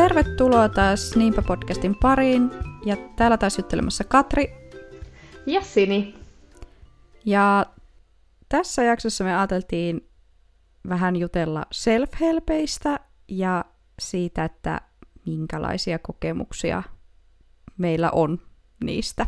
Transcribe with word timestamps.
Tervetuloa 0.00 0.68
taas 0.68 1.16
Niinpä 1.16 1.42
podcastin 1.42 1.96
pariin. 2.02 2.50
Ja 2.84 2.96
täällä 3.16 3.38
taas 3.38 3.58
juttelemassa 3.58 4.04
Katri. 4.04 4.54
Ja 5.46 5.62
Sini. 5.62 6.14
Ja 7.24 7.66
tässä 8.48 8.82
jaksossa 8.82 9.24
me 9.24 9.36
ajateltiin 9.36 10.08
vähän 10.88 11.16
jutella 11.16 11.66
self-helpeistä 11.74 13.00
ja 13.28 13.64
siitä, 13.98 14.44
että 14.44 14.80
minkälaisia 15.26 15.98
kokemuksia 15.98 16.82
meillä 17.78 18.10
on 18.10 18.40
niistä. 18.84 19.26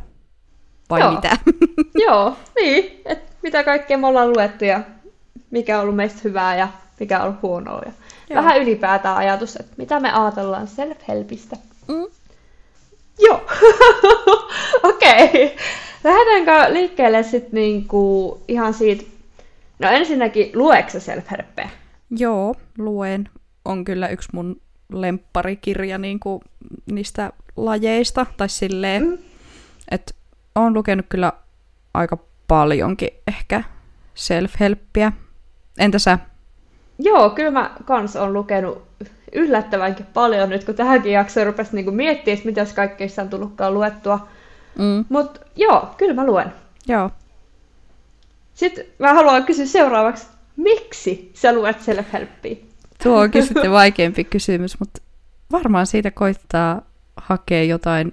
Vai 0.91 1.01
Joo. 1.01 1.13
mitä? 1.13 1.37
Joo, 2.07 2.37
niin. 2.57 3.03
Et 3.05 3.37
mitä 3.43 3.65
kaikkea 3.65 3.99
me 3.99 4.07
ollaan 4.07 4.33
luettu 4.33 4.65
ja 4.65 4.81
mikä 5.51 5.77
on 5.77 5.83
ollut 5.83 5.97
meistä 5.97 6.21
hyvää 6.25 6.57
ja 6.57 6.69
mikä 7.03 7.23
on 7.23 7.39
huonoa. 7.43 7.83
Ja 7.87 7.93
Joo. 8.31 8.43
vähän 8.43 8.63
ylipäätään 8.63 9.17
ajatus, 9.17 9.57
että 9.57 9.73
mitä 9.77 10.01
me 10.01 10.13
ajatellaan 10.13 10.67
self-helpistä. 10.67 11.57
Mm. 11.89 12.07
Joo. 13.19 13.47
Okei. 14.91 15.25
Okay. 15.25 15.51
Lähdetäänkö 16.05 16.75
liikkeelle 16.75 17.23
sitten 17.23 17.51
niinku 17.53 18.41
ihan 18.49 18.75
siitä... 18.75 19.05
No 19.79 19.89
ensinnäkin, 19.89 20.51
lueksä 20.55 20.99
self-helppeä? 20.99 21.69
Joo, 22.11 22.55
luen. 22.79 23.29
On 23.65 23.85
kyllä 23.85 24.09
yksi 24.09 24.29
mun 24.33 24.61
lempparikirja 24.93 25.99
niin 25.99 26.21
kuin 26.21 26.41
niistä 26.87 27.33
lajeista, 27.57 28.27
tai 28.37 28.49
silleen, 28.49 29.07
mm. 29.07 29.19
Että 29.91 30.15
oon 30.55 30.75
lukenut 30.75 31.07
kyllä 31.09 31.33
aika 31.95 32.19
paljonkin 32.49 33.09
ehkä 33.29 33.65
self-helppiä. 34.15 35.13
Entä 35.79 35.99
sä? 35.99 36.19
Joo, 36.99 37.31
kyllä 37.31 37.51
mä 37.51 37.71
kans 37.85 38.17
on 38.17 38.33
lukenut 38.33 38.83
yllättävänkin 39.33 40.07
paljon 40.07 40.49
nyt, 40.49 40.65
kun 40.65 40.75
tähänkin 40.75 41.13
jaksoon 41.13 41.47
rupesi 41.47 41.77
niinku 41.77 41.91
miettimään, 41.91 42.37
että 42.37 42.49
mitäs 42.49 42.73
kaikkea 42.73 43.07
on 43.21 43.29
tullutkaan 43.29 43.75
luettua. 43.75 44.29
Mm. 44.79 45.05
Mutta 45.09 45.41
joo, 45.57 45.95
kyllä 45.97 46.15
mä 46.15 46.27
luen. 46.27 46.53
Joo. 46.89 47.11
Sitten 48.55 48.85
mä 48.99 49.15
haluan 49.15 49.45
kysyä 49.45 49.67
seuraavaksi, 49.67 50.27
miksi 50.57 51.31
sä 51.35 51.53
luet 51.53 51.77
self-helppiä? 51.81 52.57
Tuo 53.03 53.21
onkin 53.21 53.47
sitten 53.49 53.71
vaikeampi 53.71 54.25
kysymys, 54.25 54.81
mutta 54.81 55.03
varmaan 55.53 55.87
siitä 55.87 56.11
koittaa 56.11 56.83
hakea 57.17 57.65
jotain 57.65 58.13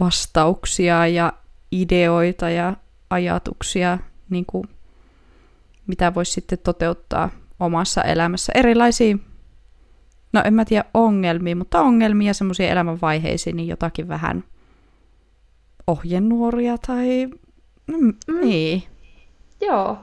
vastauksia 0.00 1.06
ja 1.06 1.32
ideoita 1.72 2.50
ja 2.50 2.76
ajatuksia, 3.10 3.98
niin 4.30 4.46
kuin, 4.46 4.68
mitä 5.86 6.14
voisi 6.14 6.32
sitten 6.32 6.58
toteuttaa 6.58 7.30
omassa 7.60 8.02
elämässä. 8.02 8.52
Erilaisia, 8.54 9.16
no 10.32 10.42
en 10.44 10.54
mä 10.54 10.64
tiedä 10.64 10.84
ongelmia, 10.94 11.56
mutta 11.56 11.80
ongelmia 11.80 12.34
semmoisia 12.34 12.68
elämänvaiheisiin, 12.70 13.56
niin 13.56 13.68
jotakin 13.68 14.08
vähän 14.08 14.44
ohjenuoria 15.86 16.78
tai 16.86 17.26
mm, 17.86 18.14
Mm. 18.26 18.40
niin. 18.40 18.82
Joo. 19.60 19.98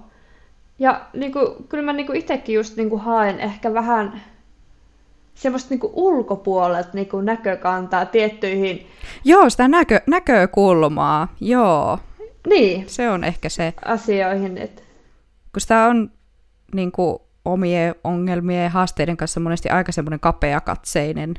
Ja 0.80 1.06
niinku, 1.14 1.40
kyllä 1.70 1.84
mä 1.84 1.94
niinku 1.94 2.14
itsekin 2.14 2.56
just 2.56 2.76
niinku 2.78 2.98
haen 2.98 3.40
ehkä 3.40 3.74
vähän 3.74 4.22
semmoista 5.36 5.70
niinku 5.70 5.92
ulkopuolelta 5.94 6.90
niinku 6.94 7.22
näkökantaa 7.22 8.06
tiettyihin, 8.06 8.88
Joo, 9.24 9.50
sitä 9.50 9.68
näkö, 9.68 10.02
näkökulmaa, 10.08 11.28
joo. 11.42 12.00
niin, 12.50 12.90
Se 12.90 13.10
on 13.10 13.24
ehkä 13.24 13.50
se, 13.50 13.74
asioihin. 13.86 14.58
Et, 14.58 14.84
kun 15.54 15.62
sitä 15.62 15.86
on 15.86 16.12
niin 16.74 16.92
kuin, 16.92 17.20
omien 17.46 17.96
ongelmien 18.04 18.64
ja 18.64 18.70
haasteiden 18.70 19.18
kanssa 19.18 19.40
monesti 19.40 19.70
aika 19.70 19.92
semmoinen 19.92 20.20
kapeakatseinen. 20.20 21.34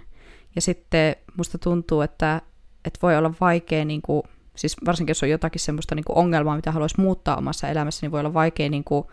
Ja 0.54 0.60
sitten 0.60 1.16
musta 1.36 1.58
tuntuu, 1.58 2.00
että, 2.00 2.42
että 2.84 2.98
voi 3.02 3.16
olla 3.16 3.34
vaikea, 3.40 3.84
niin 3.84 4.02
kuin, 4.02 4.22
siis 4.56 4.76
varsinkin 4.86 5.10
jos 5.10 5.22
on 5.22 5.30
jotakin 5.30 5.60
semmoista 5.60 5.94
niin 5.94 6.04
kuin 6.04 6.16
ongelmaa, 6.16 6.56
mitä 6.56 6.72
haluaisi 6.72 7.00
muuttaa 7.00 7.36
omassa 7.36 7.68
elämässä, 7.68 8.06
niin 8.06 8.12
voi 8.12 8.20
olla 8.20 8.34
vaikea 8.34 8.68
niin 8.70 8.84
kuin, 8.84 9.04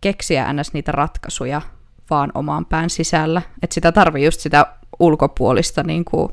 keksiä 0.00 0.52
ns. 0.52 0.72
niitä 0.72 0.92
ratkaisuja 0.92 1.62
vaan 2.10 2.32
omaan 2.34 2.66
pään 2.66 2.90
sisällä. 2.90 3.42
Että 3.62 3.74
sitä 3.74 3.92
tarvii 3.92 4.24
just 4.24 4.40
sitä 4.40 4.66
ulkopuolista 5.00 5.82
niin 5.82 6.04
kuin, 6.04 6.28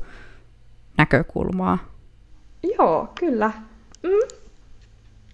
näkökulmaa. 0.98 1.78
joo, 2.78 3.12
kyllä. 3.20 3.52
Mm. 4.02 4.36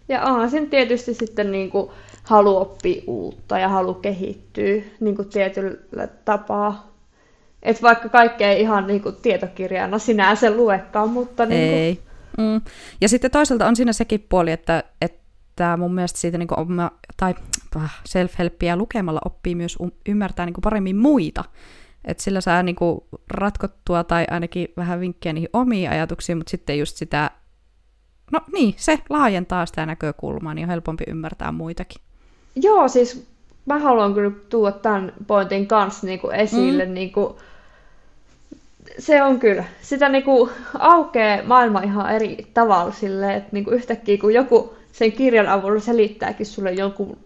Ja 0.09 0.23
onhan 0.23 0.51
sen 0.51 0.71
tietysti 0.71 1.15
sitten 1.15 1.53
niinku 1.53 1.93
halu 2.27 2.57
oppia 2.57 3.03
uutta 3.07 3.59
ja 3.59 3.69
halu 3.69 3.95
kehittyä 3.95 4.83
niinku 5.01 5.25
tietyllä 5.25 6.07
tapaa. 6.25 6.93
Et 7.63 7.83
vaikka 7.83 8.09
kaikkea 8.09 8.51
ei 8.51 8.61
ihan 8.61 8.87
niinku 8.87 9.13
tietokirjana 9.13 9.99
sinänsä 9.99 10.51
luekaan, 10.51 11.11
mutta 11.11 11.47
niinku, 11.47 11.77
Ei. 11.77 12.01
Mm. 12.39 12.61
Ja 13.01 13.09
sitten 13.09 13.31
toisaalta 13.31 13.67
on 13.67 13.77
siinä 13.77 13.93
sekin 13.93 14.27
puoli, 14.29 14.51
että, 14.51 14.85
että 15.01 15.77
mun 15.77 15.95
mielestä 15.95 16.19
siitä 16.19 16.39
niin 16.39 16.61
oma, 16.61 16.91
tai 17.17 17.35
self-helppiä 18.09 18.77
lukemalla 18.77 19.21
oppii 19.25 19.55
myös 19.55 19.77
um, 19.77 19.91
ymmärtää 20.09 20.47
niin 20.47 20.55
paremmin 20.63 20.97
muita. 20.97 21.45
että 22.05 22.23
sillä 22.23 22.41
saa 22.41 22.63
niin 22.63 22.77
ratkottua 23.31 24.05
tai 24.05 24.25
ainakin 24.31 24.69
vähän 24.77 25.01
vinkkejä 25.01 25.33
niihin 25.33 25.51
omiin 25.53 25.91
ajatuksiin, 25.91 26.39
mutta 26.39 26.51
sitten 26.51 26.79
just 26.79 26.97
sitä, 26.97 27.31
no 28.33 28.41
niin, 28.53 28.75
se 28.77 28.99
laajentaa 29.11 29.67
sitä 29.67 29.87
näkökulmaa, 29.87 30.55
niin 30.55 30.65
on 30.65 30.71
helpompi 30.71 31.05
ymmärtää 31.09 31.53
muitakin. 31.53 32.06
Joo, 32.56 32.89
siis 32.89 33.27
mä 33.67 33.78
haluan 33.78 34.15
kyllä 34.15 34.31
tuoda 34.49 34.72
tämän 34.72 35.12
pointin 35.27 35.67
kanssa 35.67 36.06
niinku 36.06 36.31
esille. 36.31 36.84
Mm. 36.84 36.94
Niinku, 36.94 37.39
se 38.99 39.22
on 39.22 39.39
kyllä. 39.39 39.65
Sitä 39.83 40.09
niinku 40.09 40.50
aukeaa 40.78 41.43
maailma 41.45 41.81
ihan 41.81 42.15
eri 42.15 42.47
tavalla 42.55 42.93
silleen, 42.93 43.37
että 43.37 43.49
niinku 43.53 43.71
yhtäkkiä 43.71 44.19
kun 44.19 44.34
joku 44.34 44.75
sen 44.93 45.12
kirjan 45.12 45.49
avulla 45.49 45.81
selittääkin 45.81 46.47
sulle 46.47 46.72
jonkun 46.72 47.19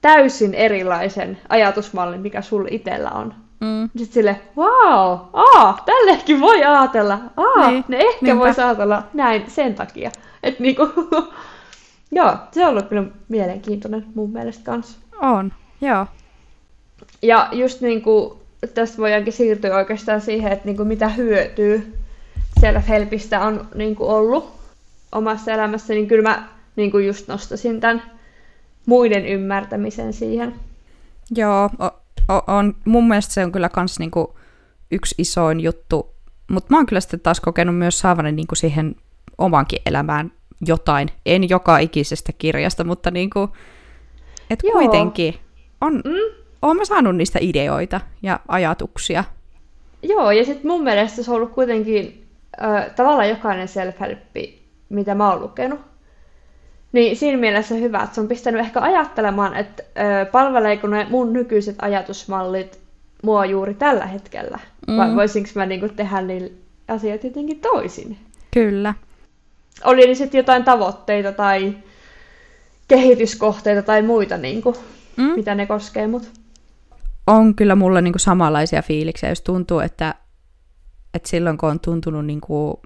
täysin 0.00 0.54
erilaisen 0.54 1.38
ajatusmallin, 1.48 2.20
mikä 2.20 2.42
sulla 2.42 2.68
itsellä 2.70 3.10
on. 3.10 3.34
Mm. 3.60 3.90
Sitten 3.96 4.14
sille, 4.14 4.40
wow, 4.56 5.18
aa, 5.32 5.82
tällekin 5.86 6.40
voi 6.40 6.64
ajatella, 6.64 7.18
aa, 7.36 7.70
niin, 7.70 7.84
ne 7.88 7.96
ehkä 7.96 8.18
niinpä. 8.20 8.44
voisi 8.44 8.60
ajatella 8.60 9.02
näin 9.14 9.44
sen 9.48 9.74
takia. 9.74 10.10
Että 10.42 10.62
niinku, 10.62 10.88
joo, 12.12 12.36
se 12.52 12.64
on 12.64 12.70
ollut 12.70 12.88
kyllä 12.88 13.04
mielenkiintoinen 13.28 14.06
mun 14.14 14.32
mielestä 14.32 14.64
kanssa. 14.64 14.98
On, 15.22 15.52
joo. 15.80 16.06
Ja 17.22 17.48
just 17.52 17.80
niin 17.80 18.02
kuin, 18.02 18.38
tästä 18.74 18.98
voidaankin 18.98 19.32
siirtyä 19.32 19.76
oikeastaan 19.76 20.20
siihen, 20.20 20.52
että 20.52 20.64
niin 20.64 20.76
kuin 20.76 20.88
mitä 20.88 21.08
hyötyä 21.08 21.80
self-helpistä 22.60 23.40
on 23.40 23.68
niin 23.74 23.96
kuin 23.96 24.10
ollut 24.10 24.52
omassa 25.12 25.52
elämässä, 25.52 25.94
niin 25.94 26.06
kyllä 26.06 26.30
mä 26.30 26.48
niin 26.76 26.90
kuin 26.90 27.06
just 27.06 27.28
nostasin 27.28 27.80
tämän 27.80 28.02
muiden 28.86 29.26
ymmärtämisen 29.26 30.12
siihen. 30.12 30.54
Joo, 31.30 31.70
o- 31.80 32.02
o- 32.34 32.52
on, 32.56 32.76
mun 32.84 33.08
mielestä 33.08 33.34
se 33.34 33.44
on 33.44 33.52
kyllä 33.52 33.68
kans 33.68 33.98
niinku 33.98 34.36
yksi 34.90 35.14
isoin 35.18 35.60
juttu, 35.60 36.14
mutta 36.50 36.66
mä 36.70 36.76
oon 36.76 36.86
kyllä 36.86 37.00
sitten 37.00 37.20
taas 37.20 37.40
kokenut 37.40 37.78
myös 37.78 37.98
saavani 37.98 38.32
niinku 38.32 38.54
siihen 38.54 38.96
omankin 39.38 39.82
elämään 39.86 40.32
jotain, 40.66 41.08
en 41.26 41.48
joka 41.48 41.78
ikisestä 41.78 42.32
kirjasta, 42.38 42.84
mutta 42.84 43.10
niinku, 43.10 43.48
et 44.50 44.60
Joo. 44.62 44.72
kuitenkin 44.72 45.34
on, 45.80 45.94
Mm? 46.04 46.34
oon 46.62 46.76
mä 46.76 46.84
saanut 46.84 47.16
niistä 47.16 47.38
ideoita 47.42 48.00
ja 48.22 48.40
ajatuksia. 48.48 49.24
Joo, 50.02 50.30
ja 50.30 50.44
sitten 50.44 50.66
mun 50.70 50.82
mielestä 50.84 51.22
se 51.22 51.30
on 51.30 51.36
ollut 51.36 51.52
kuitenkin 51.52 52.26
ö, 52.62 52.90
tavallaan 52.96 53.28
jokainen 53.28 53.68
self-helppi, 53.68 54.58
mitä 54.88 55.14
mä 55.14 55.30
oon 55.30 55.40
lukenut. 55.42 55.80
Niin 56.92 57.16
siinä 57.16 57.38
mielessä 57.38 57.74
hyvä, 57.74 58.02
että 58.02 58.14
se 58.14 58.20
on 58.20 58.28
pistänyt 58.28 58.60
ehkä 58.60 58.80
ajattelemaan, 58.80 59.56
että 59.56 59.82
ö, 60.22 60.26
palveleeko 60.26 60.86
ne 60.86 61.06
mun 61.10 61.32
nykyiset 61.32 61.76
ajatusmallit 61.82 62.78
mua 63.22 63.44
juuri 63.46 63.74
tällä 63.74 64.06
hetkellä. 64.06 64.58
Mm. 64.88 64.96
Vai 64.96 65.14
voisinko 65.16 65.50
mä 65.54 65.66
niinku 65.66 65.88
tehdä 65.88 66.20
niillä 66.22 66.50
asiat 66.88 67.24
jotenkin 67.24 67.60
toisin. 67.60 68.16
Kyllä. 68.54 68.94
Oli 69.84 70.00
niin 70.06 70.16
sitten 70.16 70.38
jotain 70.38 70.64
tavoitteita 70.64 71.32
tai 71.32 71.76
kehityskohteita 72.88 73.82
tai 73.82 74.02
muita, 74.02 74.36
niinku, 74.36 74.76
Mm. 75.16 75.22
mitä 75.24 75.54
ne 75.54 75.66
koskee 75.66 76.06
mut. 76.06 76.30
on 77.26 77.54
kyllä 77.54 77.74
mulla 77.74 78.00
niinku 78.00 78.18
samanlaisia 78.18 78.82
fiiliksiä, 78.82 79.28
jos 79.28 79.40
tuntuu, 79.42 79.80
että, 79.80 80.14
että 81.14 81.28
silloin 81.28 81.58
kun 81.58 81.68
on 81.70 81.80
tuntunut 81.80 82.26
niinku 82.26 82.80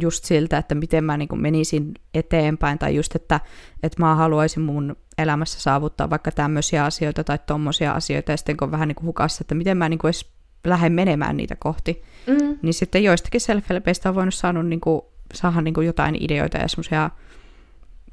just 0.00 0.24
siltä, 0.24 0.58
että 0.58 0.74
miten 0.74 1.04
mä 1.04 1.16
niinku 1.16 1.36
menisin 1.36 1.94
eteenpäin, 2.14 2.78
tai 2.78 2.94
just, 2.96 3.14
että, 3.14 3.40
että 3.82 4.00
mä 4.02 4.14
haluaisin 4.14 4.62
mun 4.62 4.96
elämässä 5.18 5.60
saavuttaa 5.60 6.10
vaikka 6.10 6.30
tämmöisiä 6.30 6.84
asioita 6.84 7.24
tai 7.24 7.38
tommosia 7.46 7.92
asioita, 7.92 8.32
ja 8.32 8.36
sitten 8.36 8.56
kun 8.56 8.66
on 8.66 8.72
vähän 8.72 8.88
niinku 8.88 9.02
hukassa, 9.06 9.38
että 9.42 9.54
miten 9.54 9.76
mä 9.76 9.88
niinku 9.88 10.06
edes 10.06 10.30
lähden 10.64 10.92
menemään 10.92 11.36
niitä 11.36 11.56
kohti, 11.56 12.02
Mm. 12.26 12.58
niin 12.62 12.74
sitten 12.74 13.04
joistakin 13.04 13.40
self 13.40 13.64
on 14.08 14.14
voinut 14.14 14.34
saanut 14.34 14.66
niinku, 14.66 15.12
saada 15.34 15.60
niinku 15.60 15.80
jotain 15.80 16.16
ideoita 16.22 16.58
ja 16.58 16.68
semmoisia 16.68 17.10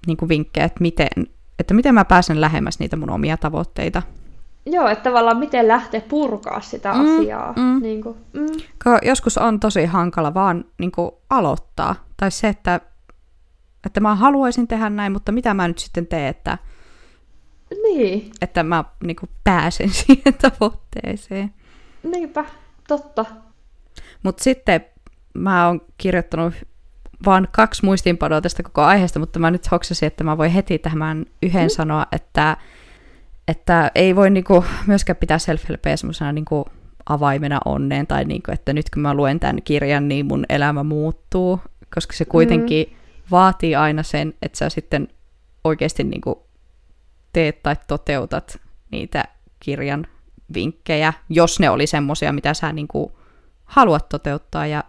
niinku 0.07 0.29
vinkkejä, 0.29 0.65
että 0.65 0.81
miten, 0.81 1.07
että 1.59 1.73
miten 1.73 1.93
mä 1.93 2.05
pääsen 2.05 2.41
lähemmäs 2.41 2.79
niitä 2.79 2.95
mun 2.95 3.09
omia 3.09 3.37
tavoitteita. 3.37 4.01
Joo, 4.65 4.87
että 4.87 5.03
tavallaan 5.03 5.37
miten 5.37 5.67
lähteä 5.67 6.01
purkaa 6.01 6.61
sitä 6.61 6.93
Mm, 6.93 6.99
asiaa. 6.99 7.53
mm. 7.57 7.81
Niin 7.81 8.01
kuin, 8.03 8.17
mm. 8.33 8.45
Ko 8.83 8.97
joskus 9.01 9.37
on 9.37 9.59
tosi 9.59 9.85
hankala 9.85 10.33
vaan 10.33 10.65
niin 10.79 10.91
kuin, 10.91 11.11
aloittaa. 11.29 11.95
Tai 12.17 12.31
se, 12.31 12.47
että, 12.47 12.79
että 13.85 13.99
mä 13.99 14.15
haluaisin 14.15 14.67
tehdä 14.67 14.89
näin, 14.89 15.11
mutta 15.11 15.31
mitä 15.31 15.53
mä 15.53 15.67
nyt 15.67 15.77
sitten 15.79 16.07
teen, 16.07 16.27
että, 16.27 16.57
Niin, 17.83 18.31
että 18.41 18.63
mä 18.63 18.83
niin 19.03 19.15
kuin, 19.15 19.29
pääsen 19.43 19.89
siihen 19.99 20.33
tavoitteeseen. 20.41 21.53
niinpä, 22.03 22.45
totta. 22.87 23.25
Mutta 24.23 24.43
sitten 24.43 24.85
mä 25.33 25.67
oon 25.67 25.81
kirjoittanut 25.97 26.53
vaan 27.25 27.47
kaksi 27.51 27.85
muistiinpanoa 27.85 28.41
tästä 28.41 28.63
koko 28.63 28.81
aiheesta, 28.81 29.19
mutta 29.19 29.39
mä 29.39 29.51
nyt 29.51 29.71
hoksasin, 29.71 30.07
että 30.07 30.23
mä 30.23 30.37
voin 30.37 30.51
heti 30.51 30.79
tähän 30.79 31.25
yhden 31.41 31.65
mm. 31.65 31.69
sanoa, 31.69 32.05
että, 32.11 32.57
että 33.47 33.91
ei 33.95 34.15
voi 34.15 34.29
niinku 34.29 34.65
myöskään 34.87 35.17
pitää 35.17 35.37
self-helpeä 35.37 35.97
semmoisena 35.97 36.31
niinku 36.31 36.65
avaimena 37.09 37.59
onneen, 37.65 38.07
tai 38.07 38.25
niinku, 38.25 38.51
että 38.51 38.73
nyt 38.73 38.89
kun 38.89 39.01
mä 39.01 39.13
luen 39.13 39.39
tämän 39.39 39.61
kirjan, 39.63 40.07
niin 40.07 40.25
mun 40.25 40.45
elämä 40.49 40.83
muuttuu, 40.83 41.59
koska 41.95 42.13
se 42.13 42.25
kuitenkin 42.25 42.87
mm. 42.89 42.95
vaatii 43.31 43.75
aina 43.75 44.03
sen, 44.03 44.33
että 44.41 44.57
sä 44.57 44.69
sitten 44.69 45.07
oikeasti 45.63 46.03
niinku 46.03 46.47
teet 47.33 47.63
tai 47.63 47.75
toteutat 47.87 48.59
niitä 48.91 49.23
kirjan 49.59 50.07
vinkkejä, 50.53 51.13
jos 51.29 51.59
ne 51.59 51.69
oli 51.69 51.87
semmoisia, 51.87 52.33
mitä 52.33 52.53
sä 52.53 52.73
niinku 52.73 53.19
haluat 53.65 54.09
toteuttaa 54.09 54.67
ja 54.67 54.83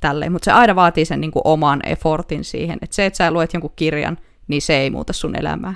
tälleen, 0.00 0.32
mutta 0.32 0.44
se 0.44 0.52
aina 0.52 0.76
vaatii 0.76 1.04
sen 1.04 1.20
niin 1.20 1.30
kuin 1.30 1.42
oman 1.44 1.80
effortin 1.86 2.44
siihen, 2.44 2.78
että 2.82 2.96
se, 2.96 3.06
että 3.06 3.16
sä 3.16 3.30
luet 3.30 3.52
jonkun 3.52 3.72
kirjan, 3.76 4.18
niin 4.48 4.62
se 4.62 4.76
ei 4.76 4.90
muuta 4.90 5.12
sun 5.12 5.36
elämää. 5.36 5.74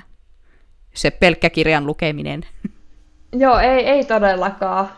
Se 0.93 1.11
pelkkä 1.11 1.49
kirjan 1.49 1.85
lukeminen. 1.85 2.41
Joo, 3.33 3.59
ei, 3.59 3.85
ei 3.85 4.05
todellakaan. 4.05 4.89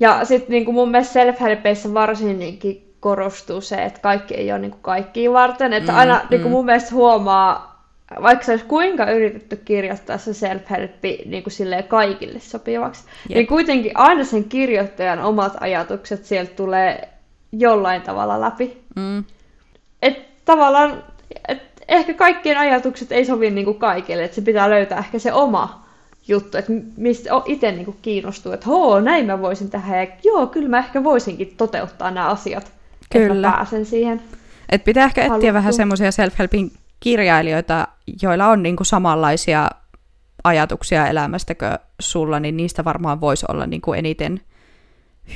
Ja 0.00 0.24
sitten 0.24 0.50
niinku 0.50 0.72
mun 0.72 0.90
mielestä 0.90 1.24
self-helpeissä 1.24 1.94
varsinkin 1.94 2.94
korostuu 3.00 3.60
se, 3.60 3.84
että 3.84 4.00
kaikki 4.00 4.34
ei 4.34 4.52
ole 4.52 4.58
niinku 4.58 4.78
kaikkia 4.82 5.32
varten. 5.32 5.72
Että 5.72 5.92
Mm, 5.92 5.98
aina 5.98 6.20
niinku 6.30 6.48
mm. 6.48 6.52
mun 6.52 6.64
mielestä 6.64 6.94
huomaa, 6.94 7.74
vaikka 8.22 8.44
se 8.44 8.52
olisi 8.52 8.64
kuinka 8.64 9.10
yritetty 9.10 9.56
kirjoittaa 9.56 10.18
se 10.18 10.30
self-helppi 10.30 11.28
niinku 11.28 11.50
silleen 11.50 11.84
kaikille 11.84 12.40
sopivaksi, 12.40 13.04
Jep. 13.28 13.36
niin 13.36 13.46
kuitenkin 13.46 13.92
aina 13.94 14.24
sen 14.24 14.44
kirjoittajan 14.44 15.18
omat 15.18 15.52
ajatukset 15.60 16.24
sieltä 16.24 16.54
tulee 16.54 17.08
jollain 17.58 18.02
tavalla 18.02 18.40
läpi. 18.40 18.82
Mm, 18.96 19.24
Et 20.02 20.44
tavallaan, 20.44 21.02
et 21.48 21.62
ehkä 21.88 22.14
kaikkien 22.14 22.58
ajatukset 22.58 23.12
ei 23.12 23.24
sovi 23.24 23.50
niinku 23.50 23.74
kaikille, 23.74 24.24
että 24.24 24.34
se 24.34 24.40
pitää 24.42 24.70
löytää 24.70 24.98
ehkä 24.98 25.18
se 25.18 25.32
oma 25.32 25.84
juttu, 26.28 26.58
että 26.58 26.72
mistä 26.96 27.30
itse 27.46 27.72
niinku 27.72 27.96
kiinnostuu, 28.02 28.52
että 28.52 28.66
hoo, 28.66 29.00
näin 29.00 29.26
mä 29.26 29.40
voisin 29.40 29.70
tehdä, 29.70 30.02
ja 30.02 30.06
joo, 30.24 30.46
kyllä 30.46 30.68
mä 30.68 30.78
ehkä 30.78 31.04
voisinkin 31.04 31.54
toteuttaa 31.56 32.10
nämä 32.10 32.28
asiat, 32.28 32.64
että 32.64 33.18
Kyllä. 33.28 33.48
mä 33.48 33.56
pääsen 33.56 33.86
siihen. 33.86 34.22
Et 34.68 34.84
pitää 34.84 35.04
ehkä 35.04 35.20
etsiä 35.20 35.30
Haluttu. 35.32 35.54
vähän 35.54 35.72
semmoisia 35.72 36.10
self-helpin 36.10 36.70
kirjailijoita, 37.00 37.88
joilla 38.22 38.46
on 38.48 38.62
niinku 38.62 38.84
samanlaisia 38.84 39.70
ajatuksia 40.44 41.06
elämästä 41.08 41.54
kuin 41.54 41.78
sulla, 42.00 42.40
niin 42.40 42.56
niistä 42.56 42.84
varmaan 42.84 43.20
voisi 43.20 43.46
olla 43.48 43.66
niinku 43.66 43.92
eniten 43.92 44.40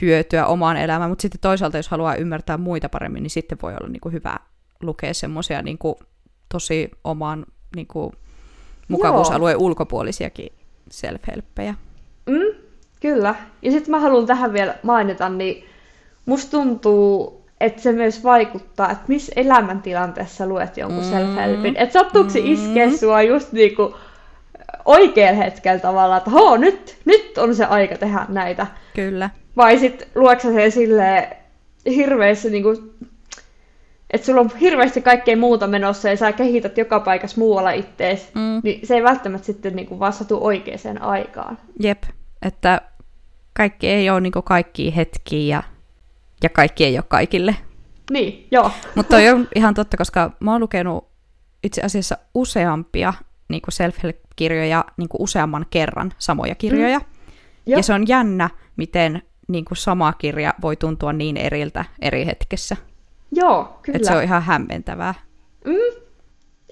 hyötyä 0.01 0.47
omaan 0.47 0.77
elämään, 0.77 1.11
mutta 1.11 1.23
sitten 1.23 1.41
toisaalta, 1.41 1.77
jos 1.77 1.89
haluaa 1.89 2.15
ymmärtää 2.15 2.57
muita 2.57 2.89
paremmin, 2.89 3.23
niin 3.23 3.31
sitten 3.31 3.59
voi 3.63 3.73
olla 3.81 3.89
niinku 3.89 4.11
hyvä 4.11 4.37
lukea 4.83 5.15
semmoisia 5.15 5.63
niinku 5.63 5.99
tosi 6.49 6.91
oman 7.05 7.47
niinku 7.77 8.13
mukavuusalueen 8.89 9.57
ulkopuolisiakin 9.59 10.53
self-helppejä. 10.91 11.75
Mm, 12.27 12.63
kyllä. 13.01 13.35
Ja 13.63 13.71
sitten 13.71 13.91
mä 13.91 14.01
haluan 14.01 14.27
tähän 14.27 14.53
vielä 14.53 14.75
mainita, 14.83 15.29
niin 15.29 15.65
musta 16.27 16.51
tuntuu, 16.51 17.39
että 17.61 17.83
se 17.83 17.93
myös 17.93 18.25
vaikuttaa, 18.25 18.91
että 18.91 19.05
missä 19.09 19.33
elämäntilanteessa 19.37 20.47
luet 20.47 20.77
jonkun 20.77 21.05
Mm. 21.05 21.11
self-helpin. 21.11 21.75
Että 21.77 21.93
sattuuko 21.93 22.31
se 22.31 22.41
Mm. 22.41 22.97
sua 22.97 23.23
just 23.23 23.53
niinku 23.53 23.97
oikealla 24.85 25.43
hetkellä 25.43 25.79
tavallaan, 25.79 26.19
että 26.19 26.31
hoo, 26.31 26.57
nyt, 26.57 26.97
nyt 27.05 27.39
on 27.39 27.55
se 27.55 27.65
aika 27.65 27.97
tehdä 27.97 28.27
näitä. 28.29 28.67
Kyllä. 28.95 29.31
Vai 29.59 29.79
sit 29.79 30.09
luetko 30.15 30.43
sä 30.43 30.55
sen 30.55 30.73
silleen 30.73 31.37
hirveässä 31.87 32.49
niinku, 32.49 32.95
että 34.11 34.27
sulla 34.27 34.41
on 34.41 34.51
hirveästi 34.61 35.03
kaikkea 35.03 35.37
muuta 35.37 35.67
menossa 35.67 36.09
ja 36.09 36.17
sä 36.17 36.33
kehität 36.33 36.79
joka 36.79 37.01
paikassa 37.01 37.39
muualla 37.39 37.71
ittees, 37.71 38.35
Mm. 38.35 38.61
niin 38.63 38.87
se 38.87 38.95
ei 38.95 39.03
välttämättä 39.03 39.47
sitten 39.47 39.77
niinku 39.77 39.99
vaan 39.99 40.13
satu 40.13 40.39
oikeaan 40.47 41.01
aikaan. 41.03 41.59
Jep, 41.83 42.03
että 42.43 42.81
kaikki 43.57 43.89
ei 43.89 44.11
ole 44.11 44.21
niinku 44.21 44.43
kaikki 44.43 44.97
hetkiä 44.97 45.57
ja, 45.57 45.63
ja 46.43 46.49
kaikki 46.49 46.85
ei 46.85 46.97
ole 46.97 47.05
kaikille. 47.09 47.57
Niin, 48.11 48.47
joo. 48.51 48.71
Mutta 48.95 49.17
toi 49.17 49.29
on 49.29 49.49
ihan 49.55 49.75
totta, 49.75 49.97
koska 49.97 50.31
mä 50.41 50.53
oon 50.53 50.61
lukenut 50.61 51.09
itse 51.63 51.83
asiassa 51.83 52.19
useampia 52.35 53.15
niin 53.49 53.63
self-help-kirjoja 53.69 54.85
niin 54.97 55.09
useamman 55.19 55.67
kerran 55.71 56.13
samoja 56.19 56.55
kirjoja. 56.55 56.99
Mm. 56.99 57.05
Ja 57.67 57.83
se 57.83 57.93
on 57.95 58.09
jännä, 58.09 58.51
miten 58.77 59.23
niin 59.49 59.65
kuin 59.65 59.79
sama 59.79 60.13
kirja 60.13 60.55
voi 60.63 60.77
tuntua 60.77 61.13
niin 61.13 61.37
eriltä 61.37 61.85
eri 62.03 62.27
hetkessä. 62.27 62.77
Joo, 63.33 63.79
kyllä. 63.83 63.97
Että 63.97 64.09
se 64.09 64.17
on 64.17 64.23
ihan 64.23 64.43
hämmentävää. 64.43 65.15
Mm. 65.65 66.03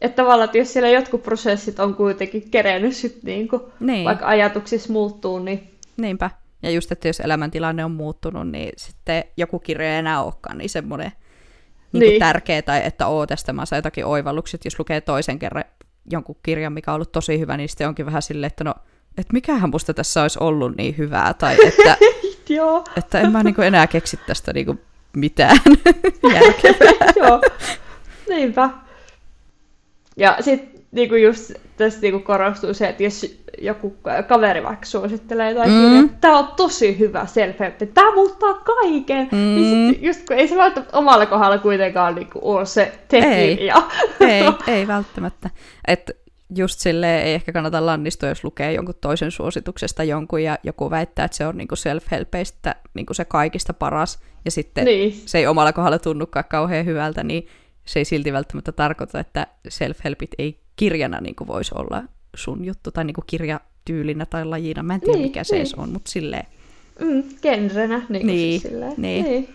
Että 0.01 0.23
tavallaan, 0.23 0.45
että 0.45 0.59
jos 0.59 0.73
siellä 0.73 0.89
jotkut 0.89 1.23
prosessit 1.23 1.81
on 1.81 1.95
kuitenkin 1.95 2.51
kerennyt 2.51 2.93
sit 2.97 3.23
niinku, 3.23 3.73
Niin. 3.81 4.05
vaikka 4.05 4.27
ajatuksissa 4.27 4.93
muuttuu, 4.93 5.39
niin 5.39 5.71
Niinpä. 5.97 6.31
Ja 6.63 6.71
just, 6.71 6.93
että 6.93 7.09
jos 7.09 7.21
elämäntilanne 7.21 7.85
on 7.85 7.91
muuttunut, 7.91 8.49
niin 8.49 8.73
sitten 8.77 9.25
joku 9.37 9.59
kirja 9.59 9.91
ei 9.93 9.97
enää 9.99 10.23
olekaan 10.23 10.59
niin 10.59 10.71
semmoinen 10.71 11.13
niin 11.93 12.01
Niin. 12.01 12.19
tärkeä, 12.21 12.63
tai 12.63 12.81
että 12.85 13.07
oo 13.07 13.27
tästä 13.27 13.53
mä 13.53 13.67
saan 13.67 13.79
jotakin 13.79 14.07
oivallukset, 14.07 14.65
jos 14.65 14.79
lukee 14.79 15.01
toisen 15.01 15.39
kerran 15.39 15.65
jonkun 16.11 16.37
kirjan, 16.43 16.73
mikä 16.73 16.91
on 16.91 16.95
ollut 16.95 17.13
tosi 17.13 17.39
hyvä, 17.41 17.57
niin 17.57 17.69
sitten 17.69 17.89
onkin 17.89 18.07
vähän 18.07 18.23
silleen, 18.23 18.47
että 18.49 18.65
no, 18.65 18.75
että 19.19 19.33
mikähän 19.33 19.71
musta 19.71 19.95
tässä 19.95 20.23
olisi 20.23 20.39
ollut 20.43 20.77
niin 20.77 20.99
hyvää, 20.99 21.35
tai 21.35 21.57
että, 21.67 21.97
joo, 22.57 22.85
että 22.97 23.21
en 23.21 23.33
mä 23.33 23.43
niinku 23.43 23.63
enää 23.63 23.87
keksi 23.87 24.21
tästä 24.27 24.53
niinku 24.53 24.81
mitään 25.17 25.59
järkevää. 26.35 27.13
joo, 27.23 27.41
niinpä. 28.29 28.71
Ja 30.17 30.37
sitten 30.41 30.83
niinku 30.93 31.15
just 31.15 31.53
tässä 31.77 32.01
niinku 32.01 32.21
korostuu 32.21 32.75
se, 32.75 32.89
että 32.89 33.03
jos 33.03 33.43
joku 33.59 33.97
kaveri 34.29 34.63
vaikka 34.63 34.87
suosittelee 34.87 35.51
jotain 35.51 35.71
Mm. 35.71 36.05
että 36.05 36.17
tämä 36.21 36.39
on 36.39 36.49
tosi 36.57 36.99
hyvä 36.99 37.27
self 37.27 37.57
tämä 37.95 38.15
muuttaa 38.15 38.55
kaiken, 38.55 39.29
mm. 39.33 39.39
niin 39.39 39.95
sit 39.95 40.03
just 40.03 40.27
kun 40.27 40.37
ei 40.37 40.49
se 40.49 40.57
välttämättä 40.57 40.99
omalla 40.99 41.27
kohdalla 41.27 41.59
kuitenkaan 41.59 42.15
niinku 42.15 42.39
ole 42.43 42.67
se 42.67 42.93
tekijä. 43.09 43.75
ei, 44.21 44.45
ei 44.67 44.87
välttämättä. 44.87 45.51
Et 45.89 46.26
just 46.57 46.81
silleen 46.81 47.25
ei 47.27 47.35
ehkä 47.35 47.53
kannata 47.53 47.87
lannistua, 47.87 48.29
jos 48.29 48.45
lukee 48.45 48.73
jonkun 48.73 48.95
toisen 49.01 49.31
suosituksesta 49.31 50.05
jonkun 50.05 50.43
ja 50.43 50.59
joku 50.63 50.91
väittää, 50.91 51.25
että 51.25 51.37
se 51.37 51.47
on 51.47 51.57
niinku 51.57 51.75
self-helpeistä 51.75 52.75
niinku 52.95 53.15
se 53.15 53.25
kaikista 53.25 53.75
paras 53.75 54.19
ja 54.45 54.51
sitten 54.51 54.85
Niin. 54.85 55.23
se 55.27 55.39
ei 55.39 55.47
omalla 55.47 55.73
kohdalla 55.73 55.99
tunnukaan 55.99 56.45
kauhean 56.51 56.87
hyvältä, 56.87 57.23
niin 57.25 57.47
se 57.85 58.01
ei 58.01 58.05
silti 58.05 58.33
välttämättä 58.33 58.73
tarkoita, 58.73 59.21
että 59.21 59.47
self-helpit 59.69 60.35
ei 60.39 60.61
kirjana 60.77 61.21
niinku 61.21 61.47
voisi 61.47 61.73
olla 61.79 62.03
sun 62.37 62.65
juttu 62.65 62.91
tai 62.93 63.05
niinku 63.05 63.23
kirjatyylinä 63.27 64.27
tai 64.27 64.45
lajina. 64.45 64.83
Mä 64.83 64.95
en 64.95 65.01
tiedä, 65.01 65.19
Niin, 65.19 65.27
mikä 65.29 65.45
se 65.45 65.55
niin. 65.55 65.61
edes 65.61 65.75
on, 65.75 65.89
mutta 65.93 66.11
silleen. 66.11 66.47
Mm, 67.01 67.23
genrenä. 67.43 68.03
Niin, 68.09 68.27
Niin, 68.27 68.61
siis 68.61 68.63
silleen. 68.73 68.95
niin. 68.97 69.25
niin. 69.25 69.49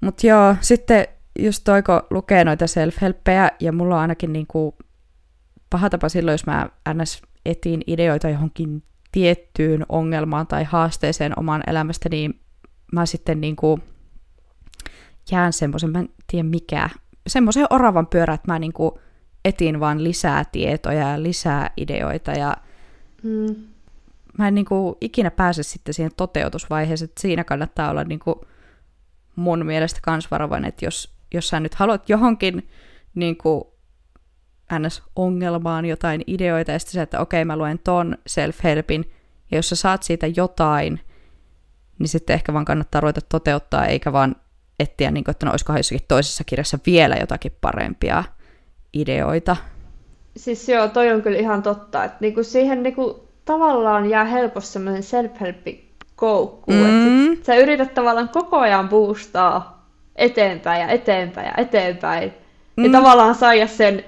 Mutta 0.00 0.26
joo, 0.26 0.56
sitten 0.60 1.06
just 1.38 1.64
toiko 1.64 2.06
lukee 2.10 2.44
noita 2.44 2.64
self-helppejä, 2.64 3.56
ja 3.60 3.72
mulla 3.72 3.94
on 3.94 4.00
ainakin 4.00 4.32
niinku 4.32 4.76
paha 5.70 5.90
tapa 5.90 6.08
silloin, 6.08 6.32
jos 6.34 6.46
mä 6.46 6.68
ns. 6.94 7.22
etin 7.46 7.82
ideoita 7.86 8.28
johonkin 8.28 8.82
tiettyyn 9.12 9.86
ongelmaan 9.88 10.46
tai 10.46 10.64
haasteeseen 10.64 11.38
oman 11.38 11.62
elämästä, 11.66 12.08
niin 12.08 12.40
mä 12.92 13.06
sitten 13.06 13.40
niinku 13.40 13.80
jään 15.30 15.52
semmoisen, 15.52 15.90
mä 15.90 15.98
en 15.98 16.08
tiedä 16.26 16.48
mikä, 16.48 16.88
semmoisen 17.26 17.66
oravan 17.70 18.06
pyörä, 18.06 18.34
että 18.34 18.52
mä 18.52 18.58
niinku 18.58 19.00
etin 19.44 19.80
vaan 19.80 20.04
lisää 20.04 20.44
tietoja 20.52 21.10
ja 21.10 21.22
lisää 21.22 21.70
ideoita, 21.76 22.32
ja 22.32 22.56
Mm. 23.22 23.56
mä 24.38 24.48
en 24.48 24.54
niinku 24.54 24.98
ikinä 25.00 25.30
pääse 25.30 25.62
sitten 25.62 25.94
siihen 25.94 26.12
toteutusvaiheeseen, 26.16 27.08
että 27.08 27.20
siinä 27.22 27.44
kannattaa 27.44 27.90
olla 27.90 28.04
niinku 28.04 28.44
mun 29.36 29.66
mielestä 29.66 30.00
kans 30.02 30.30
varovainen, 30.30 30.68
että 30.68 30.84
jos, 30.84 31.14
jos 31.34 31.48
sä 31.48 31.60
nyt 31.60 31.74
haluat 31.74 32.08
johonkin 32.08 32.68
niinku 33.14 33.72
ns. 34.78 35.02
ongelmaan 35.16 35.84
jotain 35.84 36.24
ideoita, 36.26 36.72
ja 36.72 36.78
sitten 36.78 36.92
sä, 36.92 37.02
että 37.02 37.20
okei, 37.20 37.44
mä 37.44 37.56
luen 37.56 37.78
ton 37.78 38.16
self-helpin, 38.28 39.10
ja 39.50 39.58
jos 39.58 39.68
sä 39.68 39.76
saat 39.76 40.02
siitä 40.02 40.26
jotain, 40.36 41.00
niin 41.98 42.08
sitten 42.08 42.34
ehkä 42.34 42.52
vaan 42.52 42.64
kannattaa 42.64 43.00
ruveta 43.00 43.20
toteuttaa, 43.28 43.86
eikä 43.86 44.12
vaan 44.12 44.36
etsiä, 44.80 45.10
niin 45.10 45.24
kuin, 45.24 45.32
että 45.32 45.46
no 45.46 45.52
olisikohan 45.52 45.78
jossakin 45.78 46.06
toisessa 46.08 46.44
kirjassa 46.44 46.78
vielä 46.86 47.16
jotakin 47.16 47.52
parempia 47.60 48.24
ideoita. 48.92 49.56
Siis 50.36 50.68
joo, 50.68 50.88
toi 50.88 51.12
on 51.12 51.22
kyllä 51.22 51.38
ihan 51.38 51.62
totta, 51.62 52.04
että 52.04 52.16
niinku 52.20 52.42
siihen 52.42 52.82
niinku 52.82 53.28
tavallaan 53.44 54.10
jää 54.10 54.24
helposti 54.24 54.72
semmoinen 54.72 55.02
self-help 55.02 55.78
koukkuun. 56.16 56.90
Mm. 56.90 57.42
Sä 57.42 57.54
yrität 57.54 57.94
tavallaan 57.94 58.28
koko 58.28 58.58
ajan 58.58 58.88
boostaa 58.88 59.81
eteenpäin 60.16 60.80
ja 60.80 60.88
eteenpäin 60.88 61.46
ja 61.46 61.54
eteenpäin. 61.56 62.32
Mm. 62.76 62.84
Ja 62.84 62.90
tavallaan 62.92 63.34
saada 63.34 63.66
sen 63.66 64.04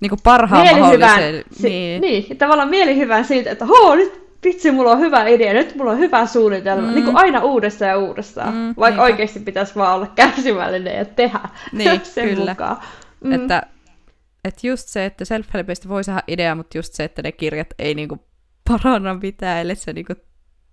niin 0.00 0.08
kuin 0.08 0.20
parhaan 0.24 0.80
mahdollisen... 0.80 1.44
Si- 1.52 1.68
niin. 1.68 2.00
niin, 2.00 2.26
ja 2.28 2.34
tavallaan 2.36 2.68
mielihyvän 2.68 3.24
siitä, 3.24 3.50
että 3.50 3.66
hoo, 3.66 3.94
nyt 3.94 4.26
vitsi, 4.44 4.70
mulla 4.70 4.90
on 4.90 5.00
hyvä 5.00 5.26
idea, 5.26 5.52
nyt 5.52 5.74
mulla 5.74 5.90
on 5.90 5.98
hyvä 5.98 6.26
suunnitelma. 6.26 6.88
Mm. 6.88 6.94
Niin 6.94 7.04
kuin 7.04 7.16
aina 7.16 7.42
uudestaan 7.42 7.88
ja 7.88 7.98
uudestaan. 7.98 8.54
Mm, 8.54 8.74
vaikka 8.78 8.88
niinpä. 8.88 9.02
oikeasti 9.02 9.40
pitäisi 9.40 9.74
vaan 9.74 9.94
olla 9.94 10.06
kärsivällinen 10.06 10.96
ja 10.96 11.04
tehdä 11.04 11.40
niin, 11.72 12.00
sen 12.04 12.28
kyllä. 12.28 12.50
mukaan. 12.50 12.76
Mm. 13.24 13.32
Että, 13.32 13.62
että 14.44 14.66
just 14.66 14.88
se, 14.88 15.04
että 15.04 15.24
self 15.24 15.48
voi 15.88 16.04
saada 16.04 16.22
idea, 16.28 16.54
mutta 16.54 16.78
just 16.78 16.94
se, 16.94 17.04
että 17.04 17.22
ne 17.22 17.32
kirjat 17.32 17.68
ei 17.78 17.94
niinku 17.94 18.18
paranna 18.68 19.14
mitään, 19.14 19.58
ellei 19.58 19.76
se 19.76 19.92
niinku 19.92 20.14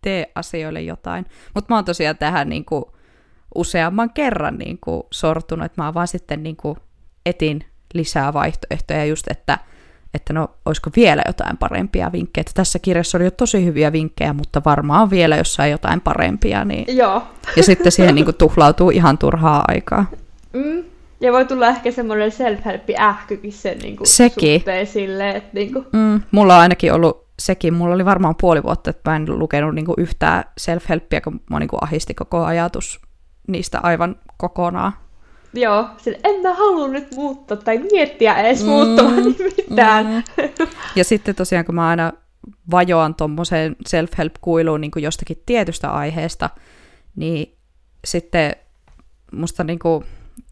tee 0.02 0.32
asioille 0.36 0.82
jotain. 0.82 1.26
Mutta 1.56 1.74
mä 1.74 1.78
oon 1.78 1.86
tosiaan 1.86 2.18
tähän 2.18 2.50
niinku 2.50 2.96
useamman 3.56 4.10
kerran 4.10 4.58
niinku 4.58 5.08
sortunut, 5.12 5.66
että 5.66 5.82
mä 5.82 5.94
vaan 5.94 6.08
sitten 6.08 6.44
niinku 6.44 6.78
etin 7.26 7.66
lisää 7.94 8.34
vaihtoehtoja 8.34 9.06
just, 9.06 9.28
että, 9.28 9.60
että 10.14 10.34
no, 10.34 10.48
olisiko 10.66 10.90
vielä 10.96 11.22
jotain 11.28 11.58
parempia 11.58 12.12
vinkkejä. 12.12 12.42
Että 12.42 12.52
tässä 12.56 12.80
kirjassa 12.80 13.18
oli 13.18 13.26
jo 13.26 13.32
tosi 13.32 13.66
hyviä 13.66 13.92
vinkkejä, 13.92 14.34
mutta 14.34 14.62
varmaan 14.66 15.10
vielä 15.10 15.38
jossain 15.38 15.72
jotain 15.72 16.02
parempia. 16.02 16.66
Niin... 16.66 16.98
Joo. 16.98 17.24
Ja 17.58 17.64
sitten 17.64 17.92
siihen 17.96 18.16
niin 18.16 18.26
kuin, 18.26 18.38
tuhlautuu 18.38 18.90
ihan 18.90 19.18
turhaa 19.18 19.66
aikaa. 19.68 20.06
Mm. 20.54 20.84
Ja 21.22 21.32
voi 21.32 21.46
tulla 21.46 21.68
ehkä 21.68 21.92
semmoinen 21.92 22.32
self-helppi 22.32 23.02
ähkykin 23.02 23.52
sen 23.52 23.80
niin 23.80 23.98
kuin, 23.98 24.08
Sekin. 24.08 24.60
suhteen 24.60 24.88
silleen, 24.88 25.36
että 25.36 25.50
niin 25.54 25.74
kuin... 25.74 25.86
mm, 25.94 26.22
mulla 26.32 26.56
on 26.56 26.62
ainakin 26.62 26.94
ollut 26.94 27.28
sekin, 27.40 27.74
mulla 27.74 27.96
oli 27.96 28.06
varmaan 28.06 28.36
puoli 28.42 28.64
vuotta, 28.64 28.90
että 28.90 29.12
mä 29.12 29.16
en 29.16 29.40
lukenut 29.40 29.76
niin 29.76 29.86
kuin, 29.86 29.96
yhtään 29.98 30.44
self-helppiä, 30.62 31.22
kun 31.24 31.42
mä 31.50 31.60
niin 31.60 31.68
kuin, 31.68 31.84
ahisti 31.84 32.14
koko 32.14 32.44
ajatus 32.44 33.02
niistä 33.48 33.80
aivan 33.84 34.16
kokonaan. 34.38 34.94
Joo, 35.54 35.88
sille, 35.98 36.20
en 36.24 36.42
mä 36.42 36.54
halua 36.54 36.88
nyt 36.88 37.16
muuttaa 37.16 37.58
tai 37.58 37.78
miettiä 37.78 38.36
edes 38.36 38.64
mm, 38.64 38.70
muuttavani 38.70 39.36
mitään. 39.40 40.06
Mm. 40.06 40.24
Ja 40.96 41.04
sitten 41.04 41.36
tosiaan, 41.36 41.66
kun 41.66 41.76
mä 41.76 41.88
aina 41.88 42.14
vajoan 42.72 43.16
tuommoiseen 43.16 43.76
self-help-kuiluun 43.88 44.82
niin 44.82 44.92
kuin 44.92 45.04
jostakin 45.04 45.44
tietystä 45.46 45.92
aiheesta, 45.92 46.50
niin 47.16 47.58
sitten 48.06 48.56
musta 49.32 49.64
niin 49.64 49.80
kuin 49.80 50.06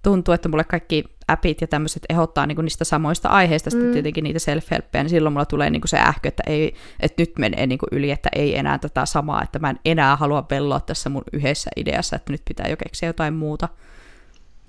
tuntuu, 0.03 0.33
että 0.33 0.49
mulle 0.49 0.63
kaikki 0.63 1.03
appit 1.31 1.61
ja 1.61 1.67
tämmöiset 1.67 2.03
ehdottaa 2.09 2.45
niin 2.45 2.55
kuin 2.55 2.63
niistä 2.63 2.83
samoista 2.83 3.29
aiheista 3.29 3.69
mm. 3.69 3.71
sitten 3.71 3.93
tietenkin 3.93 4.23
niitä 4.23 4.39
self 4.39 4.69
niin 4.93 5.09
silloin 5.09 5.33
mulla 5.33 5.45
tulee 5.45 5.69
niin 5.69 5.81
kuin 5.81 5.89
se 5.89 5.99
ähkö, 5.99 6.27
että, 6.27 6.43
ei, 6.47 6.75
että 6.99 7.21
nyt 7.21 7.31
menee 7.39 7.67
niin 7.67 7.79
kuin 7.79 7.89
yli, 7.91 8.11
että 8.11 8.29
ei 8.35 8.57
enää 8.57 8.77
tätä 8.77 9.05
samaa, 9.05 9.43
että 9.43 9.59
mä 9.59 9.69
en 9.69 9.79
enää 9.85 10.15
halua 10.15 10.45
velloa 10.49 10.79
tässä 10.79 11.09
mun 11.09 11.23
yhdessä 11.33 11.69
ideassa, 11.75 12.15
että 12.15 12.33
nyt 12.33 12.41
pitää 12.47 12.67
jo 12.67 12.77
keksiä 12.77 13.09
jotain 13.09 13.33
muuta. 13.33 13.69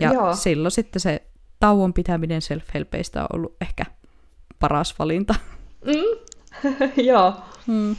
Ja 0.00 0.12
Joo. 0.12 0.34
silloin 0.34 0.72
sitten 0.72 1.00
se 1.00 1.22
tauon 1.60 1.92
pitäminen 1.92 2.42
self-helpeistä 2.42 3.20
on 3.20 3.26
ollut 3.32 3.56
ehkä 3.60 3.84
paras 4.58 4.98
valinta. 4.98 5.34
Mm. 5.86 5.92
Joo. 7.08 7.34
Mm. 7.66 7.96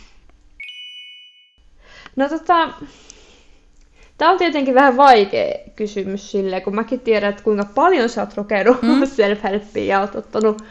No 2.16 2.30
tota, 2.30 2.74
tämä 4.18 4.32
on 4.32 4.38
tietenkin 4.38 4.76
vähän 4.76 4.98
vaikea 4.98 5.54
kysymys 5.76 6.32
sille, 6.32 6.62
kun 6.62 6.76
mäkin 6.76 7.00
tiedän, 7.00 7.30
että 7.30 7.44
kuinka 7.44 7.66
paljon 7.76 8.10
sä 8.10 8.22
oot 8.22 8.38
lukenut 8.38 8.82
mm. 8.82 9.02
self-helpia 9.18 9.84
ja 9.88 10.00
oot 10.00 10.16
ottanut 10.16 10.62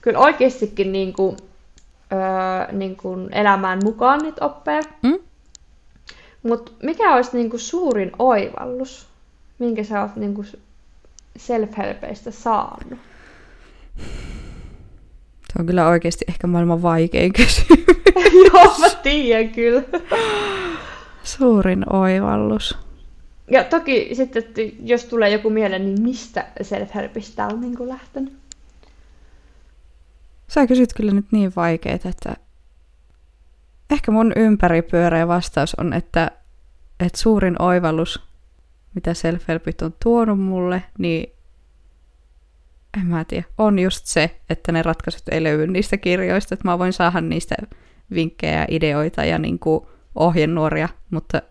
kyllä 0.00 0.18
oikeastikin 0.18 0.92
niin 0.92 1.12
kuin, 1.12 1.36
öö, 2.12 2.72
niin 2.72 2.96
kuin 2.96 3.34
elämään 3.34 3.80
mukaan 3.84 4.20
niitä 4.22 4.44
oppeja. 4.44 4.82
Mm. 5.02 5.18
Mutta 6.42 6.72
mikä 6.82 7.14
olisi 7.14 7.36
niin 7.36 7.50
kuin 7.50 7.60
suurin 7.60 8.12
oivallus, 8.18 9.06
minkä 9.58 9.84
sä 9.84 10.02
oot 10.02 10.16
niin 10.16 10.34
kuin 10.34 10.46
self-helpeistä 11.38 12.30
saanut? 12.30 12.98
Se 15.52 15.58
on 15.58 15.66
kyllä 15.66 15.88
oikeasti 15.88 16.24
ehkä 16.28 16.46
maailman 16.46 16.82
vaikein 16.82 17.32
kysymys. 17.38 17.86
Joo, 18.52 18.78
mä 18.78 18.88
tiedän 19.02 19.48
kyllä. 19.48 19.82
Suurin 21.22 21.92
oivallus. 21.92 22.78
Ja 23.50 23.64
toki 23.64 24.10
sitten, 24.12 24.42
että 24.44 24.60
jos 24.82 25.04
tulee 25.04 25.30
joku 25.30 25.50
mieleen, 25.50 25.84
niin 25.84 26.02
mistä 26.02 26.46
self-helpistä 26.62 27.46
on 27.52 27.60
niin 27.60 27.88
lähtenyt? 27.88 28.32
Sä 30.48 30.66
kysyt 30.66 30.92
kyllä 30.92 31.12
nyt 31.12 31.26
niin 31.30 31.52
vaikeita, 31.56 32.08
että 32.08 32.36
ehkä 33.90 34.12
mun 34.12 34.32
ympäripyöreä 34.36 35.28
vastaus 35.28 35.74
on, 35.74 35.92
että, 35.92 36.30
että 37.00 37.18
suurin 37.18 37.62
oivallus 37.62 38.30
mitä 38.94 39.14
self 39.14 39.44
on 39.82 39.94
tuonut 40.02 40.40
mulle, 40.40 40.82
niin 40.98 41.32
en 43.00 43.06
mä 43.06 43.24
tiedä, 43.24 43.44
on 43.58 43.78
just 43.78 44.06
se, 44.06 44.40
että 44.50 44.72
ne 44.72 44.82
ratkaisut 44.82 45.28
ei 45.30 45.42
löydy 45.42 45.66
niistä 45.66 45.96
kirjoista, 45.96 46.54
että 46.54 46.68
mä 46.68 46.78
voin 46.78 46.92
saada 46.92 47.20
niistä 47.20 47.54
vinkkejä, 48.14 48.66
ideoita 48.70 49.24
ja 49.24 49.38
niin 49.38 49.58
kuin 49.58 49.86
ohjenuoria, 50.14 50.88
mutta 51.10 51.42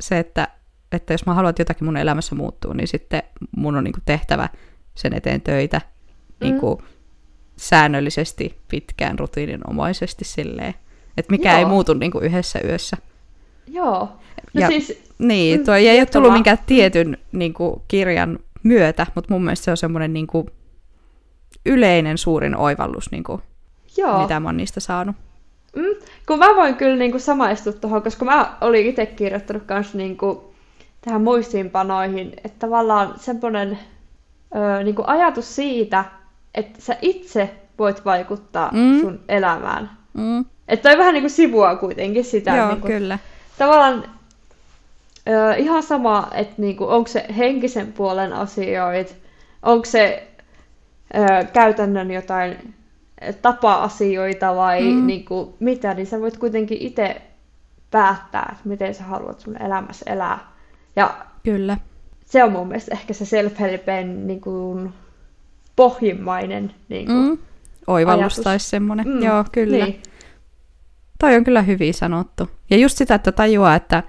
se, 0.00 0.18
että, 0.18 0.48
että 0.92 1.14
jos 1.14 1.26
mä 1.26 1.34
haluan, 1.34 1.50
että 1.50 1.60
jotakin 1.60 1.84
mun 1.84 1.96
elämässä 1.96 2.34
muuttuu, 2.34 2.72
niin 2.72 2.88
sitten 2.88 3.22
mun 3.56 3.76
on 3.76 3.84
niin 3.84 3.92
kuin 3.92 4.02
tehtävä 4.06 4.48
sen 4.94 5.12
eteen 5.12 5.40
töitä 5.40 5.80
niin 6.40 6.60
kuin 6.60 6.78
mm. 6.78 6.86
säännöllisesti, 7.56 8.58
pitkään, 8.68 9.18
rutiininomaisesti 9.18 10.24
silleen, 10.24 10.74
että 11.16 11.30
mikä 11.30 11.50
Joo. 11.50 11.58
ei 11.58 11.64
muutu 11.64 11.94
niin 11.94 12.12
kuin 12.12 12.24
yhdessä 12.24 12.60
yössä. 12.64 12.96
Joo. 13.66 14.08
No 14.54 14.60
ja, 14.60 14.68
siis, 14.68 15.02
niin, 15.18 15.60
mm, 15.60 15.64
tuo 15.64 15.74
ei 15.74 15.98
ole 15.98 16.06
tullut 16.06 16.32
minkään 16.32 16.58
tietyn 16.66 17.18
niin 17.32 17.54
kuin, 17.54 17.82
kirjan 17.88 18.38
myötä, 18.62 19.06
mutta 19.14 19.34
mun 19.34 19.44
mielestä 19.44 19.64
se 19.64 19.70
on 19.70 19.76
semmoinen 19.76 20.12
niin 20.12 20.26
kuin, 20.26 20.46
yleinen 21.66 22.18
suurin 22.18 22.56
oivallus, 22.56 23.10
niin 23.10 23.24
kuin, 23.24 23.42
Joo. 23.96 24.22
mitä 24.22 24.40
mä 24.40 24.48
oon 24.48 24.56
niistä 24.56 24.80
saanut. 24.80 25.16
Mm, 25.76 26.06
kun 26.26 26.38
mä 26.38 26.46
voin 26.56 26.74
kyllä 26.74 26.96
niin 26.96 27.10
kuin, 27.10 27.20
samaistua 27.20 27.72
tuohon, 27.72 28.02
koska 28.02 28.24
mä 28.24 28.56
olin 28.60 28.86
itse 28.86 29.06
kirjoittanut 29.06 29.62
kanssa 29.62 29.98
niin 29.98 30.16
kuin, 30.16 30.38
tähän 31.08 31.22
muistiinpanoihin, 31.22 32.32
että 32.44 32.58
tavallaan 32.58 33.14
semmoinen 33.16 33.78
ö, 34.56 34.82
niin 34.84 34.94
ajatus 35.06 35.56
siitä, 35.56 36.04
että 36.54 36.80
sä 36.80 36.96
itse 37.02 37.50
voit 37.78 38.04
vaikuttaa 38.04 38.70
mm. 38.72 39.00
sun 39.00 39.20
elämään. 39.28 39.90
Mm. 40.14 40.44
Että 40.68 40.88
toi 40.88 40.98
vähän 40.98 41.14
niin 41.14 41.22
kuin 41.22 41.30
sivua 41.30 41.76
kuitenkin 41.76 42.24
sitä. 42.24 42.56
Joo, 42.56 42.68
niin 42.68 42.80
kuin, 42.80 42.92
kyllä. 42.92 43.18
Tavallaan 43.58 44.04
ö, 45.28 45.54
ihan 45.56 45.82
sama, 45.82 46.28
että 46.34 46.54
niin 46.58 46.76
kuin, 46.76 46.90
onko 46.90 47.08
se 47.08 47.26
henkisen 47.36 47.92
puolen 47.92 48.32
asioita, 48.32 49.14
onko 49.62 49.84
se 49.84 50.28
ö, 51.16 51.44
käytännön 51.44 52.10
jotain 52.10 52.74
tapa-asioita 53.42 54.56
vai 54.56 54.82
mm. 54.82 55.06
niin 55.06 55.24
kuin, 55.24 55.54
mitä, 55.60 55.94
niin 55.94 56.06
sä 56.06 56.20
voit 56.20 56.36
kuitenkin 56.36 56.78
itse 56.80 57.22
päättää, 57.90 58.48
että 58.52 58.68
miten 58.68 58.94
sä 58.94 59.04
haluat 59.04 59.40
sun 59.40 59.62
elämässä 59.62 60.10
elää. 60.12 60.57
Ja 60.96 61.14
Kyllä. 61.42 61.76
Se 62.24 62.44
on 62.44 62.52
mun 62.52 62.68
mielestä 62.68 62.94
ehkä 62.94 63.14
se 63.14 63.24
self-helpen 63.24 64.26
niin 64.26 64.40
kuin, 64.40 64.92
pohjimmainen 65.76 66.74
niin 66.88 67.06
kuin, 67.06 67.18
mm. 67.18 67.38
Oivallus 67.86 68.36
tai 68.36 68.60
semmoinen. 68.60 69.08
Mm. 69.08 69.22
Joo, 69.22 69.44
kyllä. 69.52 69.84
Niin. 69.84 70.02
Toi 71.18 71.36
on 71.36 71.44
kyllä 71.44 71.62
hyvin 71.62 71.94
sanottu. 71.94 72.50
Ja 72.70 72.76
just 72.76 72.98
sitä, 72.98 73.14
että 73.14 73.32
tajuaa, 73.32 73.74
että 73.74 74.02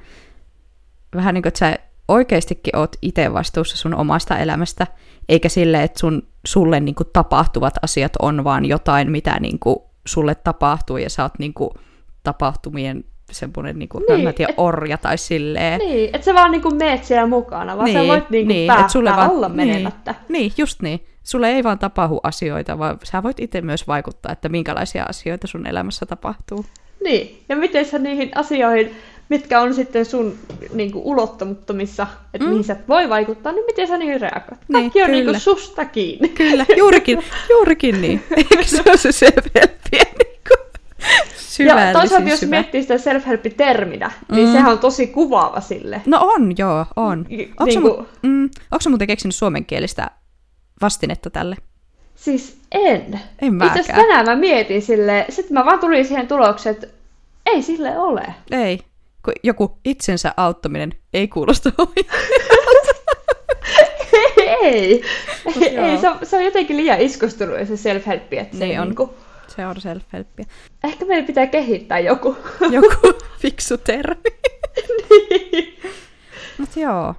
vähän 1.15 1.33
niin 1.33 1.41
kuin, 1.41 1.47
että 1.47 1.59
sä 1.59 1.75
oikeastikin 2.07 2.75
oot 2.75 2.95
itse 3.01 3.33
vastuussa 3.33 3.77
sun 3.77 3.93
omasta 3.93 4.37
elämästä, 4.37 4.87
eikä 5.29 5.49
sille, 5.49 5.83
että 5.83 5.99
sun, 5.99 6.27
sulle 6.47 6.79
niin 6.79 6.95
kuin, 6.95 7.07
tapahtuvat 7.13 7.73
asiat 7.81 8.13
on 8.21 8.43
vaan 8.43 8.65
jotain, 8.65 9.11
mitä 9.11 9.39
niin 9.39 9.59
kuin, 9.59 9.79
sulle 10.05 10.35
tapahtuu, 10.35 10.97
ja 10.97 11.09
sä 11.09 11.23
oot 11.23 11.39
niin 11.39 11.53
kuin, 11.53 11.69
tapahtumien 12.23 13.03
semmoinen, 13.35 13.79
niin 13.79 13.89
kuin, 13.89 14.03
niin, 14.09 14.23
mä 14.23 14.33
tiedä, 14.33 14.49
et, 14.49 14.59
orja 14.59 14.97
tai 14.97 15.17
silleen. 15.17 15.79
Niin, 15.79 16.09
että 16.13 16.25
sä 16.25 16.33
vaan 16.33 16.51
niin 16.51 16.61
kuin 16.61 16.75
meet 16.75 17.03
siellä 17.03 17.27
mukana, 17.27 17.77
vaan 17.77 17.85
niin, 17.85 18.01
sä 18.01 18.07
voit 18.07 18.29
niin 18.29 18.45
kuin 18.45 18.55
niin, 18.55 18.67
päättää 18.67 18.89
sulle 18.89 19.09
vaan, 19.09 19.31
olla 19.31 19.49
menemättä. 19.49 20.11
Niin, 20.11 20.41
niin, 20.41 20.51
just 20.57 20.81
niin. 20.81 20.99
Sulle 21.23 21.51
ei 21.51 21.63
vaan 21.63 21.79
tapahdu 21.79 22.19
asioita, 22.23 22.79
vaan 22.79 22.97
sä 23.03 23.23
voit 23.23 23.39
itse 23.39 23.61
myös 23.61 23.87
vaikuttaa, 23.87 24.31
että 24.31 24.49
minkälaisia 24.49 25.05
asioita 25.09 25.47
sun 25.47 25.67
elämässä 25.67 26.05
tapahtuu. 26.05 26.65
Niin, 27.03 27.43
ja 27.49 27.55
miten 27.55 27.85
sä 27.85 27.99
niihin 27.99 28.31
asioihin 28.35 28.95
mitkä 29.29 29.61
on 29.61 29.73
sitten 29.73 30.05
sun 30.05 30.35
niin 30.73 30.91
kuin, 30.91 31.05
ulottamattomissa, 31.05 32.07
että 32.33 32.45
mm. 32.45 32.49
mihin 32.49 32.63
sä 32.63 32.75
voi 32.87 33.09
vaikuttaa, 33.09 33.51
niin 33.51 33.65
miten 33.65 33.87
sä 33.87 33.97
niihin 33.97 34.21
reagoit. 34.21 34.59
Niin, 34.67 34.81
Kaikki 34.81 35.01
on 35.01 35.11
niin 35.11 35.25
kuin, 35.25 35.39
susta 35.39 35.85
kiinni. 35.85 36.29
Kyllä, 36.29 36.65
juurikin, 36.77 37.23
juurikin 37.49 38.01
niin. 38.01 38.23
Eikö 38.37 38.63
se 38.63 38.83
ole 38.85 38.97
se 38.97 39.29
niin 39.93 40.28
Ja 41.65 41.93
toisaalta 41.93 42.29
jos 42.29 42.39
syvä. 42.39 42.49
miettii 42.49 42.81
sitä 42.81 42.97
self-help-terminä, 42.97 44.11
niin 44.31 44.47
mm. 44.47 44.53
sehän 44.53 44.71
on 44.71 44.79
tosi 44.79 45.07
kuvaava 45.07 45.61
sille. 45.61 46.01
No 46.05 46.19
on, 46.21 46.53
joo, 46.57 46.85
on. 46.95 47.25
Onko 47.59 47.65
niin 47.65 47.81
kuin... 47.81 48.07
mm, 48.21 48.43
onko 48.43 48.89
muuten 48.89 49.07
keksinyt 49.07 49.35
suomenkielistä 49.35 50.11
vastinetta 50.81 51.29
tälle? 51.29 51.55
Siis 52.15 52.57
en. 52.71 53.19
En 53.41 53.59
Itse 53.77 53.93
tänään 53.93 54.25
mä 54.25 54.35
mietin 54.35 54.81
sille, 54.81 55.25
sitten 55.29 55.53
mä 55.53 55.65
vaan 55.65 55.79
tulin 55.79 56.05
siihen 56.05 56.27
tulokseen, 56.27 56.75
että 56.75 56.87
ei 57.45 57.61
sille 57.61 57.97
ole. 57.97 58.25
Ei. 58.51 58.79
Kun 59.25 59.33
joku 59.43 59.77
itsensä 59.85 60.33
auttaminen 60.37 60.93
ei 61.13 61.27
kuulosta 61.27 61.71
ei, 64.63 65.03
ei, 65.61 65.77
ei 65.77 65.97
se, 65.97 66.09
on, 66.09 66.17
se 66.23 66.37
on 66.37 66.45
jotenkin 66.45 66.77
liian 66.77 67.01
iskostunut 67.01 67.55
se 67.67 67.93
self-help, 67.93 68.33
että 68.39 68.57
se 68.57 68.65
Niin 68.65 68.79
on. 68.79 68.87
Niinku, 68.87 69.13
Se 69.59 69.65
on 69.65 69.75
self-helppiä. 69.75 70.45
ehkä 70.83 71.05
meidän 71.05 71.25
pitää 71.25 71.47
kehittää 71.47 71.99
joku. 71.99 72.37
Joku 72.71 73.19
fiksu 73.39 73.77
termi. 73.77 74.21
Mutta 76.57 76.79
joo, 76.79 77.15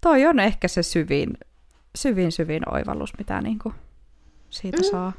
toi 0.00 0.26
on 0.26 0.40
ehkä 0.40 0.68
se 0.68 0.82
syvin, 0.82 1.38
syvin, 1.96 2.32
syvin 2.32 2.74
oivallus, 2.74 3.18
mitä 3.18 3.40
niinku 3.40 3.72
siitä 4.50 4.76
mm. 4.76 4.84
saa. 4.84 5.12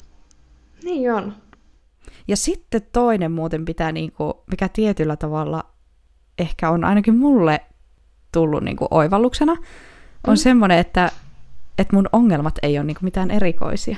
niin 0.84 1.14
on. 1.14 1.36
Ja 2.28 2.38
sitten 2.38 2.82
toinen 2.92 3.32
muuten 3.32 3.66
pitää, 3.66 3.92
niinku, 3.92 4.44
mikä 4.52 4.70
tietyllä 4.70 5.16
tavalla 5.16 5.64
ehkä 6.40 6.70
on 6.70 6.84
ainakin 6.84 7.16
mulle 7.16 7.62
tullut 8.32 8.64
niinku 8.64 8.88
oivalluksena, 8.92 9.52
on 10.28 10.34
mm. 10.34 10.38
semmoinen, 10.38 10.78
että, 10.78 11.12
että 11.78 11.96
mun 11.96 12.10
ongelmat 12.12 12.56
ei 12.62 12.78
ole 12.78 12.86
niinku 12.86 13.04
mitään 13.04 13.32
erikoisia. 13.32 13.98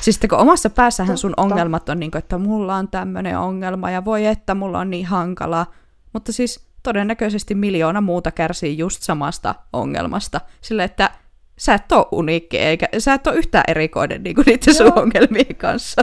Siis 0.00 0.20
kun 0.30 0.38
omassa 0.38 0.70
päässähän 0.70 1.18
sun 1.18 1.30
Totta. 1.36 1.42
ongelmat 1.42 1.88
on, 1.88 2.00
niinku, 2.00 2.18
että 2.18 2.38
mulla 2.38 2.74
on 2.76 2.88
tämmöinen 2.88 3.38
ongelma 3.38 3.90
ja 3.90 4.04
voi 4.04 4.26
että 4.26 4.54
mulla 4.54 4.78
on 4.78 4.90
niin 4.90 5.06
hankalaa, 5.06 5.66
mutta 6.12 6.32
siis 6.32 6.66
todennäköisesti 6.82 7.54
miljoona 7.54 8.00
muuta 8.00 8.30
kärsii 8.30 8.78
just 8.78 9.02
samasta 9.02 9.54
ongelmasta. 9.72 10.40
Sille, 10.60 10.84
että 10.84 11.10
sä 11.58 11.74
et 11.74 11.92
ole 11.92 12.06
uniikki, 12.12 12.58
eikä 12.58 12.86
sä 12.98 13.14
et 13.14 13.26
ole 13.26 13.36
yhtään 13.36 13.64
erikoinen 13.68 14.22
niinku 14.22 14.42
niiden 14.46 14.74
sun 14.74 14.92
ongelmien 14.98 15.56
kanssa. 15.56 16.02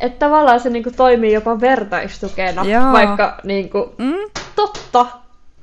Että 0.00 0.18
tavallaan 0.26 0.60
se 0.60 0.70
niinku 0.70 0.90
toimii 0.96 1.32
jopa 1.32 1.60
vertaistukena, 1.60 2.64
Joo. 2.64 2.92
vaikka 2.92 3.40
niinku, 3.44 3.94
Mm? 3.98 4.30
totta, 4.56 5.06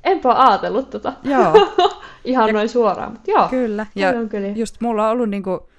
enpä 0.04 0.34
ajatellut 0.34 0.90
tota. 0.90 1.14
Joo. 1.24 1.54
Ihan 2.26 2.54
noin 2.54 2.70
suoraan, 2.70 3.12
mutta 3.12 3.32
joo. 3.32 3.48
Kyllä. 3.48 3.86
Ja 3.96 4.10
on 4.10 4.30
kyllä. 4.30 4.48
just 4.48 4.82
mulla 4.82 5.06
on 5.06 5.12
ollut 5.12 5.30
niinku 5.30 5.70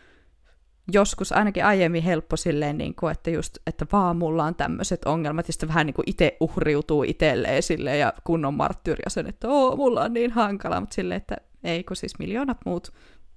joskus 0.93 1.33
ainakin 1.33 1.65
aiemmin 1.65 2.03
helppo 2.03 2.37
silleen, 2.37 2.79
niinku, 2.79 3.07
että 3.07 3.31
just, 3.31 3.59
että 3.67 3.87
vaan 3.93 4.17
mulla 4.17 4.45
on 4.45 4.55
tämmöiset 4.55 5.05
ongelmat, 5.05 5.49
ja 5.49 5.53
sitten 5.53 5.69
vähän 5.69 5.87
niinku 5.87 6.03
itse 6.07 6.37
uhriutuu 6.41 7.03
itselleen 7.03 7.63
silleen, 7.63 8.01
ja 8.01 8.13
kunnon 8.25 8.55
marttyyriä 8.55 9.07
sen, 9.09 9.27
että 9.27 9.49
oo, 9.49 9.77
mulla 9.77 10.03
on 10.03 10.13
niin 10.13 10.31
hankala, 10.31 10.81
mutta 10.81 10.95
silleen, 10.95 11.17
että 11.17 11.37
ei, 11.65 11.85
kun 11.85 11.97
siis 11.97 12.19
miljoonat 12.19 12.59
muut 12.67 12.93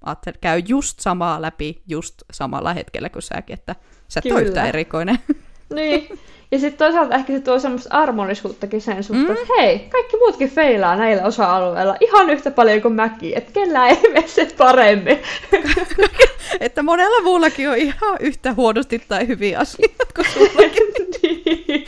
ajattel, 0.06 0.34
käy 0.42 0.62
just 0.68 1.00
samaa 1.00 1.42
läpi 1.42 1.82
just 1.88 2.16
samalla 2.32 2.74
hetkellä 2.74 3.10
kuin 3.10 3.24
säkin, 3.24 3.54
että 3.54 3.76
sä 4.08 4.22
et 4.26 4.34
Kyllä. 4.34 4.66
erikoinen. 4.70 5.20
Niin. 5.76 6.08
Ja 6.52 6.60
sitten 6.60 6.78
toisaalta 6.78 7.16
ehkä 7.16 7.34
se 7.34 7.40
tuo 7.40 7.60
semmoista 7.60 7.98
armollisuuttakin 7.98 8.82
sen 8.82 9.04
suhteen, 9.04 9.28
mm. 9.28 9.42
että 9.42 9.54
hei, 9.58 9.80
kaikki 9.80 10.18
muutkin 10.18 10.50
feilaa 10.50 10.96
näillä 10.96 11.24
osa-alueilla 11.24 11.96
ihan 12.00 12.30
yhtä 12.30 12.52
paljon 12.52 12.82
kuin 12.82 12.94
mäkin, 12.94 13.38
että 13.38 13.52
kellään 13.52 13.90
ei 13.90 14.02
mene 14.02 14.28
se 14.28 14.54
paremmin. 14.58 15.20
että 16.60 16.84
monella 16.84 17.22
muullakin 17.24 17.70
on 17.70 17.78
ihan 17.78 18.18
yhtä 18.20 18.54
huonosti 18.54 19.00
tai 19.08 19.28
hyviä 19.28 19.60
asioita 19.60 20.06
kuin 20.16 20.28
sullakin. 20.34 20.84
niin. 21.24 21.86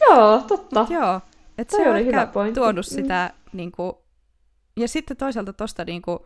Joo, 0.00 0.42
totta. 0.48 0.86
Joo, 0.90 1.20
että 1.58 1.76
se 1.76 1.88
on 1.88 2.06
hyvä 2.06 2.26
pointti. 2.26 2.60
tuonut 2.60 2.86
Mm. 2.90 2.94
sitä, 2.94 3.30
niin 3.52 3.72
kuin, 3.72 3.92
ja 4.76 4.88
sitten 4.88 5.16
toisaalta 5.16 5.52
tuosta 5.52 5.84
niin 5.84 6.02
kuin, 6.02 6.18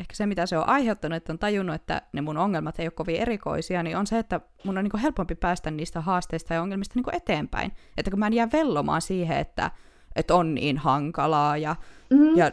ehkä 0.00 0.14
se, 0.14 0.26
mitä 0.26 0.46
se 0.46 0.58
on 0.58 0.68
aiheuttanut, 0.68 1.16
että 1.16 1.32
on 1.32 1.38
tajunnut, 1.38 1.74
että 1.74 2.02
ne 2.12 2.20
mun 2.20 2.36
ongelmat 2.36 2.78
ei 2.80 2.86
ole 2.86 2.90
kovin 2.90 3.16
erikoisia, 3.16 3.82
niin 3.82 3.96
on 3.96 4.06
se, 4.06 4.18
että 4.18 4.40
mun 4.64 4.78
on 4.78 4.84
niin 4.84 4.90
kuin 4.90 5.00
helpompi 5.00 5.34
päästä 5.34 5.70
niistä 5.70 6.00
haasteista 6.00 6.54
ja 6.54 6.62
ongelmista 6.62 6.92
niin 6.94 7.04
kuin 7.04 7.14
eteenpäin. 7.16 7.72
Että 7.96 8.10
kun 8.10 8.20
mä 8.20 8.26
en 8.26 8.32
jää 8.32 8.48
vellomaan 8.52 9.02
siihen, 9.02 9.38
että, 9.38 9.70
että 10.16 10.34
on 10.34 10.54
niin 10.54 10.78
hankalaa 10.78 11.56
ja, 11.56 11.76
Mm. 12.10 12.36
ja 12.36 12.50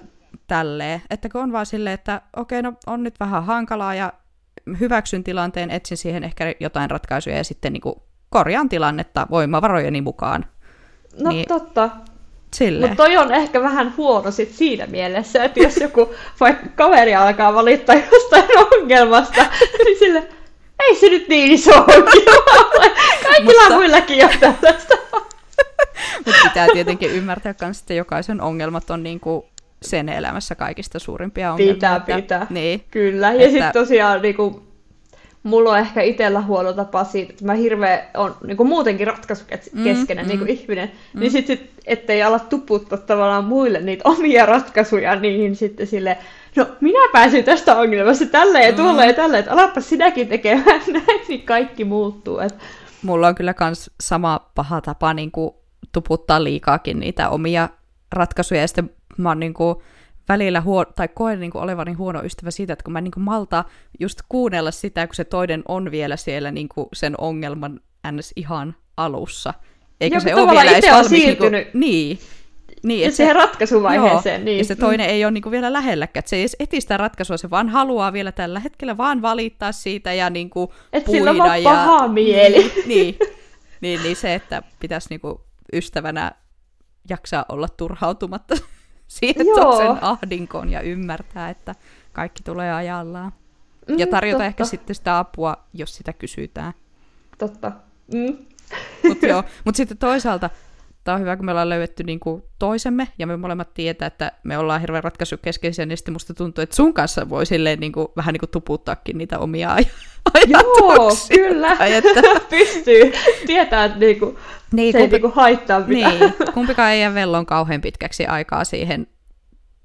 tälleen, 0.48 1.02
että 1.10 1.30
kun 1.30 1.42
on 1.42 1.52
vaan 1.52 1.66
silleen, 1.66 1.94
että 1.94 2.22
okei, 2.36 2.62
no 2.62 2.74
on 2.88 3.04
nyt 3.04 3.20
vähän 3.20 3.44
hankalaa 3.46 3.96
ja 3.96 4.14
hyväksyn 4.80 5.24
tilanteen, 5.24 5.72
etsin 5.72 5.98
siihen 5.98 6.24
ehkä 6.24 6.56
jotain 6.60 6.90
ratkaisuja 6.92 7.38
ja 7.38 7.44
sitten 7.44 7.74
niin 7.74 7.82
kuin 7.82 7.96
korjaan 8.30 8.70
tilannetta 8.70 9.28
voimavarojeni 9.30 10.02
mukaan. 10.02 10.46
No 11.24 11.30
niin- 11.30 11.48
totta. 11.48 11.90
Silleen. 12.56 12.90
Mutta 12.90 13.04
toi 13.04 13.18
on 13.18 13.34
ehkä 13.34 13.62
vähän 13.62 13.94
huono 13.98 14.32
sit 14.32 14.52
siinä 14.52 14.86
mielessä, 14.88 15.44
että 15.44 15.60
jos 15.60 15.78
joku 15.78 16.14
vaikka 16.40 16.66
kaveri 16.76 17.16
alkaa 17.16 17.54
valittaa 17.54 17.96
jostain 18.12 18.44
ongelmasta, 18.74 19.46
niin 19.86 20.00
sille 20.00 20.28
ei 20.80 20.96
se 20.96 21.10
nyt 21.10 21.28
niin 21.28 21.52
iso 21.52 21.72
ongelma. 21.76 22.12
Kaikilla 23.24 23.62
Mutta- 23.62 23.76
muillakin 23.76 24.26
on 24.26 24.32
tällaista. 24.40 24.96
Mutta 26.26 26.42
pitää 26.44 26.68
tietenkin 26.74 27.12
ymmärtää 27.12 27.54
myös, 27.62 27.80
että 27.80 27.94
jokaisen 27.94 28.42
ongelmat 28.42 28.90
on 28.90 29.04
niinku 29.04 29.46
sen 29.82 30.10
elämässä 30.10 30.56
kaikista 30.56 31.00
suurimpia 31.00 31.52
ongelmia. 31.52 31.74
Pitää, 31.74 31.96
että, 31.96 32.16
pitää. 32.16 32.48
Niin, 32.50 32.84
Kyllä, 32.92 33.28
ja 33.28 33.34
Että- 33.34 33.52
sitten 33.52 33.74
tosiaan 33.74 34.22
niinku, 34.22 34.64
mulla 35.46 35.72
on 35.72 35.80
ehkä 35.80 36.02
itsellä 36.02 36.42
huono 36.42 36.74
tapa 36.74 37.04
siitä, 37.04 37.34
että 37.34 37.46
mä 37.46 37.54
hirveä 37.54 38.06
on 38.14 38.36
niinku 38.48 38.64
muutenkin 38.64 39.08
ratkaisukeskeinen 39.08 40.26
Mm, 40.26 40.30
niinku 40.30 40.46
mm. 40.46 40.50
ihminen, 40.52 40.92
niin 41.14 41.32
sit, 41.32 41.48
sit, 41.48 41.70
ettei 41.86 42.24
ala 42.24 42.40
tuputtaa 42.40 42.98
tavallaan 42.98 43.44
muille 43.46 43.82
niitä 43.82 44.10
omia 44.10 44.46
ratkaisuja, 44.46 45.16
niin 45.16 45.56
sitten 45.56 45.88
sille 45.88 46.18
no 46.56 46.68
minä 46.82 47.00
pääsin 47.12 47.44
tästä 47.44 47.78
ongelmasta 47.78 48.26
tällä 48.26 48.60
ja 48.60 48.74
tuolla 48.74 49.02
Mm. 49.02 49.08
ja 49.08 49.14
tällä, 49.14 49.38
että 49.38 49.52
alappa 49.52 49.82
sinäkin 49.82 50.28
tekemään 50.28 50.82
näin, 50.94 51.22
niin 51.28 51.44
kaikki 51.44 51.84
muuttuu. 51.86 52.40
Et, 52.40 52.56
mulla 53.04 53.28
on 53.28 53.36
kyllä 53.36 53.54
kans 53.54 53.92
sama 54.02 54.52
paha 54.56 54.82
tapa 54.82 55.14
niinku 55.14 55.64
tuputtaa 55.92 56.44
liikaakin 56.44 57.00
niitä 57.00 57.30
omia 57.30 57.70
ratkaisuja, 58.14 58.62
ja 58.62 58.68
sitten 58.68 58.90
mä 59.18 59.30
oon 59.30 59.40
niinku 59.40 59.82
välillä 60.30 60.62
huo- 60.62 60.86
tai 60.86 61.08
koen 61.08 61.40
niinku 61.40 61.58
olevani 61.58 61.94
huono 61.94 62.24
ystävä 62.24 62.52
siitä, 62.52 62.74
että 62.74 62.84
kun 62.84 62.94
mä 62.94 63.00
en 63.00 63.04
niinku 63.04 63.20
malta 63.20 63.66
just 64.00 64.20
kuunnella 64.30 64.72
sitä, 64.72 65.08
kun 65.08 65.16
se 65.16 65.24
toinen 65.24 65.64
on 65.68 65.92
vielä 65.92 66.18
siellä 66.18 66.52
niinku 66.52 66.90
sen 66.94 67.16
ongelman 67.18 67.80
ns. 68.12 68.34
ihan 68.36 68.76
alussa. 68.98 69.54
Eikä 70.02 70.16
Joo, 70.16 70.22
se 70.22 70.36
ole 70.36 70.52
vielä 70.52 70.72
edes 70.72 70.92
valmis 70.92 71.10
siirtynyt. 71.10 71.52
Niinku, 71.74 71.78
niin. 71.78 72.20
Niin, 72.84 73.02
ja 73.02 73.08
et 73.08 73.14
se- 73.14 73.18
siihen 73.18 73.36
ratkaisuvaiheeseen. 73.36 74.42
Joo, 74.42 74.46
niin. 74.46 74.58
ja 74.58 74.64
se 74.66 74.76
toinen 74.76 75.10
ei 75.10 75.26
ole 75.26 75.32
niinku 75.32 75.52
vielä 75.52 75.74
lähelläkään, 75.74 76.20
että 76.22 76.30
se 76.30 76.36
ei 76.36 76.42
edes 76.42 76.56
eti 76.60 76.82
sitä 76.82 76.98
ratkaisua, 76.98 77.38
se 77.38 77.50
vaan 77.50 77.70
haluaa 77.70 78.14
vielä 78.14 78.32
tällä 78.32 78.60
hetkellä 78.60 78.98
vaan 78.98 79.22
valittaa 79.22 79.72
siitä 79.72 80.14
ja 80.14 80.30
niinku 80.30 80.74
Et 80.94 81.06
puida. 81.06 81.20
sillä 81.20 81.44
on 81.44 81.64
ja... 81.64 81.70
paha 81.70 82.08
mieli. 82.08 82.58
Niin, 82.64 82.72
niin, 82.88 83.18
niin, 83.82 84.04
niin 84.04 84.16
se, 84.16 84.34
että 84.34 84.64
pitäisi 84.80 85.10
niinku 85.10 85.42
ystävänä 85.74 86.32
jaksaa 87.10 87.46
olla 87.50 87.70
turhautumatta 87.70 88.56
Joo. 89.48 89.56
toisen 89.56 90.04
ahdinkoon 90.04 90.70
ja 90.70 90.82
ymmärtää, 90.82 91.50
että 91.50 91.76
kaikki 92.14 92.44
tulee 92.44 92.74
ajallaan. 92.74 93.32
Ja 93.98 94.06
Mm, 94.06 94.10
tarjota 94.12 94.34
totta, 94.38 94.46
ehkä 94.46 94.66
sitten 94.66 94.96
sitä 94.96 95.18
apua, 95.20 95.58
jos 95.74 95.96
sitä 95.96 96.14
kysytään. 96.14 96.74
Totta. 97.38 97.72
Mm. 98.14 98.38
Mutta 99.08 99.28
joo, 99.28 99.44
mut 99.66 99.76
sitten 99.76 99.98
toisaalta 99.98 100.50
tämä 101.06 101.16
on 101.16 101.22
hyvä, 101.22 101.36
kun 101.36 101.46
me 101.46 101.52
ollaan 101.52 101.70
löydetty 101.70 102.04
niinku 102.04 102.50
toisemme, 102.60 103.08
ja 103.18 103.28
me 103.28 103.38
molemmat 103.38 103.74
tietää, 103.74 104.06
että 104.06 104.32
me 104.44 104.58
ollaan 104.58 104.82
hirveän 104.82 105.04
ratkaisukeskeisiä, 105.04 105.86
niin 105.86 105.98
sitten 105.98 106.14
musta 106.14 106.34
tuntuu, 106.34 106.62
että 106.62 106.76
sun 106.76 106.94
kanssa 106.94 107.30
voi 107.30 107.46
silleen 107.46 107.80
niinku, 107.80 108.14
vähän 108.18 108.34
niinku 108.34 108.48
tuputtaakin 108.48 109.18
niitä 109.18 109.40
omia 109.40 109.76
aj- 109.76 109.88
Joo, 110.48 110.90
ajatuksia. 110.90 111.38
kyllä. 111.38 111.76
Tai 111.76 111.94
että, 111.94 112.22
Pystyy. 112.50 113.14
Tietää, 113.46 113.86
että 113.86 114.00
niinku, 114.00 114.40
niin, 114.72 114.92
se 114.92 114.98
ei 114.98 115.04
kumpi, 115.04 115.16
niinku 115.16 115.32
haittaa 115.36 115.80
mitään. 115.80 116.20
niin, 116.20 116.34
kumpikaan 116.54 116.92
ei 116.92 117.02
jää 117.02 117.14
vellon 117.14 117.46
kauhean 117.46 117.82
pitkäksi 117.82 118.26
aikaa 118.26 118.64
siihen, 118.64 119.08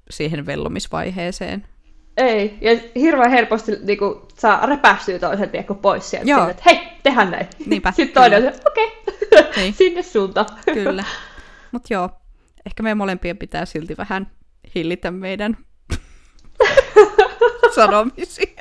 siihen 0.09 0.45
vellomisvaiheeseen. 0.45 1.65
Ei, 2.17 2.57
ja 2.61 2.79
hirveän 2.95 3.31
helposti 3.31 3.71
niinku, 3.83 4.27
saa 4.37 4.65
repästyä 4.65 5.19
toisen 5.19 5.49
tiekko 5.49 5.75
pois 5.75 6.09
sieltä. 6.09 6.29
Joo. 6.29 6.39
Sille, 6.39 6.51
että 6.51 6.63
hei, 6.65 6.79
tehdään 7.03 7.31
näin. 7.31 7.47
Niinpä, 7.65 7.91
Sitten 7.91 8.13
toinen 8.13 8.47
on 8.47 8.53
se, 8.53 8.59
okei, 8.67 8.91
Niin. 9.55 9.73
sinne 9.73 10.03
suuntaan. 10.03 10.47
Kyllä. 10.73 11.03
Mutta 11.71 11.93
joo, 11.93 12.09
ehkä 12.65 12.83
meidän 12.83 12.97
molempien 12.97 13.37
pitää 13.37 13.65
silti 13.65 13.97
vähän 13.97 14.31
hillitä 14.75 15.11
meidän 15.11 15.57
sanomisia 17.75 18.55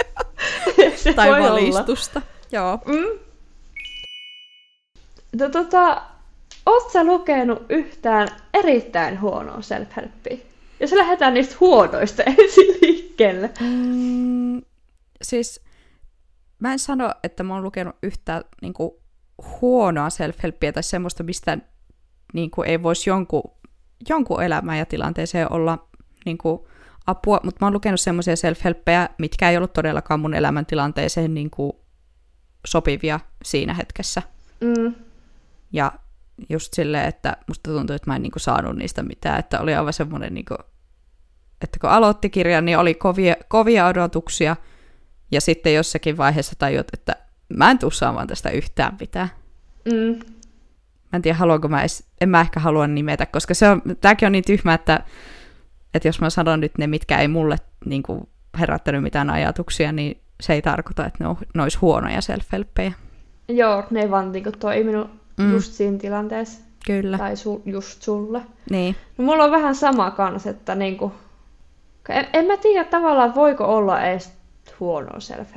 se 0.97 1.13
tai 1.13 1.29
voi 1.31 1.39
olla. 1.39 1.51
valistusta. 1.51 2.23
Joo. 2.53 2.79
Mm. 2.87 3.19
No, 5.41 5.49
tota, 5.49 6.03
oot 6.67 6.91
sä 6.93 7.05
lukenut 7.05 7.63
yhtään 7.69 8.29
erittäin 8.55 9.21
huonoa 9.21 9.59
self-helppiä? 9.61 10.39
Jos 10.81 10.93
lähdetään 10.93 11.35
niistä 11.35 11.57
huonoista 11.61 12.23
ensin 12.39 12.79
liikkeelle. 12.83 13.51
Mm, 13.61 14.63
siis 15.23 15.61
mä 16.59 16.73
en 16.73 16.79
sano, 16.79 17.15
että 17.25 17.43
mä 17.43 17.55
oon 17.55 17.63
lukenut 17.63 17.97
yhtään 18.03 18.45
niin 18.63 18.75
kuin, 18.75 18.91
huonoa 19.61 20.09
self-helppiä 20.09 20.73
tai 20.73 20.83
semmoista, 20.83 21.23
mistä 21.23 21.59
niin 22.33 22.51
kuin, 22.51 22.69
ei 22.69 22.83
voisi 22.83 23.11
jonkun, 23.11 23.43
jonkun 24.09 24.43
elämään 24.43 24.79
ja 24.79 24.87
tilanteeseen 24.87 25.53
olla 25.53 25.89
niin 26.25 26.39
kuin, 26.39 26.61
apua, 27.07 27.41
mutta 27.45 27.59
mä 27.61 27.67
oon 27.67 27.75
lukenut 27.75 28.01
semmoisia 28.01 28.35
self-helppejä, 28.35 29.09
mitkä 29.19 29.51
ei 29.51 29.57
ollut 29.57 29.73
todellakaan 29.73 30.21
mun 30.21 30.35
elämäntilanteeseen 30.35 31.35
niin 31.35 31.51
kuin, 31.51 31.73
sopivia 32.67 33.21
siinä 33.45 33.75
hetkessä. 33.75 34.23
Mm. 34.61 34.95
Ja 35.73 35.93
just 36.49 36.75
silleen, 36.75 37.09
että 37.09 37.37
musta 37.49 37.71
tuntui, 37.71 37.97
että 37.97 38.11
mä 38.11 38.17
en 38.17 38.23
niinku 38.23 38.39
saanut 38.39 38.77
niistä 38.77 39.03
mitään, 39.03 39.39
että 39.39 39.61
oli 39.61 39.75
aivan 39.75 39.93
semmoinen, 39.93 40.35
niinku, 40.35 40.55
että 41.63 41.79
kun 41.81 41.91
aloitti 41.91 42.31
kirjan, 42.31 42.65
niin 42.65 42.79
oli 42.79 42.95
kovia, 42.95 43.35
kovia 43.49 43.87
odotuksia, 43.87 44.57
ja 45.31 45.41
sitten 45.41 45.75
jossakin 45.75 46.17
vaiheessa 46.17 46.55
tajut, 46.59 46.87
että 46.93 47.17
mä 47.57 47.71
en 47.71 47.79
tuu 47.79 47.91
saamaan 47.91 48.27
tästä 48.27 48.51
yhtään 48.51 48.97
mitään. 49.01 49.29
Mm. 49.85 50.19
Mä 51.13 51.17
en 51.17 51.23
tiedä, 51.23 51.39
haluanko 51.39 51.69
mä 51.69 51.81
edes, 51.81 52.05
en 52.21 52.29
mä 52.29 52.41
ehkä 52.41 52.61
halua 52.61 52.87
nimetä, 52.87 53.27
koska 53.27 53.55
se 53.55 53.69
on, 53.69 53.83
tääkin 54.01 54.27
on 54.27 54.33
niin 54.33 54.45
tyhmä, 54.45 54.75
että, 54.75 55.05
että 55.95 56.09
jos 56.09 56.21
mä 56.21 56.31
sanon 56.31 56.61
nyt 56.61 56.73
ne, 56.79 56.87
mitkä 56.87 57.19
ei 57.19 57.29
mulle 57.29 57.57
niin 57.85 58.03
kuin, 58.03 58.29
herättänyt 58.59 59.03
mitään 59.03 59.31
ajatuksia, 59.31 59.93
niin 59.93 60.21
se 60.41 60.53
ei 60.53 60.63
tarkoita, 60.63 61.07
että 61.07 61.25
ne, 61.25 61.29
on, 61.29 61.37
ne 61.55 61.63
olisi 61.63 61.79
huonoja 61.79 62.21
self 62.21 62.47
Joo, 63.49 63.85
ne 63.91 64.01
ei 64.01 64.11
vaan 64.11 64.33
niinku 64.33 64.53
toiminut 64.53 65.11
mm. 65.39 65.53
just 65.53 65.73
siinä 65.73 65.99
tilanteessa. 65.99 66.61
Kyllä. 66.87 67.19
Tai 67.19 67.37
su, 67.37 67.63
just 67.65 68.03
sulle. 68.03 68.43
Niin. 68.71 68.97
No, 69.19 69.25
mulla 69.25 69.45
on 69.45 69.51
vähän 69.51 69.75
sama 69.75 70.11
kans, 70.11 70.47
että 70.47 70.75
niinku, 70.75 71.13
en, 72.09 72.27
en 72.33 72.47
mä 72.47 72.57
tiedä 72.57 72.85
tavallaan, 72.85 73.35
voiko 73.35 73.65
olla 73.65 74.03
edes 74.03 74.33
huonoa 74.81 75.21
self 75.21 75.49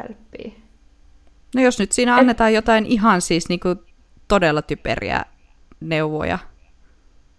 No 1.55 1.61
jos 1.61 1.79
nyt 1.79 1.91
siinä 1.91 2.15
annetaan 2.15 2.49
Et... 2.49 2.55
jotain 2.55 2.85
ihan 2.85 3.21
siis 3.21 3.49
niinku 3.49 3.67
todella 4.27 4.61
typeriä 4.61 5.25
neuvoja. 5.79 6.39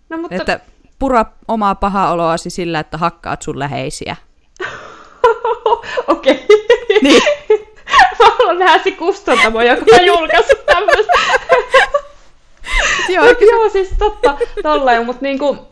No, 0.09 0.19
mutta... 0.19 0.37
Että 0.37 0.61
pura 0.99 1.25
omaa 1.49 1.75
pahaa 1.75 2.13
oloasi 2.13 2.51
sillä, 2.51 2.81
että 2.81 2.99
hakkaat 2.99 3.43
sun 3.43 3.59
läheisiä. 3.59 4.17
Okei. 6.09 6.47
Niin. 7.03 7.23
Mä 8.19 8.27
haluan 8.39 8.59
nähdä 8.59 8.83
se 8.85 8.91
kustantamo, 8.91 9.63
joka 9.63 9.85
on 10.01 10.07
julkaissut 10.07 10.67
tämmöistä. 10.67 11.13
joo, 13.15 13.25
joo, 13.25 13.69
siis 13.69 13.89
totta, 13.99 14.39
tolleen, 14.63 15.07
mutta 15.07 15.23
niinku, 15.23 15.69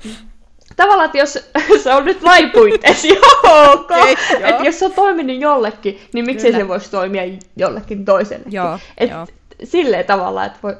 tavallaan, 0.76 1.06
että 1.06 1.18
jos 1.18 1.32
se 1.82 1.94
on 1.94 2.04
nyt 2.04 2.22
lain 2.22 2.50
puitteissa, 2.50 3.08
joo, 3.14 3.72
okay, 3.72 4.12
että 4.32 4.62
jos 4.64 4.78
se 4.78 4.85
on 4.85 4.92
toiminut 4.92 5.40
jollekin, 5.40 6.00
niin 6.12 6.24
miksei 6.26 6.52
se 6.52 6.68
voisi 6.68 6.90
toimia 6.90 7.22
jollekin 7.56 8.04
toiselle. 8.04 8.44
Joo, 8.50 8.78
Et 8.98 9.11
joo. 9.11 9.26
Silleen 9.64 10.04
tavallaan, 10.04 10.46
että 10.46 10.58
voi, 10.62 10.76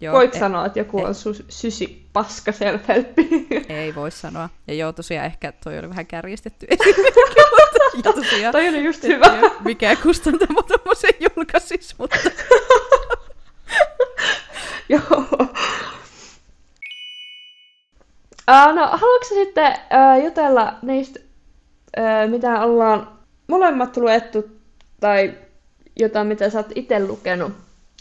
Joo, 0.00 0.14
voit 0.14 0.36
e- 0.36 0.38
sanoa, 0.38 0.66
että 0.66 0.78
joku 0.78 0.98
e- 0.98 1.04
on 1.04 1.10
su- 1.14 1.44
sysi 1.48 2.06
paska 2.12 2.52
self 2.52 2.82
Ei 3.68 3.94
voi 3.94 4.10
sanoa. 4.10 4.48
Ja 4.66 4.74
joo, 4.74 4.92
tosiaan 4.92 5.26
ehkä 5.26 5.52
toi 5.64 5.78
oli 5.78 5.88
vähän 5.88 6.06
kärjistetty 6.06 6.66
mutta 7.96 8.12
tosiaan, 8.12 8.52
Toi 8.52 8.68
oli 8.68 8.84
just 8.84 9.02
hyvä. 9.02 9.40
mikä 9.64 9.96
kustantamo 9.96 10.62
tommosen 10.62 11.10
julkaisis, 11.36 11.94
mutta 11.98 12.18
Joo. 14.88 15.00
Uh, 18.50 18.74
no, 18.74 18.97
haluatko 19.18 19.34
sitten 19.34 19.72
uh, 19.72 20.24
jutella 20.24 20.74
niistä, 20.82 21.20
uh, 21.98 22.30
mitä 22.30 22.60
ollaan 22.60 23.08
molemmat 23.46 23.96
luettu, 23.96 24.44
tai 25.00 25.34
jotain, 25.96 26.26
mitä 26.26 26.50
sä 26.50 26.58
oot 26.58 26.72
itse 26.74 27.06
lukenut? 27.06 27.52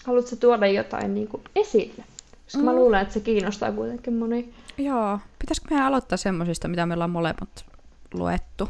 Haluatko 0.05 0.35
tuoda 0.35 0.67
jotain 0.67 1.13
niin 1.13 1.27
kuin, 1.27 1.43
esille? 1.55 2.03
Koska 2.43 2.59
mm. 2.59 2.65
mä 2.65 2.75
luulen, 2.75 3.01
että 3.01 3.13
se 3.13 3.19
kiinnostaa 3.19 3.71
kuitenkin 3.71 4.13
moni. 4.13 4.53
joo. 4.77 5.19
Pitäisikö 5.39 5.67
meidän 5.69 5.87
aloittaa 5.87 6.17
semmosista, 6.17 6.67
mitä 6.67 6.85
meillä 6.85 7.03
on 7.03 7.09
molemmat 7.09 7.65
luettu? 8.13 8.69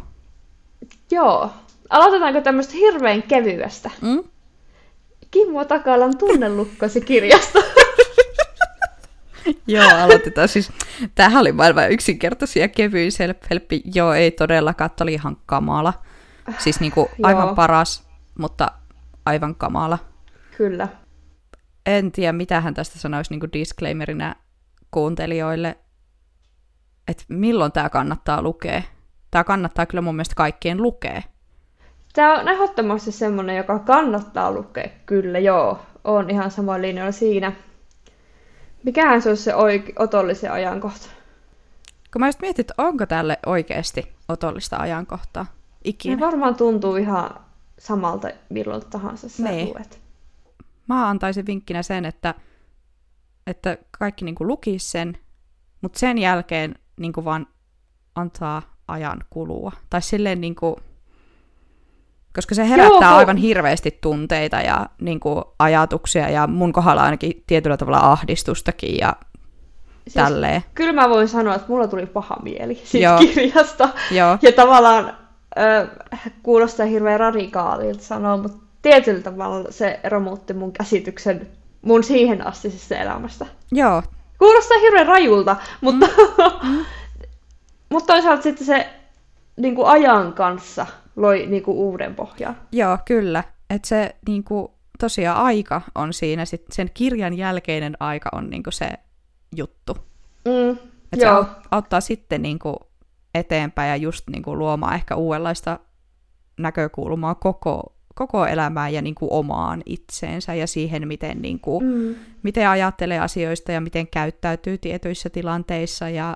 Joo. 1.11 1.49
Aloitetaanko 1.89 2.41
tämmöistä 2.41 2.73
hirveän 2.73 3.23
kevyestä? 3.23 3.91
Mm? 4.01 4.23
Kimmo 5.31 5.65
Takalan 5.65 6.17
tunnelukkosi 6.17 7.01
kirjasta. 7.01 7.59
Joo, 9.67 9.89
aloitetaan 10.03 10.47
siis. 10.47 10.71
Tämähän 11.15 11.41
oli 11.41 11.51
maailman 11.51 11.91
yksinkertaisia 11.91 12.61
ja 12.61 12.67
kevyin 12.67 13.11
self 13.11 13.37
Joo, 13.95 14.13
ei 14.13 14.31
todellakaan, 14.31 14.91
tämä 14.91 15.05
oli 15.05 15.13
ihan 15.13 15.37
kamala. 15.45 15.93
Siis 16.57 16.79
niinku 16.79 17.09
aivan 17.23 17.55
paras, 17.55 18.07
mutta 18.39 18.71
aivan 19.25 19.55
kamala. 19.55 19.99
Kyllä. 20.57 20.87
En 21.85 22.11
tiedä, 22.11 22.33
mitä 22.33 22.61
hän 22.61 22.73
tästä 22.73 22.99
sanoisi 22.99 23.33
niin 23.33 23.53
disclaimerina 23.53 24.35
kuuntelijoille, 24.91 25.77
että 27.07 27.23
milloin 27.27 27.71
tämä 27.71 27.89
kannattaa 27.89 28.41
lukea. 28.41 28.81
Tämä 29.31 29.43
kannattaa 29.43 29.85
kyllä 29.85 30.01
mun 30.01 30.15
mielestä 30.15 30.35
kaikkien 30.35 30.81
lukea. 30.81 31.21
Tämä 32.13 32.39
on 32.39 32.47
ehdottomasti 32.47 33.11
semmoinen, 33.11 33.57
joka 33.57 33.79
kannattaa 33.79 34.51
lukea. 34.51 34.89
Kyllä, 35.05 35.39
joo. 35.39 35.79
On 36.03 36.29
ihan 36.29 36.51
samoin 36.51 36.81
linjoilla 36.81 37.11
siinä. 37.11 37.51
Mikähän 38.87 39.21
se 39.21 39.29
olisi 39.29 39.43
se 39.43 39.51
oik- 39.53 39.93
otollisen 40.03 40.51
ajankohta? 40.51 41.09
Kun 42.13 42.19
mä 42.19 42.27
just 42.27 42.41
mietin, 42.41 42.63
että 42.63 42.73
onko 42.77 43.05
tälle 43.05 43.39
oikeasti 43.45 44.15
otollista 44.29 44.77
ajankohtaa 44.77 45.43
Ne 45.43 45.49
ikinä. 45.83 46.19
varmaan 46.19 46.55
tuntuu 46.55 46.95
ihan 46.95 47.29
samalta 47.79 48.27
milloin 48.49 48.81
tahansa 48.89 49.29
sä 49.29 49.43
Niin. 49.43 49.69
luet. 49.69 49.99
Mä 50.87 51.09
antaisin 51.09 51.45
vinkkinä 51.45 51.83
sen, 51.83 52.05
että, 52.05 52.33
että 53.47 53.77
kaikki 53.99 54.25
niin 54.25 54.35
lukis 54.39 54.91
sen, 54.91 55.17
mutta 55.81 55.99
sen 55.99 56.17
jälkeen 56.17 56.75
niin 56.99 57.13
vaan 57.25 57.47
antaa 58.15 58.61
ajan 58.87 59.23
kulua. 59.29 59.71
Tai 59.89 60.01
silleen 60.01 60.41
niin 60.41 60.55
kuin, 60.55 60.75
koska 62.37 62.55
se 62.55 62.69
herättää 62.69 63.09
Joo, 63.09 63.17
aivan 63.17 63.37
hirveästi 63.37 63.97
tunteita 64.01 64.57
ja 64.57 64.85
niin 65.01 65.19
kuin, 65.19 65.43
ajatuksia 65.59 66.29
ja 66.29 66.47
mun 66.47 66.73
kohdalla 66.73 67.03
ainakin 67.03 67.43
tietyllä 67.47 67.77
tavalla 67.77 67.99
ahdistustakin 67.99 68.97
ja 68.97 69.15
Siis 70.03 70.13
tälleen. 70.13 70.63
Kyllä 70.75 70.93
mä 70.93 71.09
voin 71.09 71.27
sanoa, 71.27 71.55
että 71.55 71.67
mulla 71.67 71.87
tuli 71.87 72.05
paha 72.05 72.35
mieli 72.43 72.81
siitä 72.83 73.07
Joo. 73.07 73.17
kirjasta. 73.19 73.89
Joo, 74.11 74.37
Ja 74.41 74.51
tavallaan 74.51 75.17
ö, 75.57 75.87
kuulostaa 76.43 76.85
hirveän 76.85 77.19
radikaalilta 77.19 78.03
sanoa, 78.03 78.37
mutta 78.37 78.57
tietyllä 78.81 79.21
tavalla 79.21 79.71
se 79.71 79.99
romutti 80.03 80.53
mun 80.53 80.71
käsityksen 80.71 81.47
mun 81.81 82.03
siihen 82.03 82.47
astisesta 82.47 82.95
elämästä. 82.95 83.45
joo, 83.71 84.03
Kuulostaa 84.39 84.79
hirveän 84.79 85.07
rajulta, 85.07 85.55
mutta, 85.81 86.07
mm. 86.63 86.85
mutta 87.91 88.13
toisaalta 88.13 88.43
sitten 88.43 88.65
se 88.67 88.89
niin 89.57 89.75
kuin 89.75 89.87
ajan 89.87 90.33
kanssa 90.33 90.85
loi 91.17 91.45
niin 91.47 91.63
kuin 91.63 91.77
uuden 91.77 92.15
pohjan. 92.15 92.57
joo, 92.71 92.97
kyllä. 93.05 93.43
Että 93.69 93.87
se 93.87 94.15
niin 94.27 94.43
kuin, 94.43 94.67
tosiaan 94.99 95.37
aika 95.37 95.81
on 95.95 96.13
siinä, 96.13 96.45
sit 96.45 96.65
sen 96.71 96.89
kirjan 96.93 97.33
jälkeinen 97.33 97.97
aika 97.99 98.29
on 98.33 98.49
niin 98.49 98.63
kuin 98.63 98.73
se 98.73 98.89
juttu. 99.55 99.97
Mm, 100.45 100.77
Että 101.13 101.19
se 101.19 101.25
aut- 101.25 101.67
auttaa 101.71 102.01
sitten 102.01 102.41
niin 102.41 102.59
kuin 102.59 102.75
eteenpäin 103.35 103.89
ja 103.89 103.95
just 103.95 104.29
niin 104.29 104.43
kuin 104.43 104.59
luomaan 104.59 104.95
ehkä 104.95 105.15
uudenlaista 105.15 105.79
näkökulmaa 106.59 107.35
koko, 107.35 107.93
koko 108.15 108.45
elämään 108.45 108.93
ja 108.93 109.01
niin 109.01 109.15
kuin 109.15 109.31
omaan 109.31 109.83
itseensä 109.85 110.53
ja 110.53 110.67
siihen, 110.67 111.07
miten, 111.07 111.41
niin 111.41 111.59
kuin, 111.59 111.85
mm. 111.85 112.15
miten 112.43 112.69
ajattelee 112.69 113.19
asioista 113.19 113.71
ja 113.71 113.81
miten 113.81 114.07
käyttäytyy 114.07 114.77
tietyissä 114.77 115.29
tilanteissa 115.29 116.09
ja 116.09 116.35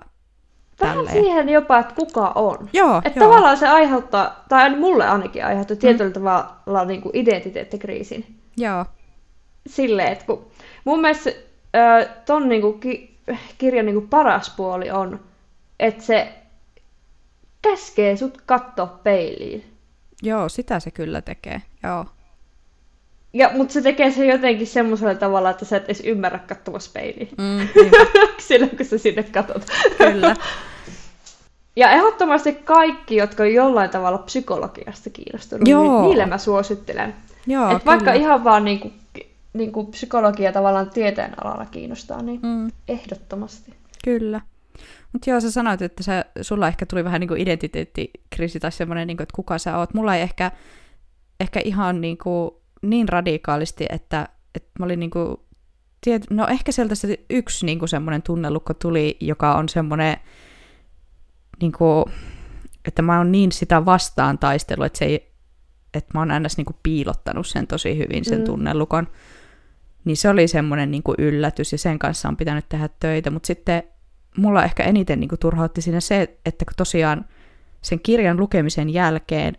Vähän 0.81 0.95
tälleen. 0.97 1.15
siihen 1.23 1.49
jopa, 1.49 1.79
että 1.79 1.95
kuka 1.95 2.31
on. 2.35 2.69
Joo, 2.73 3.01
Että 3.05 3.19
joo. 3.19 3.29
tavallaan 3.29 3.57
se 3.57 3.67
aiheuttaa, 3.67 4.43
tai 4.49 4.75
mulle 4.75 5.05
ainakin 5.07 5.45
aiheuttaa 5.45 5.77
tietyllä 5.77 6.11
tavalla 6.11 6.85
niin 6.85 7.01
kuin 7.01 7.15
identiteettikriisin. 7.15 8.35
Joo, 8.57 8.85
Silleen, 9.67 10.11
että 10.11 10.25
kun 10.25 10.45
mun 10.85 11.01
mielestä 11.01 11.29
ö, 11.29 12.09
ton 12.25 12.49
niin 12.49 12.61
kuin, 12.61 12.79
ki- 12.79 13.17
kirjan 13.57 13.85
niin 13.85 13.95
kuin 13.95 14.07
paras 14.09 14.53
puoli 14.57 14.91
on, 14.91 15.19
että 15.79 16.03
se 16.03 16.27
käskee 17.61 18.15
sut 18.17 18.41
katsoa 18.45 18.99
peiliin. 19.03 19.63
joo, 20.21 20.49
sitä 20.49 20.79
se 20.79 20.91
kyllä 20.91 21.21
tekee. 21.21 21.61
Joo, 21.83 22.05
Ja, 23.33 23.49
mutta 23.53 23.73
se 23.73 23.81
tekee 23.81 24.11
sen 24.11 24.27
jotenkin 24.27 24.67
semmoisella 24.67 25.15
tavalla, 25.15 25.49
että 25.49 25.65
sä 25.65 25.77
et 25.77 25.85
edes 25.85 26.01
ymmärrä 26.05 26.39
katsoa 26.39 26.77
peiliin. 26.93 27.29
mm, 27.37 27.67
niinpä, 27.81 27.97
Silloin, 28.37 28.77
kun 28.77 28.85
sä 28.85 28.97
sinne 28.97 29.23
katot. 29.23 29.65
kyllä. 29.97 30.35
Ja 31.75 31.91
ehdottomasti 31.91 32.53
kaikki, 32.53 33.15
jotka 33.15 33.43
on 33.43 33.53
jollain 33.53 33.89
tavalla 33.89 34.17
psykologiasta 34.17 35.09
kiinnostunut, 35.09 35.67
Joo. 35.67 35.83
niin 35.83 36.01
niille 36.09 36.25
mä 36.25 36.37
suosittelen. 36.37 37.15
Joo, 37.47 37.75
Et 37.75 37.85
vaikka 37.85 38.05
kyllä. 38.05 38.17
ihan 38.17 38.43
vaan 38.43 38.65
niinku, 38.65 38.91
niinku 39.53 39.85
psykologia 39.85 40.51
tavallaan 40.51 40.89
tieteen 40.89 41.43
alalla 41.43 41.65
kiinnostaa, 41.65 42.21
niin 42.21 42.39
Mm. 42.43 42.71
ehdottomasti. 42.87 43.73
Kyllä. 44.03 44.41
Mutta 45.13 45.29
joo, 45.29 45.39
sä 45.39 45.51
sanoit, 45.51 45.81
että 45.81 46.03
sä, 46.03 46.25
sulla 46.41 46.67
ehkä 46.67 46.85
tuli 46.85 47.03
vähän 47.03 47.19
niinku 47.19 47.35
identiteettikriisi 47.35 48.59
tai 48.59 48.71
semmoinen, 48.71 49.07
niinku, 49.07 49.23
että 49.23 49.35
kuka 49.35 49.57
sä 49.57 49.77
oot. 49.77 49.93
Mulla 49.93 50.15
ei 50.15 50.21
ehkä, 50.21 50.51
ehkä 51.39 51.61
ihan 51.63 52.01
niinku, 52.01 52.61
niin 52.81 53.09
radikaalisti, 53.09 53.85
että, 53.89 54.27
että 54.55 54.69
mä 54.79 54.85
olin 54.85 54.99
niinku, 54.99 55.45
tiet, 56.01 56.23
no 56.29 56.47
ehkä 56.47 56.71
sieltä 56.71 56.95
se 56.95 57.19
yksi 57.29 57.65
niinku 57.65 57.87
semmoinen 57.87 58.21
tunnelukko 58.21 58.73
tuli, 58.73 59.17
joka 59.19 59.55
on 59.55 59.69
semmoinen, 59.69 60.17
niinku, 61.61 62.05
että 62.85 63.01
mä 63.01 63.17
oon 63.17 63.31
niin 63.31 63.51
sitä 63.51 63.85
vastaan 63.85 64.37
taistellut, 64.37 64.85
että, 64.85 64.99
se 64.99 65.05
ei, 65.05 65.31
että 65.93 66.09
mä 66.13 66.19
oon 66.19 66.43
ns. 66.43 66.57
Niinku 66.57 66.75
piilottanut 66.83 67.47
sen 67.47 67.67
tosi 67.67 67.97
hyvin, 67.97 68.25
sen 68.25 68.37
Mm. 68.37 68.41
mm. 68.41 68.45
tunnelukon. 68.45 69.07
Niin 70.05 70.17
se 70.17 70.29
oli 70.29 70.47
semmoinen 70.47 70.91
niin 70.91 71.03
kuin 71.03 71.15
yllätys 71.17 71.71
ja 71.71 71.77
sen 71.77 71.99
kanssa 71.99 72.29
on 72.29 72.37
pitänyt 72.37 72.69
tehdä 72.69 72.89
töitä, 72.99 73.31
mutta 73.31 73.47
sitten 73.47 73.83
mulla 74.37 74.63
ehkä 74.63 74.83
eniten 74.83 75.19
niin 75.19 75.29
kuin 75.29 75.39
turhautti 75.39 75.81
siinä 75.81 75.99
se, 75.99 76.37
että 76.45 76.65
kun 76.65 76.73
tosiaan 76.77 77.25
sen 77.81 77.99
kirjan 77.99 78.39
lukemisen 78.39 78.89
jälkeen 78.89 79.57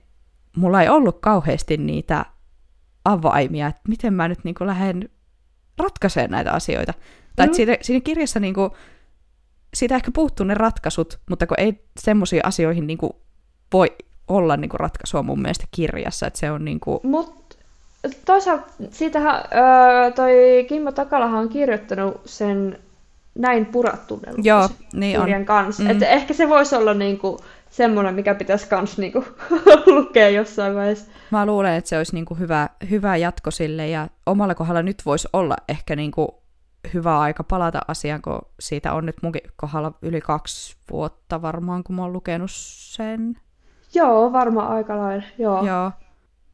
mulla 0.57 0.83
ei 0.83 0.88
ollut 0.88 1.21
kauheasti 1.21 1.77
niitä 1.77 2.27
avaimia, 3.05 3.67
että 3.67 3.81
miten 3.88 4.15
mä 4.15 4.29
nyt 4.29 4.45
niin 4.45 4.55
kuin 4.55 4.67
lähden 4.67 5.09
ratkaisemaan 5.79 6.31
näitä 6.31 6.53
asioita. 6.53 6.95
Tai 7.37 7.47
mm. 7.47 7.55
siinä, 7.55 7.77
siinä 7.81 8.01
kirjassa 8.01 8.41
niin 8.41 8.55
kuin, 8.55 8.71
siitä 9.75 9.95
ehkä 9.95 10.11
puuttuu 10.15 10.47
ne 10.47 10.55
ratkaisut, 10.55 11.19
mutta 11.31 11.47
kun 11.47 11.61
ei 11.61 11.85
semmoisiin 12.01 12.47
asioihin 12.47 12.87
niin 12.87 12.99
kuin, 12.99 13.13
voi 13.73 13.97
olla 14.29 14.57
niin 14.57 14.69
kuin, 14.69 14.81
ratkaisua 14.81 15.23
mun 15.23 15.43
mielestä 15.43 15.65
kirjassa, 15.71 16.27
että 16.27 16.39
se 16.39 16.51
on 16.51 16.65
niin 16.65 16.81
kuin... 16.81 17.01
Mut 17.03 17.59
toisaalta 18.25 18.67
siitähän 18.91 19.35
öö, 19.35 20.11
toi 20.11 20.33
Kimmo 20.69 20.93
Takalahan 20.93 21.41
on 21.41 21.49
kirjoittanut 21.49 22.21
sen 22.25 22.79
näin 23.35 23.67
purattu 23.67 24.21
Joo, 24.43 24.69
niin 24.93 25.21
kirjan 25.21 25.41
on. 25.41 25.47
kanssa. 25.47 25.83
Mm. 25.83 25.91
Että 25.91 26.09
ehkä 26.09 26.35
se 26.35 26.49
voisi 26.49 26.77
olla 26.77 26.95
niinku 26.95 27.39
semmoinen, 27.71 28.15
mikä 28.15 28.35
pitäisi 28.35 28.69
kans 28.69 28.99
niinku 28.99 29.25
lukea 29.95 30.29
jossain 30.29 30.75
vaiheessa. 30.75 31.11
Mä 31.31 31.47
luulen, 31.47 31.75
että 31.75 31.89
se 31.89 31.99
olisi 31.99 32.15
niin 32.15 32.25
kuin 32.25 32.41
hyvä, 32.41 32.69
hyvä 32.91 33.17
jatko 33.17 33.51
sille, 33.51 33.89
ja 33.89 34.09
omalla 34.27 34.55
kohdalla 34.55 34.83
nyt 34.83 35.03
voisi 35.07 35.29
olla 35.33 35.57
ehkä 35.69 35.97
niin 35.97 36.11
kuin 36.11 36.29
hyvä 36.95 37.21
aika 37.21 37.45
palata 37.45 37.81
asiaan, 37.88 38.23
kun 38.23 38.38
siitä 38.61 38.92
on 38.92 39.07
nyt 39.07 39.16
munkin 39.23 39.42
kohdalla 39.57 39.92
yli 40.03 40.21
kaksi 40.21 40.77
vuotta 40.90 41.42
varmaan, 41.42 41.85
kun 41.85 41.97
mä 41.97 42.03
oon 42.03 42.12
lukenut 42.12 42.51
sen. 42.53 43.37
Joo, 43.95 44.33
varmaan 44.33 44.68
aika 44.68 44.99
lailla, 44.99 45.25
joo. 45.38 45.66
Joo. 45.66 45.92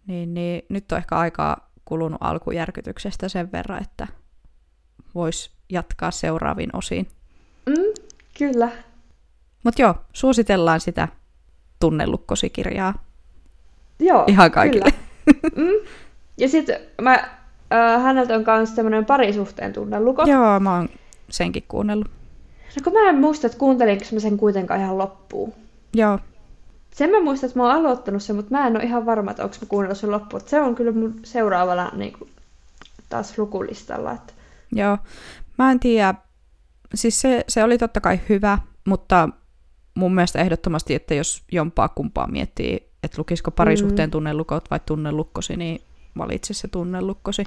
Niin, 0.07 0.35
niin 0.35 0.63
nyt 0.69 0.93
on 0.93 0.99
ehkä 0.99 1.17
aikaa 1.17 1.71
kulunut 1.85 2.19
alkujärkytyksestä 2.21 3.29
sen 3.29 3.53
verran, 3.53 3.83
että 3.83 4.07
vois 5.15 5.57
jatkaa 5.69 6.11
seuraaviin 6.11 6.77
osiin. 6.77 7.09
Mm, 7.67 8.05
kyllä. 8.39 8.69
Mutta 9.65 9.83
joo, 9.83 9.95
suositellaan 10.13 10.81
sitä 10.81 11.09
tunnelukkosikirjaa 11.81 12.95
Joo, 14.01 14.25
ihan 14.27 14.51
kaikille. 14.51 14.93
Kyllä. 14.93 15.39
Mm. 15.57 15.89
Ja 16.39 16.49
sitten 16.49 16.81
mä, 17.03 17.38
äh, 17.73 18.03
häneltä 18.03 18.35
on 18.35 18.45
myös 18.57 18.71
tämmöinen 18.71 19.05
parisuhteen 19.05 19.73
tunnelukko. 19.73 20.25
joo, 20.27 20.61
mä 20.61 20.77
oon 20.77 20.89
senkin 21.31 21.65
kuunnellut. 21.69 22.09
No 22.77 22.83
kun 22.85 22.93
mä 22.93 23.09
en 23.09 23.19
muista, 23.21 23.47
että 23.47 23.59
kuuntelinko 23.59 24.05
mä 24.13 24.21
sen 24.21 24.37
kuitenkaan 24.37 24.81
ihan 24.81 24.99
loppuun. 24.99 25.53
Joo, 25.95 26.19
Sen 26.95 27.11
mä 27.11 27.21
muistan, 27.21 27.49
että 27.49 27.59
mä 27.61 27.67
oon 27.67 27.75
aloittanut 27.75 28.23
sen, 28.23 28.37
mutta 28.37 28.55
mä 28.55 28.67
en 28.67 28.77
ole 28.77 28.85
ihan 28.85 29.07
varma, 29.07 29.31
että 29.31 29.45
onko 29.45 29.57
mä 29.61 29.67
kuunnellut 29.69 29.99
sen 29.99 30.11
loppuun. 30.11 30.43
Se 30.47 30.61
on 30.61 30.75
kyllä 30.75 30.93
mun 30.93 31.21
seuraavana 31.25 31.91
niin 31.97 32.13
kuin, 32.13 32.31
taas 33.09 33.39
lukulistalla. 33.39 34.13
Että... 34.13 34.33
Joo, 34.73 34.99
mä 35.59 35.71
en 35.71 35.81
tiedä. 35.81 36.15
Siis 36.95 37.21
se, 37.21 37.45
se 37.49 37.65
oli 37.65 37.79
totta 37.79 38.01
kai 38.01 38.21
hyvä, 38.29 38.59
mutta 38.87 39.29
mun 39.95 40.15
mielestä 40.15 40.39
ehdottomasti, 40.39 40.95
että 40.95 41.15
jos 41.15 41.43
jompaa 41.53 41.89
kumpaa 41.89 42.27
miettii, 42.27 42.91
että 43.03 43.19
lukisiko 43.19 43.51
parisuhteen 43.51 44.09
Mm. 44.09 44.11
tunnelukot 44.11 44.71
vai 44.71 44.81
tunnelukkosi, 44.87 45.57
niin 45.57 45.81
valitse 46.19 46.55
se 46.55 46.69
tunnelukkosi. 46.69 47.45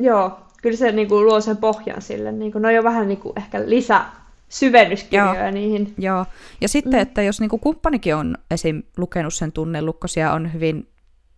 Joo, 0.00 0.38
kyllä 0.62 0.76
se 0.76 0.92
niin 0.92 1.08
kuin, 1.08 1.24
luo 1.26 1.40
sen 1.40 1.56
pohjan 1.56 2.02
sille. 2.02 2.32
Niin 2.32 2.52
kuin, 2.52 2.62
ne 2.62 2.68
on 2.68 2.74
jo 2.74 2.84
vähän 2.84 3.08
niin 3.08 3.18
kuin, 3.20 3.32
ehkä 3.38 3.62
lisä 3.66 4.04
syvennyskirjoja 4.48 5.50
niihin. 5.50 5.94
Joo, 5.98 6.26
ja 6.60 6.68
sitten, 6.68 6.92
Mm. 6.92 6.98
että 7.02 7.22
jos 7.22 7.40
niinku 7.40 7.58
kumppanikin 7.58 8.14
on 8.14 8.36
esim. 8.50 8.82
lukenut 8.96 9.34
sen 9.34 9.52
tunnelukkosia, 9.52 10.32
on 10.32 10.52
hyvin 10.52 10.88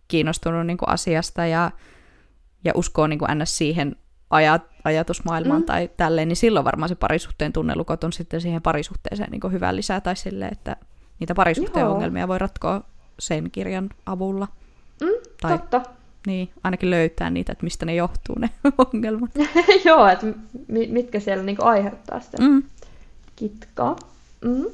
kiinnostunut 0.07 0.65
niinku 0.67 0.85
asiasta 0.87 1.45
ja, 1.45 1.71
ja 2.65 2.71
uskoo 2.75 3.07
niinku 3.07 3.25
ns. 3.35 3.57
siihen 3.57 3.95
ajat, 4.29 4.61
ajatusmaailmaan 4.83 5.61
Mm. 5.61 5.65
tai 5.65 5.89
tälleen, 5.97 6.27
niin 6.27 6.35
silloin 6.35 6.65
varmaan 6.65 6.89
se 6.89 6.95
parisuhteen 6.95 7.53
tunnelukot 7.53 8.03
on 8.03 8.13
sitten 8.13 8.41
siihen 8.41 8.61
parisuhteeseen 8.61 9.31
niinku 9.31 9.49
hyvä 9.49 9.75
lisää 9.75 10.01
tai 10.01 10.15
silleen, 10.15 10.51
että 10.51 10.75
niitä 11.19 11.35
parisuhteen 11.35 11.83
Joo. 11.83 11.93
ongelmia 11.93 12.27
voi 12.27 12.37
ratkoa 12.39 12.81
sen 13.19 13.51
kirjan 13.51 13.89
avulla. 14.05 14.47
Mm, 15.01 15.07
Tai 15.41 15.57
Totta. 15.57 15.81
Niin, 16.27 16.49
ainakin 16.63 16.89
löytää 16.89 17.29
niitä, 17.29 17.51
että 17.51 17.63
mistä 17.63 17.85
ne 17.85 17.95
johtuu 17.95 18.35
ne 18.39 18.49
ongelmat. 18.93 19.29
Joo, 19.85 20.07
että 20.07 20.25
mi- 20.67 20.87
mitkä 20.87 21.19
siellä 21.19 21.43
niin 21.43 21.55
kuin, 21.55 21.67
aiheuttaa 21.67 22.19
sitä 22.19 22.37
Mm. 22.43 22.63
kitkaa. 23.35 23.95
Mm. 24.45 24.65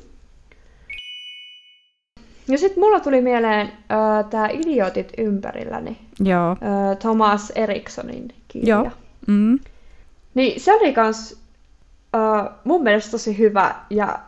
Ja 2.47 2.57
sitten 2.57 2.79
mulla 2.83 2.99
tuli 2.99 3.21
mieleen 3.21 3.67
äh, 3.67 4.25
tämä 4.29 4.47
Idiotit 4.47 5.11
ympärilläni, 5.17 5.97
Joo. 6.19 6.51
äh, 6.51 6.97
Thomas 6.97 7.51
Erikssonin 7.55 8.27
kirja. 8.47 8.75
Joo. 8.75 8.91
Mm. 9.27 9.59
Niin 10.33 10.61
se 10.61 10.73
oli 10.73 10.93
kans 10.93 11.39
äh, 12.15 12.49
mun 12.63 12.83
mielestä 12.83 13.11
tosi 13.11 13.37
hyvä 13.37 13.75
ja 13.89 14.19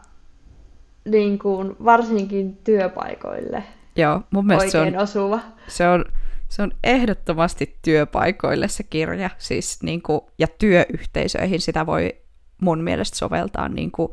niin 1.06 1.40
kuin, 1.40 1.76
varsinkin 1.84 2.58
työpaikoille 2.64 3.64
Joo, 3.96 4.22
mun 4.32 4.46
mielestä 4.48 4.72
se 4.72 4.78
on 4.78 4.84
oikein 4.86 5.02
osuva. 5.04 5.40
Se 5.68 5.88
on, 5.88 6.06
se 6.52 6.62
on 6.62 6.72
ehdottomasti 6.84 7.76
työpaikoille 7.82 8.68
se 8.68 8.84
kirja, 8.84 9.30
siis 9.38 9.84
niin 9.84 10.02
kuin, 10.02 10.22
ja 10.40 10.48
työyhteisöihin 10.60 11.62
sitä 11.62 11.86
voi 11.86 12.16
mun 12.62 12.84
mielestä 12.84 13.18
soveltaa 13.18 13.70
niin 13.70 13.92
kuin, 13.92 14.12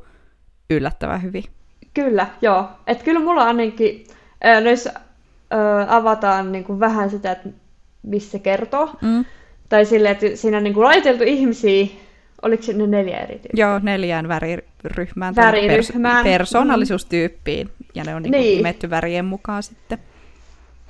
yllättävän 0.70 1.22
hyvin. 1.22 1.44
Kyllä, 1.94 2.26
joo. 2.42 2.68
Että 2.86 3.04
kyllä 3.04 3.20
mulla 3.20 3.44
ainakin 3.44 4.06
äh, 4.46 4.62
noissa 4.62 4.90
äh, 4.94 5.94
avataan 5.94 6.52
niin 6.52 6.64
kuin 6.64 6.80
vähän 6.80 7.10
sitä, 7.10 7.32
että 7.32 7.48
mistä 8.02 8.30
se 8.30 8.38
kertoo. 8.38 8.90
Mm. 9.02 9.24
Tai 9.68 9.84
silleen, 9.84 10.12
että 10.12 10.26
siinä 10.36 10.56
on 10.56 10.64
niin 10.64 10.74
kuin 10.74 10.84
laiteltu 10.84 11.24
ihmisiä, 11.24 11.86
oliko 12.42 12.62
sinne 12.62 12.86
neljä 12.86 13.16
eri 13.18 13.34
tyyppiä? 13.34 13.66
Joo, 13.66 13.80
neljään 13.82 14.28
väriryhmään. 14.28 15.36
Väriryhmään. 15.36 16.24
persoonallisuustyyppiin, 16.24 17.68
ja 17.94 18.04
ne 18.04 18.14
on 18.14 18.22
niin 18.22 18.32
kuin, 18.32 18.40
Niin. 18.40 18.56
nimetty 18.56 18.90
värien 18.90 19.24
mukaan 19.24 19.62
sitten. 19.62 19.98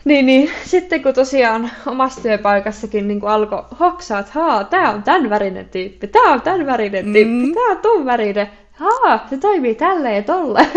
Niin, 0.09 0.27
niin. 0.27 0.51
Sitten 0.65 1.03
kun 1.03 1.15
tosiaan 1.15 1.71
omassa 1.87 2.21
työpaikassakin 2.23 3.09
niin 3.09 3.21
alkoi 3.25 3.65
hoksaa, 3.81 4.19
että 4.19 4.33
haa, 4.35 4.65
tää 4.65 4.91
on 4.91 5.03
tän 5.03 5.31
värinen 5.31 5.69
tyyppi, 5.69 6.07
tää 6.07 6.23
on 6.23 6.43
tän 6.43 6.67
värinen 6.67 7.05
tyyppi, 7.13 7.47
Mm. 7.47 7.55
tää 7.55 7.65
on 7.71 7.79
ton 7.79 8.05
värinen, 8.05 8.51
haa, 8.73 9.27
se 9.31 9.37
toimii 9.39 9.75
tälleen 9.75 10.17
ja 10.17 10.23
tolleen. 10.23 10.71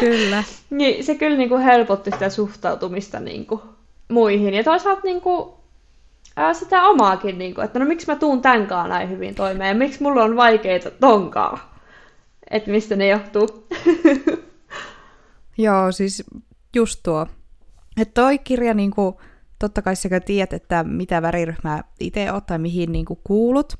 Kyllä. 0.00 0.44
niin 0.70 1.04
se 1.04 1.14
kyllä 1.14 1.36
niin 1.36 1.48
kuin 1.48 1.62
helpotti 1.62 2.10
sitä 2.10 2.28
suhtautumista 2.28 3.20
niin 3.20 3.46
kuin 3.46 3.60
muihin. 4.08 4.54
Ja 4.54 4.64
toisaalta 4.64 5.00
niin 5.04 5.20
kuin, 5.20 5.50
ää, 6.36 6.54
sitä 6.54 6.82
omaakin, 6.82 7.38
niin 7.38 7.54
kuin, 7.54 7.64
että 7.64 7.78
no 7.78 7.84
miksi 7.84 8.06
mä 8.06 8.16
tuun 8.16 8.42
tämänkaan 8.42 8.88
näin 8.88 9.10
hyvin 9.10 9.34
toimeen 9.34 9.68
ja 9.68 9.74
miksi 9.74 10.02
mulla 10.02 10.24
on 10.24 10.36
vaikeita 10.36 10.90
tonkaan. 10.90 11.58
Että 12.50 12.70
mistä 12.70 12.96
ne 12.96 13.08
johtuu. 13.08 13.66
Joo, 15.58 15.92
siis 15.92 16.24
just 16.74 17.00
tuo. 17.02 17.26
Että 18.00 18.22
toi 18.22 18.38
kirja, 18.38 18.74
niin 18.74 18.90
kuin, 18.90 19.14
totta 19.58 19.82
kai 19.82 19.96
sekä 19.96 20.20
tiedät, 20.20 20.52
että 20.52 20.84
mitä 20.84 21.22
väriryhmää 21.22 21.84
itse 22.00 22.32
oot 22.32 22.46
tai 22.46 22.58
mihin 22.58 22.92
niin 22.92 23.04
kuin, 23.04 23.20
kuulut, 23.24 23.78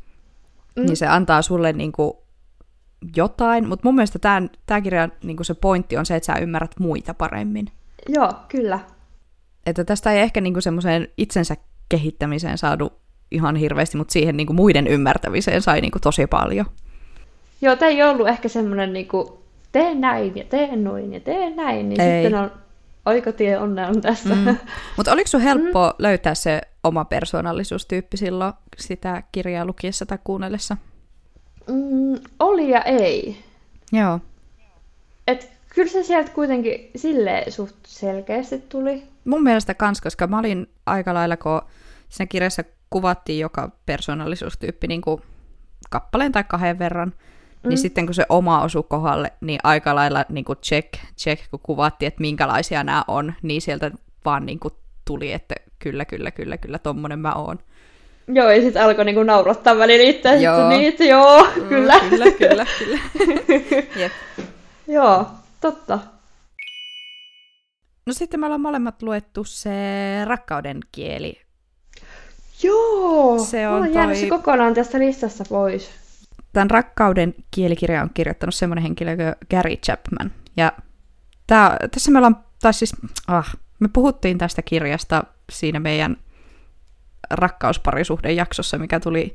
mm. 0.76 0.86
niin 0.86 0.96
se 0.96 1.06
antaa 1.06 1.42
sulle 1.42 1.72
niin 1.72 1.92
kuin, 1.92 2.12
jotain. 3.16 3.68
Mutta 3.68 3.88
mun 3.88 3.94
mielestä 3.94 4.18
tämä 4.66 4.80
kirja, 4.80 5.08
niin 5.22 5.36
kuin 5.36 5.46
se 5.46 5.54
pointti 5.54 5.96
on 5.96 6.06
se, 6.06 6.16
että 6.16 6.26
sä 6.26 6.40
ymmärrät 6.40 6.78
muita 6.78 7.14
paremmin. 7.14 7.66
Joo, 8.08 8.32
kyllä. 8.48 8.80
Että 9.66 9.84
tästä 9.84 10.12
ei 10.12 10.20
ehkä 10.20 10.40
niin 10.40 10.52
kuin, 10.52 10.62
semmoiseen 10.62 11.08
itsensä 11.16 11.56
kehittämiseen 11.88 12.58
saadu 12.58 12.92
ihan 13.30 13.56
hirveästi, 13.56 13.98
mutta 13.98 14.12
siihen 14.12 14.36
niin 14.36 14.46
kuin, 14.46 14.56
muiden 14.56 14.86
ymmärtämiseen 14.86 15.62
sai 15.62 15.80
niin 15.80 15.90
kuin, 15.90 16.02
tosi 16.02 16.26
paljon. 16.26 16.66
Joo, 17.60 17.76
tämä 17.76 17.90
ei 17.90 18.02
ollut 18.02 18.28
ehkä 18.28 18.48
semmoinen 18.48 18.92
niinku, 18.92 19.42
tee 19.72 19.94
näin 19.94 20.36
ja 20.36 20.44
tee 20.44 20.76
noin 20.76 21.12
ja 21.12 21.20
tee 21.20 21.50
näin, 21.50 21.88
niin 21.88 22.00
Ei. 22.00 22.22
sitten 22.22 22.40
on 22.40 22.50
oikotie 23.06 23.58
onnea 23.58 23.88
on 23.88 24.00
tässä. 24.00 24.34
Mm. 24.34 24.56
Mutta 24.96 25.12
oliko 25.12 25.28
sun 25.28 25.40
helppo 25.40 25.86
mm. 25.86 25.94
löytää 25.98 26.34
se 26.34 26.60
oma 26.84 27.04
persoonallisuustyyppi 27.04 28.16
silloin 28.16 28.52
sitä 28.78 29.22
kirjaa 29.32 29.64
lukiessa 29.64 30.06
tai 30.06 30.18
kuunnellessa? 30.24 30.76
Mm, 31.68 32.20
oli 32.38 32.70
ja 32.70 32.82
ei. 32.82 33.44
Joo. 33.92 34.20
Et 35.26 35.50
kyllä 35.74 35.92
se 35.92 36.02
sieltä 36.02 36.30
kuitenkin 36.30 36.90
silleen 36.96 37.52
suht 37.52 37.76
selkeästi 37.86 38.58
tuli. 38.58 39.02
Mun 39.24 39.42
mielestä 39.42 39.74
kans, 39.74 40.00
koska 40.00 40.26
mä 40.26 40.38
olin 40.38 40.66
aika 40.86 41.14
lailla, 41.14 41.36
kun 41.36 41.62
siinä 42.08 42.26
kirjassa 42.26 42.64
kuvattiin 42.90 43.38
joka 43.38 43.70
persoonallisuustyyppi 43.86 44.86
niin 44.86 45.00
kuin 45.00 45.22
kappaleen 45.90 46.32
tai 46.32 46.44
kahden 46.44 46.78
verran, 46.78 47.12
mm. 47.62 47.68
niin 47.68 47.78
sitten 47.78 48.06
kun 48.06 48.14
se 48.14 48.26
oma 48.28 48.62
osui 48.62 48.84
kohdalle, 48.88 49.32
niin 49.40 49.60
aika 49.64 49.94
lailla 49.94 50.24
niin 50.28 50.44
kuin 50.44 50.58
check, 50.58 50.88
check, 51.18 51.42
kun 51.50 51.60
kuvattiin, 51.62 52.06
että 52.06 52.20
minkälaisia 52.20 52.84
nämä 52.84 53.04
on, 53.08 53.34
niin 53.42 53.62
sieltä 53.62 53.90
vaan 54.24 54.46
niin 54.46 54.60
kuin 54.60 54.74
tuli, 55.04 55.32
että 55.32 55.54
kyllä, 55.78 56.04
kyllä, 56.04 56.30
kyllä, 56.30 56.56
kyllä, 56.56 56.78
tommonen 56.78 57.18
mä 57.18 57.32
oon. 57.32 57.58
Joo, 58.28 58.50
ja 58.50 58.62
sitten 58.62 58.82
alkoi 58.82 59.04
niinku 59.04 59.22
naurattaa 59.22 59.78
välillä 59.78 60.04
itse, 60.04 60.36
Joo. 60.36 60.68
niin, 60.68 60.88
että 60.88 61.04
joo, 61.04 61.46
kyllä. 61.68 62.00
Kyllä, 62.10 62.30
kyllä, 62.30 62.66
kyllä. 62.78 62.98
Jep. 64.00 64.12
joo, 64.88 65.26
totta. 65.60 65.98
No 68.06 68.12
sitten 68.12 68.40
me 68.40 68.46
ollaan 68.46 68.60
molemmat 68.60 69.02
luettu 69.02 69.44
se 69.44 69.70
rakkauden 70.24 70.80
kieli. 70.92 71.40
Joo! 72.62 73.38
Se 73.38 73.68
on 73.68 73.82
on 73.82 73.94
jäänyt 73.94 74.16
toi- 74.16 74.20
se 74.20 74.28
kokonaan 74.28 74.74
tästä 74.74 74.98
listasta 74.98 75.44
pois. 75.48 75.90
Tämän 76.52 76.70
rakkauden 76.70 77.34
kielikirja 77.50 78.02
on 78.02 78.10
kirjoittanut 78.14 78.54
semmoinen 78.54 78.82
henkilö 78.82 79.16
kuin 79.16 79.34
Gary 79.50 79.76
Chapman. 79.76 80.32
Ja 80.56 80.72
tää, 81.46 81.76
tässä 81.90 82.10
me 82.10 82.18
ollaan, 82.18 82.44
tai 82.62 82.74
siis, 82.74 82.92
ah, 83.26 83.56
me 83.80 83.88
puhuttiin 83.92 84.38
tästä 84.38 84.62
kirjasta 84.62 85.24
siinä 85.50 85.80
meidän 85.80 86.16
rakkausparisuhden 87.30 88.36
jaksossa, 88.36 88.78
mikä 88.78 89.00
tuli 89.00 89.34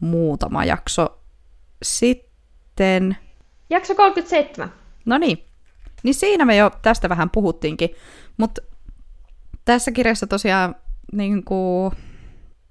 muutama 0.00 0.64
jakso 0.64 1.20
sitten. 1.82 3.16
Jakso 3.70 3.94
37. 3.94 4.72
No 5.06 5.18
niin, 5.18 5.44
niin 6.02 6.14
siinä 6.14 6.44
me 6.44 6.56
jo 6.56 6.70
tästä 6.82 7.08
vähän 7.08 7.30
puhuttiinkin, 7.30 7.90
mutta 8.36 8.62
tässä 9.64 9.92
kirjassa 9.92 10.26
tosiaan 10.26 10.74
niin 11.12 11.44
kuin, 11.44 11.94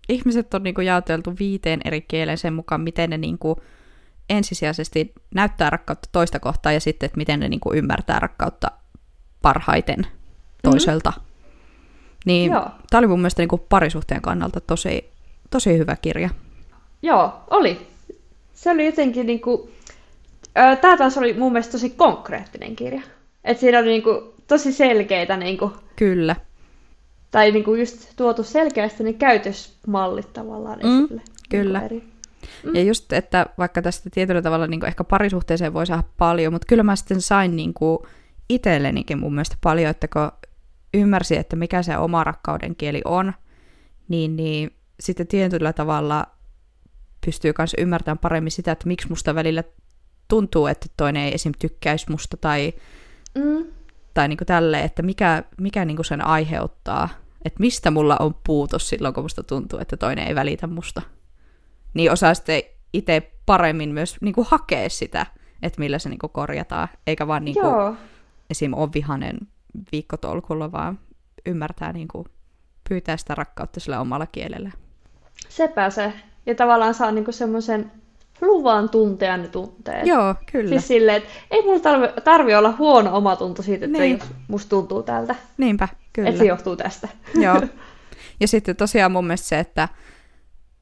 ihmiset 0.09 0.53
on 0.53 0.63
niin 0.63 0.75
kuin, 0.75 0.87
jaoteltu 0.87 1.33
viiteen 1.39 1.79
eri 1.85 2.01
kieleen 2.01 2.37
sen 2.37 2.53
mukaan, 2.53 2.81
miten 2.81 3.09
ne 3.09 3.17
niin 3.17 3.37
kuin, 3.37 3.55
ensisijaisesti 4.29 5.13
näyttää 5.33 5.69
rakkautta 5.69 6.09
toista 6.11 6.39
kohtaa 6.39 6.71
ja 6.71 6.79
sitten, 6.79 7.07
että 7.07 7.17
miten 7.17 7.39
ne 7.39 7.49
niin 7.49 7.59
kuin, 7.59 7.77
ymmärtää 7.77 8.19
rakkautta 8.19 8.71
parhaiten 9.41 10.07
toiselta. 10.63 11.09
Mm-hmm. 11.09 11.27
Niin 12.25 12.51
tämä 12.89 12.99
oli 12.99 13.07
mun 13.07 13.19
mielestä 13.19 13.41
niin 13.41 13.49
kuin, 13.49 13.61
parisuhteen 13.69 14.21
kannalta 14.21 14.61
tosi, 14.61 15.09
tosi 15.49 15.77
hyvä 15.77 15.95
kirja. 15.95 16.29
Joo, 17.01 17.33
oli. 17.49 17.87
Se 18.53 18.71
oli 18.71 18.85
jotenkin 18.85 19.25
niinku... 19.25 19.69
Tää 20.81 20.97
taas 20.97 21.17
oli 21.17 21.33
mun 21.33 21.51
mielestä 21.51 21.71
tosi 21.71 21.89
konkreettinen 21.89 22.75
kirja. 22.75 23.01
Et 23.43 23.59
siinä 23.59 23.79
oli 23.79 23.87
niinku 23.87 24.33
tosi 24.47 24.73
selkeitä 24.73 25.37
niinku... 25.37 25.73
Kyllä. 25.95 26.35
Tai 27.37 27.51
niinku 27.51 27.75
just 27.75 28.09
tuotu 28.15 28.43
selkeästi 28.43 29.03
ne 29.03 29.13
käytösmallit 29.13 30.33
tavallaan 30.33 30.79
Mm, 30.83 31.03
esille. 31.03 31.21
kyllä. 31.49 31.79
Niinku 31.79 31.95
eri. 31.95 32.07
Mm. 32.63 32.75
Ja 32.75 32.83
just, 32.83 33.13
että 33.13 33.45
vaikka 33.57 33.81
tästä 33.81 34.09
tietyllä 34.09 34.41
tavalla 34.41 34.67
niin 34.67 34.85
ehkä 34.85 35.03
parisuhteeseen 35.03 35.73
voi 35.73 35.85
saada 35.87 36.03
paljon, 36.17 36.53
mutta 36.53 36.65
kyllä 36.69 36.83
mä 36.83 36.95
sitten 36.95 37.21
sain 37.21 37.55
niin 37.55 37.73
kuin 37.73 37.99
itsellenikin 38.49 39.19
mun 39.19 39.33
mielestä 39.33 39.55
paljon, 39.63 39.89
että 39.89 40.07
kun 40.07 40.31
ymmärsin, 40.93 41.39
että 41.39 41.55
mikä 41.55 41.83
se 41.83 41.97
oma 41.97 42.23
rakkauden 42.23 42.75
kieli 42.75 43.01
on, 43.05 43.33
niin, 44.07 44.35
niin 44.35 44.75
sitten 44.99 45.27
tietyllä 45.27 45.73
tavalla 45.73 46.25
pystyy 47.25 47.53
myös 47.57 47.75
ymmärtämään 47.77 48.17
paremmin 48.17 48.51
sitä, 48.51 48.71
että 48.71 48.87
miksi 48.87 49.09
musta 49.09 49.35
välillä 49.35 49.63
tuntuu, 50.27 50.67
että 50.67 50.85
toinen 50.97 51.23
ei 51.23 51.33
esim. 51.33 51.51
tykkäisi 51.59 52.11
musta 52.11 52.37
tai, 52.37 52.73
Mm, 53.35 53.65
tai 54.13 54.27
niin 54.27 54.37
kuin 54.37 54.45
tälleen, 54.47 54.83
että 54.85 55.01
mikä, 55.01 55.43
mikä 55.61 55.85
niin 55.85 55.95
kuin 55.95 56.05
sen 56.05 56.25
aiheuttaa, 56.25 57.09
että 57.47 57.59
mistä 57.59 57.91
mulla 57.91 58.17
on 58.19 58.35
puutos 58.47 58.89
silloin, 58.89 59.13
kun 59.13 59.23
musta 59.23 59.43
tuntuu, 59.43 59.79
että 59.79 59.97
toinen 59.97 60.27
ei 60.27 60.35
välitä 60.35 60.67
musta. 60.67 61.01
Niin 61.93 62.11
osaa 62.11 62.33
sitten 62.33 62.61
itse 62.93 63.31
paremmin 63.45 63.89
myös 63.89 64.17
niin 64.21 64.33
kuin 64.33 64.47
hakea 64.49 64.89
sitä, 64.89 65.25
että 65.61 65.79
millä 65.79 65.99
se 65.99 66.09
niin 66.09 66.19
kuin 66.19 66.31
korjataan, 66.31 66.87
eikä 67.07 67.27
vaan 67.27 67.45
niin 67.45 67.55
kuin 67.55 67.65
joo. 67.65 67.95
esim. 68.49 68.73
ole 68.73 68.89
vihanen 68.93 69.37
viikkotolkulla, 69.91 70.71
vaan 70.71 70.99
ymmärtää 71.45 71.93
niin 71.93 72.07
kuin 72.07 72.25
pyytää 72.89 73.17
sitä 73.17 73.35
rakkautta 73.35 73.79
sillä 73.79 74.01
omalla 74.01 74.25
kielellä. 74.25 74.71
Sepä 75.49 75.89
se. 75.89 76.13
Ja 76.45 76.55
tavallaan 76.55 76.93
saa 76.93 77.11
niinku 77.11 77.31
semmoisen 77.31 77.91
luvan 78.41 78.89
tuntea 78.89 79.37
ne 79.37 79.47
tunteet. 79.47 80.07
Joo, 80.07 80.35
kyllä. 80.51 80.69
Siis 80.69 80.87
silleen, 80.87 81.17
että 81.17 81.29
ei 81.51 81.61
mulla 81.61 81.79
tarvi, 81.79 82.07
tarvi 82.23 82.55
olla 82.55 82.73
huono 82.77 83.17
omatunto 83.17 83.61
siitä, 83.61 83.85
että 83.85 83.97
Niin. 83.97 84.19
musta 84.47 84.69
tuntuu 84.69 85.03
tältä. 85.03 85.35
Niinpä, 85.57 85.87
kyllä. 86.17 86.29
Että 86.29 86.39
se 86.39 86.45
johtuu 86.45 86.75
tästä. 86.75 87.07
Joo. 87.43 87.61
Ja 88.39 88.47
sitten 88.47 88.75
tosiaan 88.75 89.11
mun 89.11 89.27
mielestä 89.27 89.47
se, 89.47 89.59
että, 89.59 89.89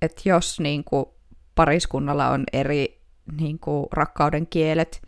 että 0.01 0.21
jos 0.25 0.59
niin 0.59 0.83
kuin 0.83 1.05
pariskunnalla 1.55 2.29
on 2.29 2.43
eri 2.53 3.01
niin 3.37 3.59
kuin 3.59 3.87
rakkauden 3.91 4.47
kielet, 4.47 5.01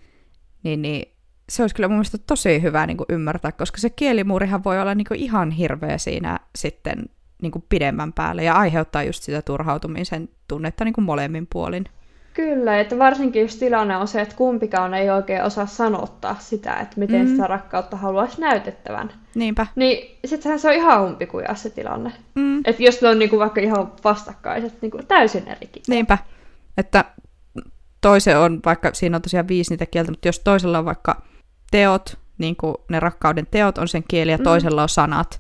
niin, 0.64 0.82
niin 0.82 1.14
se 1.50 1.64
olisi 1.64 1.76
kyllä 1.76 1.88
mun 1.88 1.98
mielestä 1.98 2.18
tosi 2.18 2.62
hyvä 2.62 2.88
niin 2.88 2.98
kuin 2.98 3.06
ymmärtää, 3.10 3.52
koska 3.52 3.78
se 3.78 3.90
kielimuurihan 3.90 4.64
voi 4.64 4.82
olla 4.82 4.96
niin 4.96 5.08
kuin 5.08 5.20
ihan 5.20 5.52
hirveä 5.52 5.98
siinä 5.98 6.40
sitten 6.56 7.06
niin 7.42 7.52
kuin 7.52 7.66
pidemmän 7.70 8.14
päälle 8.14 8.44
ja 8.44 8.54
aiheuttaa 8.54 9.04
just 9.04 9.24
sitä 9.24 9.42
turhautumisen 9.42 10.30
tunnetta 10.48 10.86
niin 10.86 10.94
kuin 10.94 11.06
molemmin 11.06 11.48
puolin. 11.52 11.86
Kyllä, 12.38 12.80
että 12.80 13.00
varsinkin 13.00 13.42
jos 13.42 13.56
tilanne 13.56 13.98
on 13.98 14.08
se, 14.08 14.22
että 14.22 14.36
kumpikaan 14.36 14.94
ei 14.94 15.10
oikein 15.10 15.44
osaa 15.44 15.66
sanottaa 15.66 16.36
sitä, 16.40 16.74
että 16.74 17.00
miten 17.00 17.22
Mm. 17.22 17.28
mm. 17.28 17.32
sitä 17.36 17.48
rakkautta 17.48 17.98
haluaisi 17.98 18.42
näytettävän. 18.42 19.10
Niinpä. 19.36 19.68
Niin 19.76 20.18
sittenhän 20.26 20.60
se 20.60 20.68
on 20.68 20.74
ihan 20.74 21.04
umpikuja 21.04 21.56
se 21.56 21.70
tilanne. 21.70 22.12
Mm. 22.36 22.60
Että 22.66 22.84
jos 22.84 23.02
ne 23.02 23.08
on 23.10 23.20
niinku 23.20 23.40
vaikka 23.40 23.62
ihan 23.62 23.92
vastakkaiset, 24.04 24.82
niinku 24.82 25.00
täysin 25.08 25.48
eri. 25.48 25.70
Niinpä, 25.88 26.18
että 26.78 27.06
toisen 28.02 28.38
on, 28.40 28.60
vaikka 28.66 28.90
siinä 28.94 29.16
on 29.16 29.22
tosiaan 29.22 29.48
viisi 29.48 29.72
niitä 29.72 29.86
kieltä, 29.86 30.12
mutta 30.12 30.28
jos 30.28 30.40
toisella 30.40 30.80
on 30.80 30.86
vaikka 30.86 31.22
teot, 31.72 32.18
niin 32.38 32.56
kuin 32.56 32.76
ne 32.90 33.00
rakkauden 33.00 33.48
teot 33.52 33.78
on 33.78 33.88
sen 33.88 34.04
kieli 34.08 34.32
ja 34.32 34.38
Mm. 34.38 34.44
toisella 34.44 34.84
on 34.84 34.90
sanat, 34.90 35.40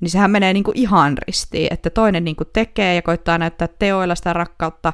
niin 0.00 0.10
sehän 0.10 0.30
menee 0.30 0.52
niin 0.52 0.64
kuin 0.64 0.78
ihan 0.78 1.18
ristiin, 1.18 1.68
että 1.72 1.90
toinen 1.90 2.24
niin 2.24 2.36
kuin 2.36 2.48
tekee 2.52 2.94
ja 2.94 3.02
koittaa 3.02 3.38
näyttää 3.38 3.68
teoilla 3.78 4.14
sitä 4.14 4.32
rakkautta, 4.32 4.92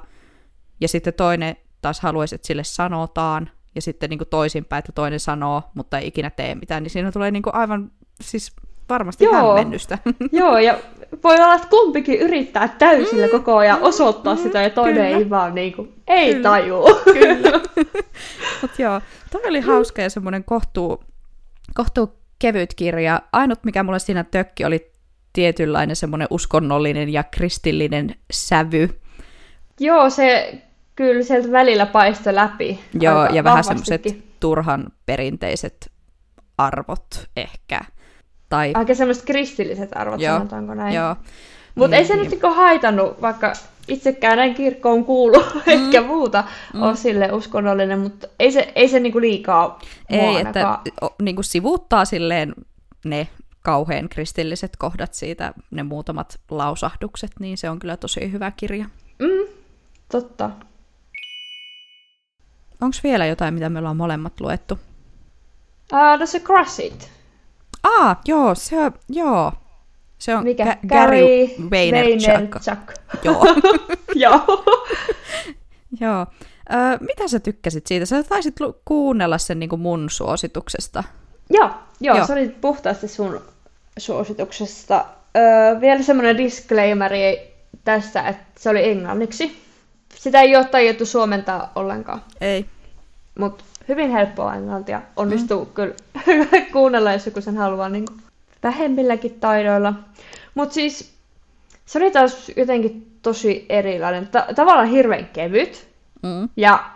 ja 0.80 0.88
sitten 0.88 1.14
toinen 1.14 1.56
taas 1.82 2.00
haluaisi, 2.00 2.34
että 2.34 2.46
sille 2.46 2.64
sanotaan, 2.64 3.50
ja 3.74 3.82
sitten 3.82 4.10
niin 4.10 4.18
kuin 4.18 4.28
toisinpäin, 4.28 4.78
että 4.78 4.92
toinen 4.92 5.20
sanoo, 5.20 5.62
mutta 5.74 5.98
ei 5.98 6.06
ikinä 6.06 6.30
tee 6.30 6.54
mitään, 6.54 6.82
niin 6.82 6.90
siinä 6.90 7.12
tulee 7.12 7.30
niin 7.30 7.42
kuin 7.42 7.54
aivan 7.54 7.90
siis 8.20 8.52
varmasti 8.88 9.24
Joo. 9.24 9.34
hämmennystä. 9.34 9.98
Joo, 10.32 10.58
ja 10.58 10.78
voi 11.24 11.36
olla, 11.36 11.54
että 11.54 11.68
kumpikin 11.68 12.20
yrittää 12.20 12.68
täysillä 12.68 13.28
koko 13.28 13.56
ajan 13.56 13.82
osoittaa 13.82 14.36
sitä, 14.36 14.62
ja 14.62 14.70
toinen 14.70 15.04
kyllä. 15.04 15.18
ei 15.18 15.30
vaan 15.30 15.54
niinku, 15.54 15.88
ei 16.06 16.34
Kyllä. 16.34 16.42
tajuu. 16.42 17.00
Kyllä. 17.04 17.60
Mutta 18.62 18.82
joo, 18.82 19.00
toi 19.30 19.42
oli 19.46 19.60
hauska 19.60 20.02
ja 20.02 20.10
semmoinen 20.10 20.44
kohtuu, 20.44 21.04
kohtuu 21.74 22.12
kevyt 22.38 22.74
kirja. 22.74 23.22
Ainut, 23.32 23.58
mikä 23.64 23.82
mulle 23.82 23.98
siinä 23.98 24.24
tökki, 24.24 24.64
oli 24.64 24.92
tietynlainen 25.32 25.96
semmoinen 25.96 26.28
uskonnollinen 26.30 27.08
ja 27.08 27.24
kristillinen 27.24 28.14
sävy. 28.32 29.00
Joo, 29.80 30.10
se 30.10 30.58
kyllä 31.00 31.22
sieltä 31.22 31.52
välillä 31.52 31.86
paistoi 31.86 32.34
läpi. 32.34 32.80
Joo, 33.00 33.26
ja 33.26 33.44
vähän 33.44 33.64
semmoiset 33.64 34.02
turhan 34.40 34.86
perinteiset 35.06 35.92
arvot 36.58 37.28
ehkä. 37.36 37.80
Tai, 38.48 38.72
Aika 38.74 38.94
semmoiset 38.94 39.24
kristilliset 39.24 39.90
arvot, 39.96 40.20
Joo, 40.20 40.34
sanotaanko 40.34 40.74
näin. 40.74 40.94
joo, 40.94 41.16
Mutta 41.74 41.96
ei 41.96 42.04
se 42.04 42.14
Niin. 42.14 42.22
nyt 42.22 42.30
niinku 42.30 42.54
haitannut, 42.54 43.22
vaikka 43.22 43.52
itsekään 43.88 44.38
näin 44.38 44.54
kirkkoon 44.54 45.04
kuulu, 45.04 45.44
etkä 45.66 46.02
muuta 46.02 46.44
mm. 46.74 46.82
ole 46.82 46.96
sille 46.96 47.32
uskonnollinen, 47.32 47.98
mutta 47.98 48.26
ei 48.38 48.52
se, 48.52 48.72
ei 48.74 48.88
se 48.88 49.00
niinku 49.00 49.20
liikaa 49.20 49.78
ei, 50.10 50.36
että 50.36 50.78
o, 51.02 51.08
niin 51.22 51.34
kuin 51.34 51.44
sivuuttaa 51.44 52.04
silleen 52.04 52.54
ne 53.04 53.28
kauhean 53.62 54.08
kristilliset 54.08 54.72
kohdat 54.78 55.14
siitä, 55.14 55.52
ne 55.70 55.82
muutamat 55.82 56.40
lausahdukset, 56.50 57.30
niin 57.40 57.58
se 57.58 57.70
on 57.70 57.78
kyllä 57.78 57.96
tosi 57.96 58.32
hyvä 58.32 58.50
kirja. 58.50 58.84
Mm, 59.18 59.54
totta. 60.12 60.50
Onko 62.80 62.96
vielä 63.02 63.26
jotain, 63.26 63.54
mitä 63.54 63.68
me 63.68 63.78
ollaan 63.78 63.96
molemmat 63.96 64.40
luettu? 64.40 64.78
Uh, 65.92 66.18
no 66.20 66.26
se 66.26 66.40
Crush 66.40 66.80
It. 66.80 67.10
Aa, 67.82 68.20
joo, 68.24 68.54
se 68.54 68.78
on, 68.80 68.92
joo. 69.08 69.52
Se 70.18 70.34
on 70.36 70.44
Mikä? 70.44 70.64
Ga- 70.64 70.86
Gary 70.88 71.26
Vaynerchuk. 71.70 72.54
Vaynerchuk. 72.54 72.92
Joo, 73.24 73.44
Joo. 74.14 74.64
joo. 76.00 76.26
Ö, 76.72 76.98
mitä 77.00 77.28
sä 77.28 77.40
tykkäsit 77.40 77.86
siitä? 77.86 78.06
Sä 78.06 78.22
taisit 78.22 78.54
kuunnella 78.84 79.38
sen 79.38 79.58
niin 79.58 79.70
kuin 79.70 79.80
mun 79.80 80.10
suosituksesta. 80.10 81.04
Joo, 81.50 81.64
joo, 81.66 81.74
Joo. 82.00 82.16
joo, 82.16 82.26
se 82.26 82.32
oli 82.32 82.48
puhtaasti 82.48 83.08
sun 83.08 83.40
suosituksesta. 83.98 85.04
Öö, 85.36 85.80
vielä 85.80 86.02
semmoinen 86.02 86.38
disclaimeri 86.38 87.54
tässä, 87.84 88.22
että 88.22 88.44
se 88.60 88.70
oli 88.70 88.90
englanniksi. 88.90 89.62
Sitä 90.20 90.40
ei 90.40 90.56
ole 90.56 90.64
tajuttu 90.64 91.06
suomentaa 91.06 91.72
ollenkaan, 91.74 92.22
Ei. 92.40 92.66
mutta 93.38 93.64
hyvin 93.88 94.10
helppoa 94.10 94.54
englantia. 94.54 95.02
Onnistuu 95.16 95.64
mm. 95.64 95.70
kyllä 95.72 95.94
kuunnella, 96.72 97.12
jos 97.12 97.26
joku 97.26 97.40
sen 97.40 97.56
haluaa 97.56 97.88
niin 97.88 98.04
vähemmilläkin 98.62 99.40
taidoilla. 99.40 99.94
Mutta 100.54 100.74
siis 100.74 101.12
se 101.86 101.98
oli 101.98 102.10
taas 102.10 102.52
jotenkin 102.56 103.18
tosi 103.22 103.66
erilainen. 103.68 104.26
Ta- 104.28 104.46
tavallaan 104.54 104.88
hirveän 104.88 105.26
kevyt 105.26 105.88
Mm. 106.22 106.48
ja 106.56 106.90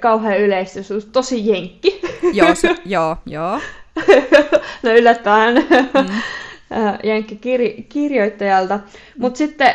kauhean 0.00 0.38
yleistys, 0.38 0.88
tosi 1.12 1.48
jenkki. 1.48 2.00
Joo, 2.32 2.54
se, 2.54 2.76
joo, 2.84 3.16
joo. 3.26 3.60
no 4.82 4.90
yllättäen 4.94 5.54
Mm. 5.56 6.08
jenkki 7.04 7.34
kir- 7.34 7.82
kirjoittajalta. 7.88 8.80
Mutta 9.18 9.38
sitten 9.38 9.74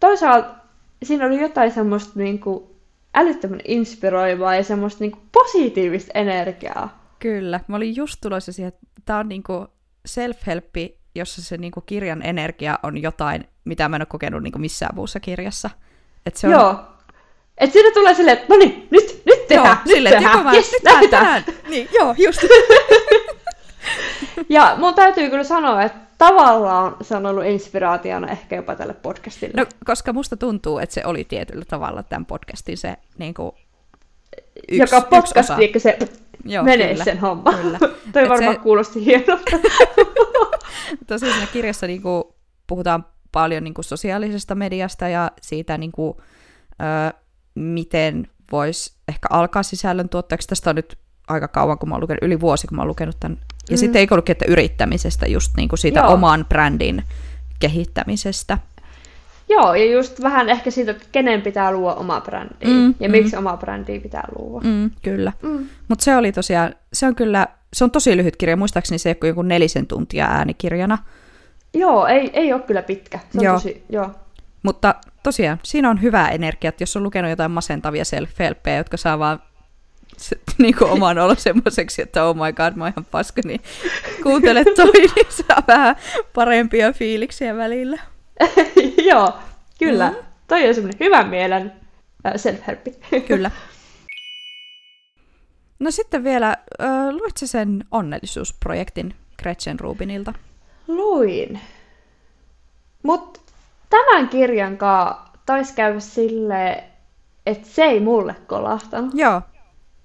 toisaalta 0.00 0.57
siinä 1.02 1.26
oli 1.26 1.40
jotain 1.40 1.70
semmoista 1.70 2.12
niinku 2.14 2.76
älyttömän 3.14 3.60
inspiroivaa 3.64 4.54
ja 4.54 4.64
semmoista 4.64 5.04
niinku 5.04 5.18
positiivista 5.32 6.12
energiaa. 6.14 7.14
Kyllä. 7.18 7.60
Mä 7.68 7.76
olin 7.76 7.96
just 7.96 8.16
tulossa 8.22 8.52
siihen, 8.52 8.68
että 8.68 8.86
tää 9.04 9.18
on 9.18 9.28
niinku 9.28 9.66
self-helppi 10.08 10.98
jossa 11.18 11.42
se 11.42 11.56
niinku 11.56 11.80
kirjan 11.80 12.22
energia 12.22 12.78
on 12.82 13.02
jotain, 13.02 13.48
mitä 13.64 13.88
mä 13.88 13.96
en 13.96 14.02
ole 14.02 14.06
kokenut 14.06 14.42
niinku 14.42 14.58
missään 14.58 14.94
muussa 14.94 15.20
kirjassa. 15.20 15.70
Et 16.26 16.36
se 16.36 16.46
on, 16.46 16.52
Joo. 16.52 16.80
Et 17.58 17.72
siinä 17.72 17.90
tulee 17.94 18.14
silleen, 18.14 18.38
että 18.38 18.54
no 18.54 18.58
niin, 18.58 18.88
nyt, 18.90 19.22
nyt 19.26 19.46
tehdään, 19.48 19.66
joo, 19.68 19.76
nyt 19.84 19.94
silleen, 19.94 20.14
että 20.14 20.28
tehdään, 20.28 20.44
mä, 20.44 20.52
yes, 20.52 20.72
nyt 20.72 20.82
lähdetään. 20.82 21.44
tehdään. 21.44 21.70
Niin, 21.70 21.88
joo, 21.94 22.14
just. 22.18 22.40
Ja 24.48 24.76
mun 24.78 24.94
täytyy 24.94 25.30
kyllä 25.30 25.44
sanoa, 25.44 25.82
että 25.82 25.98
tavallaan 26.18 26.96
se 27.00 27.16
on 27.16 27.26
ollut 27.26 27.44
inspiraationa 27.44 28.28
ehkä 28.28 28.56
jopa 28.56 28.74
tälle 28.74 28.94
podcastille. 28.94 29.54
No, 29.56 29.66
koska 29.84 30.12
musta 30.12 30.36
tuntuu, 30.36 30.78
että 30.78 30.94
se 30.94 31.02
oli 31.04 31.24
tietyllä 31.24 31.64
tavalla 31.64 32.02
tämän 32.02 32.26
podcastin 32.26 32.78
se 32.78 32.96
niinku, 33.18 33.54
yksi, 34.68 34.82
Joka 34.82 34.96
yksi 34.96 35.08
podcast, 35.10 35.56
tiedätkö, 35.56 35.78
se 35.80 35.98
Joo, 36.44 36.64
menee 36.64 36.92
kyllä, 36.92 37.04
sen 37.04 37.18
homma. 37.18 37.52
kyllä. 37.52 37.78
Toi 38.12 38.22
Et 38.22 38.28
varmaan 38.28 38.54
se- 38.54 38.60
kuulosti 38.60 39.04
hienolta. 39.04 39.50
Tosiaan 41.06 41.34
siinä 41.34 41.48
kirjassa 41.52 41.86
niin 41.86 42.02
kuin, 42.02 42.24
puhutaan 42.66 43.06
paljon 43.32 43.64
niin 43.64 43.74
kuin, 43.74 43.84
sosiaalisesta 43.84 44.54
mediasta 44.54 45.08
ja 45.08 45.30
siitä, 45.40 45.78
niin 45.78 45.92
kuin, 45.92 46.14
ö, 46.72 47.18
miten 47.54 48.28
voisi 48.52 48.92
ehkä 49.08 49.26
alkaa 49.30 49.62
sisällön 49.62 50.08
tuottajaksi. 50.08 50.48
Tästä 50.48 50.70
on 50.70 50.76
nyt 50.76 50.98
aika 51.28 51.48
kauan, 51.48 51.78
kun 51.78 51.88
mä 51.88 51.94
oon 51.94 52.02
lukenut, 52.02 52.22
yli 52.22 52.40
vuosi, 52.40 52.66
kun 52.66 52.76
mä 52.76 52.82
oon 52.82 52.88
lukenut 52.88 53.16
tämän. 53.20 53.38
Ja 53.70 53.74
Mm. 53.74 53.78
sitten 53.78 54.00
eikö 54.00 54.14
ollutkin, 54.14 54.32
että 54.32 54.44
yrittämisestä, 54.48 55.26
just 55.26 55.52
niin 55.56 55.68
kuin 55.68 55.78
siitä 55.78 56.00
Joo. 56.00 56.12
oman 56.12 56.46
brändin 56.48 57.04
kehittämisestä. 57.60 58.58
Joo, 59.48 59.74
ja 59.74 59.84
just 59.92 60.22
vähän 60.22 60.48
ehkä 60.48 60.70
siitä, 60.70 60.90
että 60.90 61.04
kenen 61.12 61.42
pitää 61.42 61.72
luoda 61.72 61.94
oma 61.94 62.20
brändi. 62.20 62.54
Mm, 62.66 62.94
ja 63.00 63.08
mm. 63.08 63.12
miksi 63.12 63.36
oma 63.36 63.56
brändi 63.56 64.00
pitää 64.00 64.24
luoda. 64.38 64.66
Mm, 64.68 64.90
kyllä. 65.02 65.32
Mm. 65.42 65.66
Mutta 65.88 66.04
se 66.04 66.16
oli 66.16 66.32
tosiaan, 66.32 66.74
se 66.92 67.06
on 67.06 67.14
kyllä, 67.14 67.46
se 67.72 67.84
on 67.84 67.90
tosi 67.90 68.16
lyhyt 68.16 68.36
kirja, 68.36 68.56
muistaakseni 68.56 68.98
se 68.98 69.08
ei 69.08 69.28
joku 69.28 69.42
nelisen 69.42 69.86
tuntia 69.86 70.26
äänikirjana. 70.26 70.98
Joo, 71.74 72.06
ei, 72.06 72.30
ei 72.32 72.52
ole 72.52 72.62
kyllä 72.62 72.82
pitkä. 72.82 73.18
Se 73.30 73.38
on 73.38 73.44
Joo. 73.44 73.54
tosi, 73.54 73.84
joo. 73.88 74.10
Mutta 74.62 74.94
tosiaan, 75.22 75.58
siinä 75.62 75.90
on 75.90 76.02
hyvää 76.02 76.28
energiaa, 76.28 76.68
että 76.68 76.82
jos 76.82 76.96
on 76.96 77.02
lukenut 77.02 77.30
jotain 77.30 77.50
masentavia 77.50 78.04
self 78.04 78.30
jotka 78.76 78.96
saa 78.96 79.18
vaan 79.18 79.42
se, 80.18 80.36
niin 80.58 80.76
kuin 80.76 80.90
oman 80.90 81.18
olo 81.18 81.34
semmoiseksi, 81.34 82.02
että 82.02 82.24
oh 82.24 82.36
my 82.36 82.52
god, 82.52 82.72
mä 82.76 82.84
oon 82.84 82.92
ihan 82.96 83.06
paska, 83.10 83.42
niin 83.44 83.60
kuuntele 84.22 84.64
toi, 84.64 84.92
niin 85.16 85.26
saa 85.30 85.62
vähän 85.68 85.96
parempia 86.34 86.92
fiiliksiä 86.92 87.56
välillä. 87.56 87.98
joo, 89.10 89.32
kyllä. 89.78 90.10
Mm. 90.10 90.16
Toi 90.48 90.68
on 90.68 90.74
semmoinen 90.74 91.00
hyvän 91.00 91.28
mielen 91.28 91.72
äh, 92.26 92.32
self-help. 92.32 92.94
Kyllä. 93.26 93.50
No 95.78 95.90
sitten 95.90 96.24
vielä, 96.24 96.56
äh, 96.82 97.08
luit 97.10 97.36
sä 97.36 97.46
sen 97.46 97.84
onnellisuusprojektin 97.90 99.14
Gretchen 99.38 99.80
Rubinilta? 99.80 100.34
Luin. 100.88 101.60
Mut 103.02 103.40
tämän 103.90 104.28
kirjan 104.28 104.76
kanssa 104.76 105.28
taisi 105.46 105.74
käydä 105.74 106.00
silleen, 106.00 106.84
että 107.46 107.68
se 107.68 107.84
ei 107.84 108.00
mulle 108.00 108.34
kolahtanut. 108.46 109.10
Joo. 109.14 109.42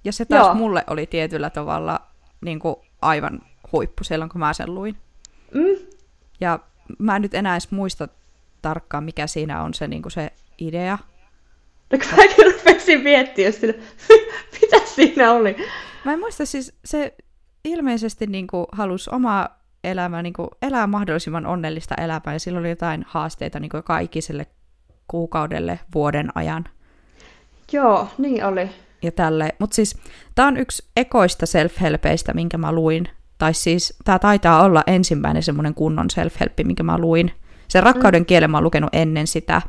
Ja 0.03 0.11
se 0.13 0.25
taas 0.25 0.45
Joo. 0.45 0.55
mulle 0.55 0.83
oli 0.87 1.05
tietyllä 1.07 1.49
tavalla 1.49 1.99
niin 2.41 2.59
kuin 2.59 2.75
aivan 3.01 3.41
huippu 3.71 4.03
silloin, 4.03 4.29
kun 4.29 4.39
mä 4.39 4.53
sen 4.53 4.75
luin. 4.75 4.97
Mm, 5.53 5.87
Ja 6.41 6.59
mä 6.99 7.15
en 7.15 7.21
nyt 7.21 7.33
enää 7.33 7.53
edes 7.53 7.71
muista 7.71 8.07
tarkkaan, 8.61 9.03
mikä 9.03 9.27
siinä 9.27 9.63
on 9.63 9.73
se, 9.73 9.87
niin 9.87 10.01
kuin 10.01 10.11
se 10.11 10.31
idea. 10.57 10.97
no 11.91 11.97
kun 11.97 12.17
mäkin 12.17 12.53
rupesin 12.53 13.01
miettimään, 13.01 13.53
sille, 13.53 13.75
mitä 14.61 14.77
siinä 14.85 15.31
oli. 15.31 15.55
Mä 16.05 16.13
en 16.13 16.19
muista 16.19 16.45
siis, 16.45 16.73
se 16.85 17.15
ilmeisesti 17.65 18.27
niin 18.27 18.47
kuin 18.47 18.65
halusi 18.71 19.09
omaa 19.13 19.59
elämää, 19.83 20.21
niin 20.23 20.33
kuin 20.33 20.47
elää 20.61 20.87
mahdollisimman 20.87 21.45
onnellista 21.45 21.95
elämää, 21.95 22.33
ja 22.33 22.39
sillä 22.39 22.59
oli 22.59 22.69
jotain 22.69 23.05
haasteita 23.07 23.59
niin 23.59 23.69
kuin 23.69 23.79
joka 23.79 23.99
ikiselle 23.99 24.45
kuukaudelle 25.07 25.79
vuoden 25.93 26.29
ajan. 26.35 26.65
Joo, 27.71 28.07
niin 28.17 28.45
oli. 28.45 28.69
Ja 29.03 29.11
tälle. 29.11 29.55
Mutta 29.59 29.75
siis 29.75 29.97
tämä 30.35 30.47
on 30.47 30.57
yksi 30.57 30.83
ekoista 30.97 31.45
self-helpeistä, 31.45 32.33
minkä 32.33 32.57
mä 32.57 32.71
luin. 32.71 33.07
Tai 33.37 33.53
siis 33.53 33.97
tämä 34.03 34.19
taitaa 34.19 34.63
olla 34.63 34.83
ensimmäinen 34.87 35.43
semmoinen 35.43 35.73
kunnon 35.73 36.07
self-helppi, 36.13 36.63
minkä 36.63 36.83
mä 36.83 36.97
luin. 36.97 37.31
Sen 37.67 37.83
rakkauden 37.83 38.25
kielen 38.25 38.51
mä 38.51 38.57
oon 38.57 38.63
lukenut 38.63 38.89
ennen 38.93 39.27
sitä, 39.27 39.61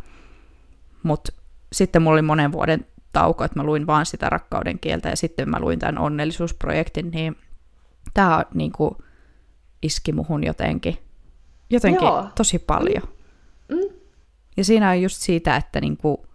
mutta 1.02 1.32
sitten 1.72 2.02
mulla 2.02 2.14
oli 2.14 2.22
monen 2.22 2.52
vuoden 2.52 2.86
tauko, 3.12 3.44
että 3.44 3.60
mä 3.60 3.64
luin 3.64 3.86
vaan 3.86 4.06
sitä 4.06 4.28
rakkauden 4.28 4.78
kieltä 4.78 5.08
ja 5.08 5.16
sitten 5.16 5.50
mä 5.50 5.60
luin 5.60 5.78
tämän 5.78 5.98
onnellisuusprojektin, 5.98 7.10
niin 7.10 7.36
tämä 8.14 8.44
niinku 8.54 8.96
iski 9.82 10.12
muhun 10.12 10.44
jotenkin, 10.44 10.98
jotenkin 11.70 12.06
Joo. 12.06 12.26
tosi 12.34 12.58
paljon. 12.58 13.02
Mm. 13.68 13.96
Ja 14.56 14.64
siinä 14.64 14.90
on 14.90 15.02
just 15.02 15.16
siitä, 15.16 15.56
että, 15.56 15.80
niinku, 15.80 16.26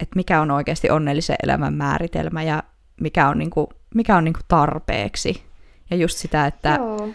että 0.00 0.16
mikä 0.16 0.40
on 0.40 0.50
oikeasti 0.50 0.90
onnellisen 0.90 1.36
elämän 1.42 1.74
määritelmä 1.74 2.42
ja 2.42 2.62
mikä 3.00 3.28
on, 3.28 3.38
niinku, 3.38 3.68
mikä 3.94 4.16
on 4.16 4.24
niinku 4.24 4.40
tarpeeksi. 4.48 5.42
Ja 5.90 5.96
just 5.96 6.18
sitä, 6.18 6.46
että, 6.46 6.74
Joo. 6.78 7.08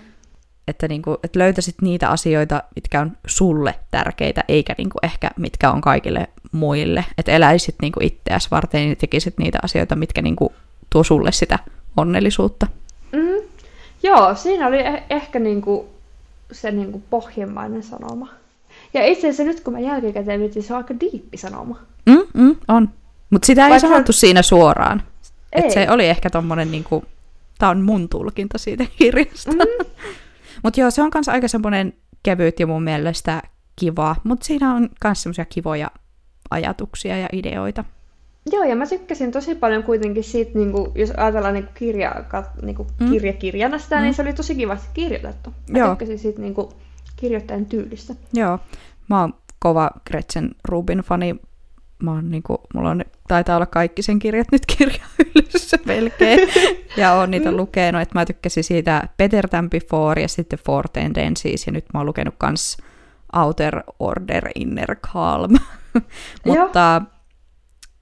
että, 0.67 0.87
niinku, 0.87 1.17
että 1.23 1.39
löytäisit 1.39 1.75
niitä 1.81 2.09
asioita, 2.09 2.63
mitkä 2.75 3.01
on 3.01 3.17
sulle 3.27 3.75
tärkeitä, 3.91 4.43
eikä 4.47 4.75
niinku 4.77 4.97
ehkä 5.03 5.31
mitkä 5.37 5.71
on 5.71 5.81
kaikille 5.81 6.27
muille. 6.51 7.05
Että 7.17 7.31
eläisit 7.31 7.75
niinku 7.81 7.99
itseäsi 8.03 8.51
varten 8.51 8.89
ja 8.89 8.95
tekisit 8.95 9.37
niitä 9.37 9.59
asioita, 9.63 9.95
mitkä 9.95 10.21
niinku 10.21 10.53
tuo 10.89 11.03
sulle 11.03 11.31
sitä 11.31 11.59
onnellisuutta. 11.97 12.67
Mm. 13.11 13.47
Joo, 14.03 14.35
siinä 14.35 14.67
oli 14.67 14.83
eh- 14.83 15.03
ehkä 15.09 15.39
niinku 15.39 15.89
se 16.51 16.71
niinku 16.71 17.03
pohjimmainen 17.09 17.83
sanoma. 17.83 18.29
Ja 18.97 19.05
itse 19.05 19.27
asiassa 19.27 19.43
nyt 19.43 19.59
kun 19.61 19.73
mä 19.73 19.79
jälkikäteen 19.79 20.39
mietin, 20.39 20.63
se 20.63 20.73
on 20.73 20.77
aika 20.77 20.93
diippi 20.99 21.37
sanoma. 21.37 21.79
Mm, 22.05 22.41
mm, 22.41 22.55
on. 22.67 22.89
Mutta 23.29 23.45
sitä 23.45 23.65
ei 23.65 23.69
Vaikka- 23.69 23.87
sanottu 23.87 24.13
siinä 24.13 24.41
suoraan. 24.41 25.03
Ei. 25.53 25.65
Et 25.65 25.71
se 25.71 25.87
oli 25.89 26.05
ehkä 26.07 26.29
tommonen 26.29 26.71
niinku, 26.71 27.03
tää 27.59 27.69
on 27.69 27.81
mun 27.81 28.09
tulkinta 28.09 28.57
siitä 28.57 28.85
kirjasta. 28.97 29.51
Mm. 29.51 29.85
Mutta 30.63 30.79
joo, 30.81 30.91
se 30.91 31.01
on 31.01 31.11
kanssa 31.11 31.31
aika 31.31 31.47
semmoinen 31.47 31.93
kevyt 32.23 32.59
ja 32.59 32.67
mun 32.67 32.83
mielestä 32.83 33.41
kiva, 33.75 34.15
mutta 34.23 34.45
siinä 34.45 34.73
on 34.75 34.89
myös 35.03 35.23
semmoisia 35.23 35.45
kivoja 35.45 35.91
ajatuksia 36.51 37.17
ja 37.17 37.29
ideoita. 37.33 37.83
Joo, 38.51 38.63
ja 38.63 38.75
mä 38.75 38.87
tykkäsin 38.87 39.31
tosi 39.31 39.55
paljon 39.55 39.83
kuitenkin 39.83 40.23
siitä, 40.23 40.51
niinku, 40.53 40.91
jos 40.95 41.11
ajatellaan 41.17 41.53
niinku 41.53 41.71
kirja, 41.75 42.15
niinku 42.61 42.87
Mm. 42.99 43.09
kirjakirjana 43.11 43.77
sitä, 43.79 43.95
Mm. 43.95 44.01
niin 44.01 44.13
se 44.13 44.21
oli 44.21 44.33
tosi 44.33 44.55
kivasti 44.55 44.87
kirjoitettu. 44.93 45.53
Mä 45.69 45.77
Joo. 45.79 45.89
tykkäsin 45.89 46.19
siitä 46.19 46.41
niinku, 46.41 46.73
kirjoittajan 47.17 47.65
tyylistä. 47.65 48.15
Joo, 48.33 48.59
mä 49.09 49.21
oon 49.21 49.33
kova 49.59 49.91
Gretchen 50.07 50.51
Rubin-fani. 50.67 51.35
Mä 52.03 52.11
oon 52.11 52.31
niinku, 52.31 52.61
mulla 52.73 52.89
on, 52.89 53.05
taitaa 53.27 53.55
olla 53.55 53.65
kaikki 53.65 54.01
sen 54.01 54.19
kirjat 54.19 54.47
nyt 54.51 54.65
kirjahyllyssä 54.77 55.77
melkein. 55.85 56.39
ja 56.97 57.13
oon 57.13 57.31
niitä 57.31 57.51
lukenut, 57.51 58.01
että 58.01 58.19
mä 58.19 58.25
tykkäsin 58.25 58.63
siitä 58.63 59.09
Better 59.17 59.49
Than 59.49 59.69
Before 59.69 60.21
ja 60.21 60.27
sitten 60.27 60.59
Four 60.65 60.89
Tendencies. 60.89 61.67
Ja 61.67 61.71
nyt 61.73 61.85
mä 61.93 61.99
oon 61.99 62.05
lukenut 62.05 62.35
kans 62.37 62.77
Outer 63.35 63.83
Order 63.99 64.49
Inner 64.55 64.95
Calm. 64.95 65.57
Mutta 66.45 67.01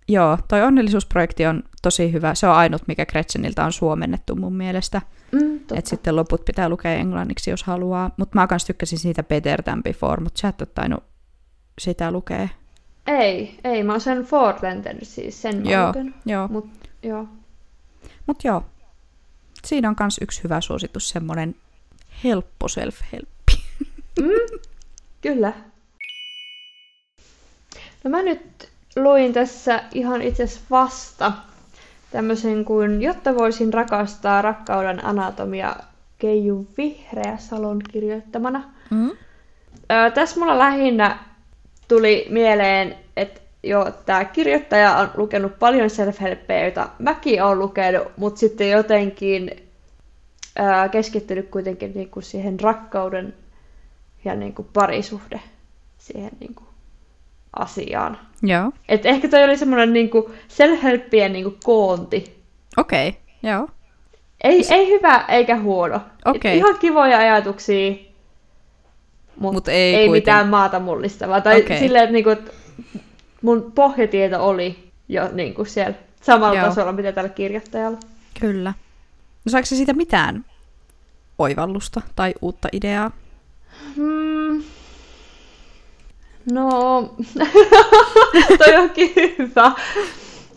joo, 0.08 0.38
toi 0.48 0.62
onnellisuusprojekti 0.62 1.46
on 1.46 1.64
tosi 1.86 2.12
hyvä. 2.12 2.36
Se 2.36 2.48
on 2.48 2.56
ainut, 2.56 2.82
mikä 2.88 3.06
Gretcheniltä 3.06 3.66
on 3.66 3.74
suomennettu 3.74 4.36
mun 4.36 4.54
mielestä. 4.56 5.02
Mm, 5.32 5.60
totta. 5.60 5.76
Et 5.76 5.86
sitten 5.86 6.16
loput 6.16 6.46
pitää 6.46 6.70
lukea 6.70 6.92
englanniksi, 6.94 7.50
jos 7.50 7.64
haluaa. 7.64 8.12
Mutta 8.18 8.40
mä 8.40 8.48
kans 8.48 8.66
tykkäsin 8.66 9.00
siitä 9.00 9.24
Better 9.24 9.64
Than 9.64 9.84
Before, 9.84 10.24
mutta 10.24 10.40
sä 10.40 10.48
et 10.48 10.62
ole 10.62 10.70
tainnut 10.76 11.04
sitä 11.80 12.12
lukea. 12.12 12.48
Ei, 13.08 13.60
ei, 13.64 13.84
mä 13.84 13.92
oon 13.94 14.02
sen 14.02 14.24
Fortlander 14.24 14.96
siis, 15.06 15.42
sen 15.42 15.58
mä 15.64 15.72
Joo, 15.72 15.88
lukenut. 15.88 16.16
joo. 16.26 16.48
Mut, 16.48 16.70
joo. 17.04 17.28
Mut 18.26 18.44
joo. 18.44 18.64
Siinä 19.66 19.90
on 19.90 19.96
kans 19.96 20.18
yksi 20.22 20.44
hyvä 20.44 20.62
suositus, 20.62 21.10
semmonen 21.10 21.56
helppo 22.24 22.68
self-helppi. 22.68 23.60
Mm, 24.20 24.60
kyllä. 25.22 25.54
No 28.04 28.10
mä 28.10 28.22
nyt 28.22 28.70
luin 28.96 29.34
tässä 29.34 29.84
ihan 29.94 30.22
itse 30.22 30.44
asiassa 30.44 30.66
vasta 30.72 31.32
tämmöisen 32.12 32.66
kuin 32.66 33.02
Jotta 33.02 33.36
voisin 33.36 33.74
rakastaa 33.74 34.42
rakkauden 34.42 35.06
anatomia 35.06 35.76
Keiju 36.18 36.68
Vihreäsalon 36.78 37.82
kirjoittamana. 37.92 38.64
Mm? 38.90 39.12
Öö, 39.92 40.12
tässä 40.12 40.40
mulla 40.40 40.60
lähinnä 40.60 41.20
tuli 41.88 42.28
mieleen, 42.30 42.96
että 43.18 43.42
joo, 43.64 43.92
tämä 43.92 44.26
kirjoittaja 44.26 44.98
on 44.98 45.12
lukenut 45.18 45.60
paljon 45.60 45.90
self 45.90 46.20
joita 46.62 46.90
mäkin 47.00 47.44
olen 47.44 47.60
lukenut, 47.60 48.08
mutta 48.18 48.40
sitten 48.40 48.70
jotenkin 48.70 49.52
öö, 50.60 50.90
keskittynyt 50.90 51.50
kuitenkin 51.50 51.92
niinku 51.96 52.22
siihen 52.22 52.60
rakkauden 52.60 53.34
ja 54.26 54.36
niinku 54.36 54.64
parisuhde 54.74 55.42
siihen 55.98 56.32
niinku 56.40 56.65
asiaan. 57.56 58.18
Joo. 58.44 58.72
Et 58.90 59.06
ehkä 59.06 59.28
toi 59.28 59.44
oli 59.44 59.58
semmoinen 59.58 59.94
niinku 59.94 60.32
self-helppien 60.48 61.32
niinku 61.32 61.58
koonti. 61.64 62.36
Okei, 62.78 63.10
okay. 63.10 63.22
joo. 63.52 63.68
Ei, 64.44 64.64
ei 64.70 64.88
hyvä 64.90 65.26
eikä 65.28 65.60
huono. 65.60 65.96
Et 65.96 66.02
Okei. 66.26 66.58
Ihan 66.58 66.78
kivoja 66.80 67.18
ajatuksia. 67.18 67.92
mutta 69.36 69.54
Mut 69.58 69.68
ei 69.68 69.96
ei 69.96 70.08
kuiten- 70.08 70.12
mitään 70.22 70.48
maata 70.48 70.80
mullistavaa. 70.80 71.42
Tai 71.42 71.60
Okei. 71.62 71.80
silleen, 71.80 72.04
että 72.04 72.14
niinku, 72.14 72.30
et 72.30 72.54
mun 73.42 73.72
pohjatieto 73.76 74.48
oli 74.48 74.90
jo 75.10 75.30
niinku 75.34 75.66
siellä 75.66 75.94
samalla 76.22 76.60
Joo. 76.60 76.68
tasolla, 76.68 76.92
mitä 76.92 77.12
tällä 77.12 77.30
kirjoittajalla. 77.30 77.98
Kyllä. 78.40 78.74
No 79.46 79.50
saiko 79.50 79.66
se 79.66 79.76
siitä 79.76 79.94
mitään 79.94 80.46
oivallusta 81.40 82.02
tai 82.16 82.34
uutta 82.42 82.68
ideaa? 82.72 83.12
Hmm. 83.96 84.64
No, 86.52 86.70
toi 88.58 88.76
onkin 88.76 89.14
hyvä. 89.16 89.72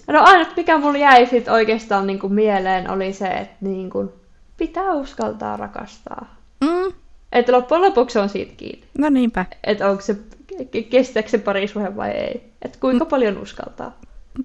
No 0.06 0.22
ainut 0.24 0.48
mikä 0.56 0.78
mulla 0.78 0.98
jäi 0.98 1.26
sit 1.26 1.48
oikeastaan 1.48 2.06
niinku 2.06 2.28
mieleen 2.28 2.90
oli 2.90 3.12
se, 3.12 3.26
että 3.26 3.56
niinku 3.60 4.12
pitää 4.56 4.92
uskaltaa 4.92 5.56
rakastaa. 5.56 6.34
Mm. 6.60 6.92
Että 7.32 7.52
loppujen 7.52 7.82
lopuksi 7.82 8.18
on 8.18 8.28
siitä 8.28 8.52
kiinni. 8.56 8.86
No 8.98 9.10
niinpä. 9.10 9.46
Että 9.64 9.90
onko 9.90 10.02
se, 10.02 10.16
ke- 10.52 10.82
kestääkö 10.90 11.28
se 11.28 11.38
parisuhde 11.38 11.96
vai 11.96 12.10
ei. 12.10 12.42
Että 12.62 12.78
kuinka 12.80 13.04
paljon 13.04 13.38
uskaltaa. 13.38 13.96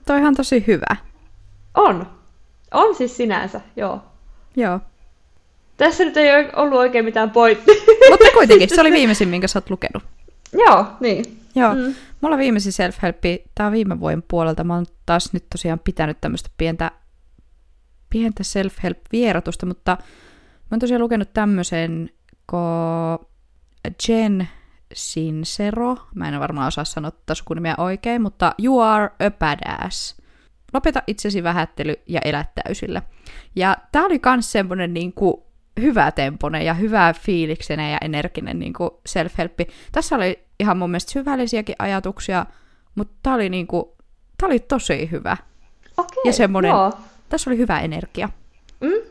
Toi 0.05 0.21
on 0.25 0.35
tosi 0.35 0.63
hyvä. 0.67 0.95
On. 1.75 2.07
On 2.73 2.95
siis 2.95 3.17
sinänsä, 3.17 3.61
joo. 3.75 4.01
Joo. 4.55 4.79
Tässä 5.77 6.05
nyt 6.05 6.17
ei 6.17 6.29
ollut 6.55 6.79
oikein 6.79 7.05
mitään 7.05 7.29
pointtia. 7.31 7.75
Mutta 8.09 8.25
kuitenkin, 8.33 8.69
se 8.69 8.81
oli 8.81 8.91
viimeisin, 8.99 9.29
minkä 9.29 9.47
sä 9.47 9.59
oot 9.59 9.69
lukenut. 9.69 10.03
Joo, 10.53 10.85
niin. 10.99 11.39
Joo, 11.55 11.73
Mm. 11.75 11.93
mulla 12.21 12.37
viimeisin 12.37 12.73
self-helpi, 12.73 13.49
tää 13.55 13.67
on 13.67 13.73
viime 13.73 13.99
vuoden 13.99 14.23
puolelta, 14.27 14.63
mä 14.63 14.75
oon 14.75 14.85
taas 15.05 15.33
nyt 15.33 15.45
tosiaan 15.49 15.79
pitänyt 15.79 16.17
tämmöistä 16.21 16.49
pientä, 16.57 16.91
pientä 18.09 18.43
self-help-vierotusta, 18.43 19.65
mutta 19.65 19.97
mä 20.01 20.67
oon 20.71 20.79
tosiaan 20.79 21.01
lukenut 21.01 21.33
tämmöisen, 21.33 22.09
kun 22.49 23.27
Jen 24.07 24.49
Sincero, 24.93 25.97
mä 26.15 26.29
en 26.29 26.39
varmaan 26.39 26.67
osaa 26.67 26.85
sanoa 26.85 27.11
tätä 27.11 27.35
sukunimeä 27.35 27.75
oikein, 27.77 28.21
mutta 28.21 28.55
You 28.63 28.79
are 28.79 29.05
a 29.05 29.31
badass. 29.31 30.17
Lopeta 30.73 31.03
itsesi 31.07 31.43
vähättely 31.43 31.95
ja 32.07 32.21
elä 32.25 32.45
täysillä. 32.63 33.01
Ja 33.55 33.77
tää 33.91 34.03
oli 34.05 34.19
kans 34.19 34.51
semmonen 34.51 34.93
niinku 34.93 35.45
hyvä 35.81 36.11
tempone 36.11 36.63
ja 36.63 36.73
hyvä 36.73 37.13
fiiliksenen 37.13 37.91
ja 37.91 37.97
energinen 38.01 38.59
niinku 38.59 39.01
self-helppi. 39.09 39.71
Tässä 39.91 40.15
oli 40.15 40.42
ihan 40.59 40.77
mun 40.77 40.89
mielestä 40.91 41.11
syvällisiäkin 41.11 41.75
ajatuksia, 41.79 42.45
mutta 42.95 43.13
tää 43.23 43.33
oli 43.33 43.49
niinku, 43.49 43.95
tää 44.37 44.47
oli 44.47 44.59
tosi 44.59 45.11
hyvä. 45.11 45.37
Okei, 45.97 46.21
Ja 46.25 46.33
semmonen- 46.33 46.69
joo. 46.69 46.91
Tässä 47.29 47.49
oli 47.49 47.57
hyvä 47.57 47.79
energia. 47.79 48.29
Mm? 48.81 49.09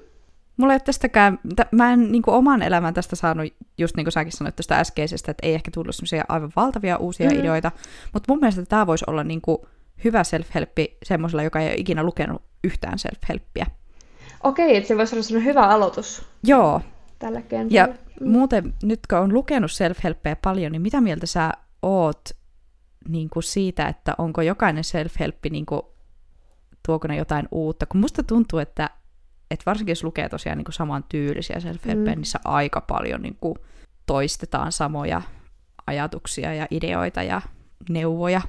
Mulla 0.57 0.72
ei 0.72 0.80
tästäkään, 0.80 1.38
t- 1.57 1.72
mä 1.72 1.93
en 1.93 2.12
niin 2.12 2.22
oman 2.26 2.62
elämän 2.62 2.95
tästä 2.95 3.16
saanut, 3.16 3.55
just 3.78 3.97
niin 3.97 4.05
kuin 4.05 4.12
säkin 4.12 4.32
sanoit 4.32 4.57
tästä 4.57 4.78
äskeisestä, 4.80 5.30
että 5.30 5.47
ei 5.47 5.55
ehkä 5.55 5.70
tullut 5.74 5.95
semmoisia 5.97 6.24
aivan 6.28 6.53
valtavia 6.57 6.97
uusia 6.97 7.30
Mm. 7.30 7.38
ideoita, 7.40 7.72
mutta 8.12 8.32
mun 8.32 8.40
mielestä 8.40 8.64
tämä 8.66 8.86
voisi 8.86 9.05
olla 9.09 9.24
niin 9.24 9.40
kuin 9.40 9.59
hyvä 10.05 10.22
self-helppi 10.22 10.97
semmoisella, 11.05 11.43
joka 11.43 11.61
ei 11.61 11.66
ole 11.66 11.74
ikinä 11.74 12.03
lukenut 12.03 12.43
yhtään 12.64 12.99
self-helppiä. 12.99 13.66
Okei, 14.43 14.76
että 14.76 14.88
se 14.88 14.97
voisi 14.97 15.14
olla 15.14 15.22
sellainen 15.22 15.49
hyvä 15.49 15.66
aloitus 15.68 16.22
Joo, 16.45 16.80
tällä 17.23 17.39
ja 17.70 17.87
kentällä. 17.87 18.31
muuten 18.31 18.75
nyt 18.83 19.01
kun 19.11 19.18
on 19.18 19.35
lukenut 19.35 19.70
self-helppejä 19.70 20.37
paljon, 20.43 20.73
niin 20.73 20.83
mitä 20.83 21.01
mieltä 21.01 21.27
sä 21.27 21.53
oot 21.83 22.29
niin 23.09 23.31
kuin 23.31 23.43
siitä, 23.43 23.89
että 23.89 24.14
onko 24.18 24.43
jokainen 24.43 24.85
self-helppi, 24.85 25.51
niin 25.51 25.66
kuin, 25.66 25.83
tuoko 26.87 27.09
ne 27.09 27.16
jotain 27.16 27.49
uutta? 27.53 27.87
Kun 27.87 28.01
musta 28.01 28.23
tuntuu, 28.23 28.59
että, 28.59 28.91
että 29.51 29.62
varsinkin 29.66 29.93
jos 29.93 30.05
lukee 30.05 30.29
tosiaan 30.29 30.59
niin 30.59 30.64
kuin 30.64 30.75
saman 30.75 31.05
tyylisiä 31.09 31.57
Mm. 31.85 31.99
mm. 31.99 32.05
niissä 32.16 32.39
aika 32.45 32.81
paljon 32.81 33.23
niin 33.23 33.37
kuin, 33.41 33.55
toistetaan 34.07 34.73
samoja 34.73 35.23
ajatuksia 35.87 36.55
ja 36.55 36.66
ideoita 36.70 37.23
ja 37.23 37.43
neuvoja. 37.89 38.41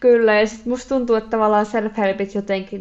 Kyllä, 0.00 0.40
ja 0.40 0.46
sitten 0.46 0.68
musta 0.68 0.88
tuntuu, 0.88 1.16
että 1.16 1.30
tavallaan 1.30 1.66
self-helpit 1.66 2.34
jotenkin 2.34 2.80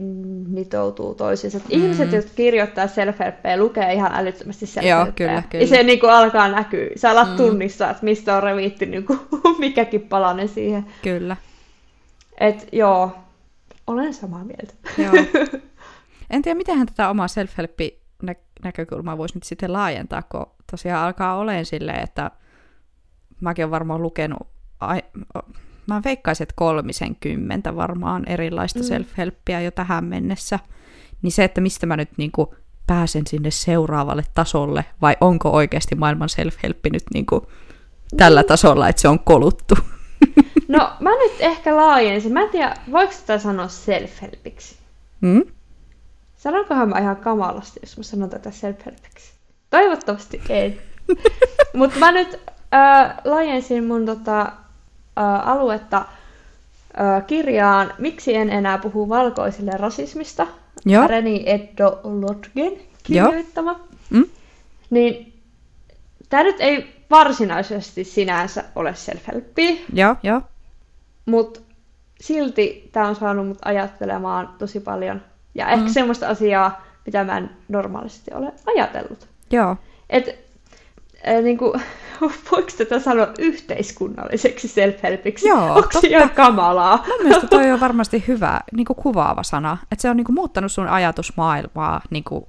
nitoutuu 0.55 1.15
toisiinsa. 1.15 1.57
Mm. 1.57 1.63
Ihmiset, 1.69 2.11
jotka 2.11 2.31
kirjoittaa 2.35 2.85
self-helppejä, 2.85 3.57
lukee 3.57 3.93
ihan 3.93 4.11
älyttömästi 4.13 4.65
self-helppejä. 4.65 5.11
kyllä, 5.15 5.43
kyllä. 5.49 5.63
Ja 5.63 5.67
se 5.67 5.83
niinku 5.83 6.07
alkaa 6.07 6.47
näkyä. 6.47 6.89
Sä 6.95 7.11
alat 7.11 7.29
mm. 7.29 7.37
tunnistaa, 7.37 7.91
että 7.91 8.03
mistä 8.03 8.37
on 8.37 8.43
revitty 8.43 8.85
niinku, 8.85 9.17
mikäkin 9.59 10.01
palanen 10.01 10.47
siihen. 10.47 10.85
Kyllä. 11.01 11.37
Et 12.39 12.67
joo, 12.71 13.11
olen 13.87 14.13
samaa 14.13 14.43
mieltä. 14.43 14.73
Joo. 14.97 15.13
En 16.29 16.41
tiedä, 16.41 16.57
miten 16.57 16.85
tätä 16.85 17.09
omaa 17.09 17.27
self-help-näkökulmaa 17.27 19.17
voisi 19.17 19.35
nyt 19.35 19.43
sitten 19.43 19.73
laajentaa, 19.73 20.21
kun 20.21 20.45
tosiaan 20.71 21.05
alkaa 21.05 21.37
olemaan 21.37 21.65
silleen, 21.65 22.03
että 22.03 22.31
mäkin 23.41 23.65
olen 23.65 23.71
varmaan 23.71 24.01
lukenut, 24.01 24.47
ai, 24.79 25.01
mä 25.87 26.01
veikkaisin, 26.05 26.43
että 26.43 26.53
kolmisen 26.57 27.15
kymmentä 27.15 27.75
varmaan 27.75 28.23
erilaista 28.27 28.79
Mm. 28.79 28.85
mm. 28.85 28.89
self-helppiä 28.89 29.61
jo 29.61 29.71
tähän 29.71 30.05
mennessä. 30.05 30.59
Niin 31.21 31.31
se, 31.31 31.43
että 31.43 31.61
mistä 31.61 31.85
mä 31.85 31.97
nyt 31.97 32.09
niinku 32.17 32.55
pääsen 32.87 33.27
sinne 33.27 33.51
seuraavalle 33.51 34.23
tasolle, 34.33 34.85
vai 35.01 35.17
onko 35.21 35.49
oikeasti 35.49 35.95
maailman 35.95 36.29
self-helppi 36.29 36.89
nyt 36.93 37.03
niinku 37.13 37.47
tällä 38.17 38.43
tasolla, 38.43 38.89
että 38.89 39.01
se 39.01 39.07
on 39.07 39.19
koluttu. 39.19 39.75
No, 40.67 40.91
mä 40.99 41.09
nyt 41.09 41.31
ehkä 41.39 41.75
laajensin. 41.75 42.33
Mä 42.33 42.41
en 42.41 42.49
tiedä, 42.49 42.75
voiko 42.91 43.13
tätä 43.13 43.37
sanoa 43.39 43.67
self-helpiksi? 43.67 44.75
Mm? 45.21 45.43
Sanonkohan 46.37 46.89
mä 46.89 46.99
ihan 46.99 47.15
kamalasti, 47.17 47.79
jos 47.83 47.97
mä 47.97 48.03
sanon 48.03 48.29
tätä 48.29 48.49
self-helpiksi? 48.49 49.33
Toivottavasti 49.69 50.41
ei. 50.49 50.81
Mutta 51.73 51.99
mä 51.99 52.11
nyt 52.11 52.39
äh, 52.73 53.13
laajensin 53.25 53.83
mun 53.83 54.05
tota, 54.05 54.51
aluetta 55.45 56.05
kirjaan 57.27 57.93
Miksi 57.97 58.35
en 58.35 58.49
enää 58.49 58.77
puhu 58.77 59.09
valkoisille 59.09 59.71
rasismista. 59.71 60.47
Joo. 60.85 61.07
Reni 61.07 61.43
Eddo 61.45 61.99
Lotgen 62.03 62.73
kirjoittama. 63.03 63.79
Mm? 64.09 64.25
Niin 64.89 65.33
tämä 66.29 66.43
nyt 66.43 66.55
ei 66.59 66.95
varsinaisesti 67.09 68.03
sinänsä 68.03 68.63
ole 68.75 68.91
self-helppiä, 68.93 69.79
Joo, 69.93 70.15
joo. 70.23 70.41
mutta 71.25 71.59
silti 72.21 72.89
tämä 72.91 73.07
on 73.07 73.15
saanut 73.15 73.47
mut 73.47 73.57
ajattelemaan 73.65 74.49
tosi 74.57 74.79
paljon. 74.79 75.21
Ja 75.55 75.69
ehkä 75.69 75.85
Mm. 75.85 75.91
semmoista 75.93 76.27
asiaa, 76.27 76.81
mitä 77.05 77.23
mä 77.23 77.37
en 77.37 77.49
normaalisti 77.69 78.33
ole 78.33 78.51
ajatellut. 78.75 79.27
Joo. 79.51 79.75
Et, 80.09 80.50
äh, 81.27 81.41
niinku, 81.43 81.73
voiko 82.51 82.69
tätä 82.77 82.99
sanoa 82.99 83.27
yhteiskunnalliseksi 83.39 84.67
self-helpiksi? 84.67 85.47
Joo, 85.47 85.65
Onko 85.65 85.81
se 85.81 85.89
totta. 85.93 86.07
ihan 86.07 86.29
kamalaa? 86.29 87.03
Mun 87.07 87.17
mielestä 87.23 87.47
toi 87.47 87.71
on 87.71 87.79
varmasti 87.79 88.23
hyvä 88.27 88.59
niin 88.71 88.85
kuin 88.85 88.97
kuvaava 88.97 89.43
sana. 89.43 89.77
Että 89.91 90.01
se 90.01 90.09
on 90.09 90.17
niin 90.17 90.25
kuin 90.25 90.35
muuttanut 90.35 90.71
sun 90.71 90.87
ajatusmaailmaa 90.87 92.01
niin 92.09 92.23
kuin 92.23 92.45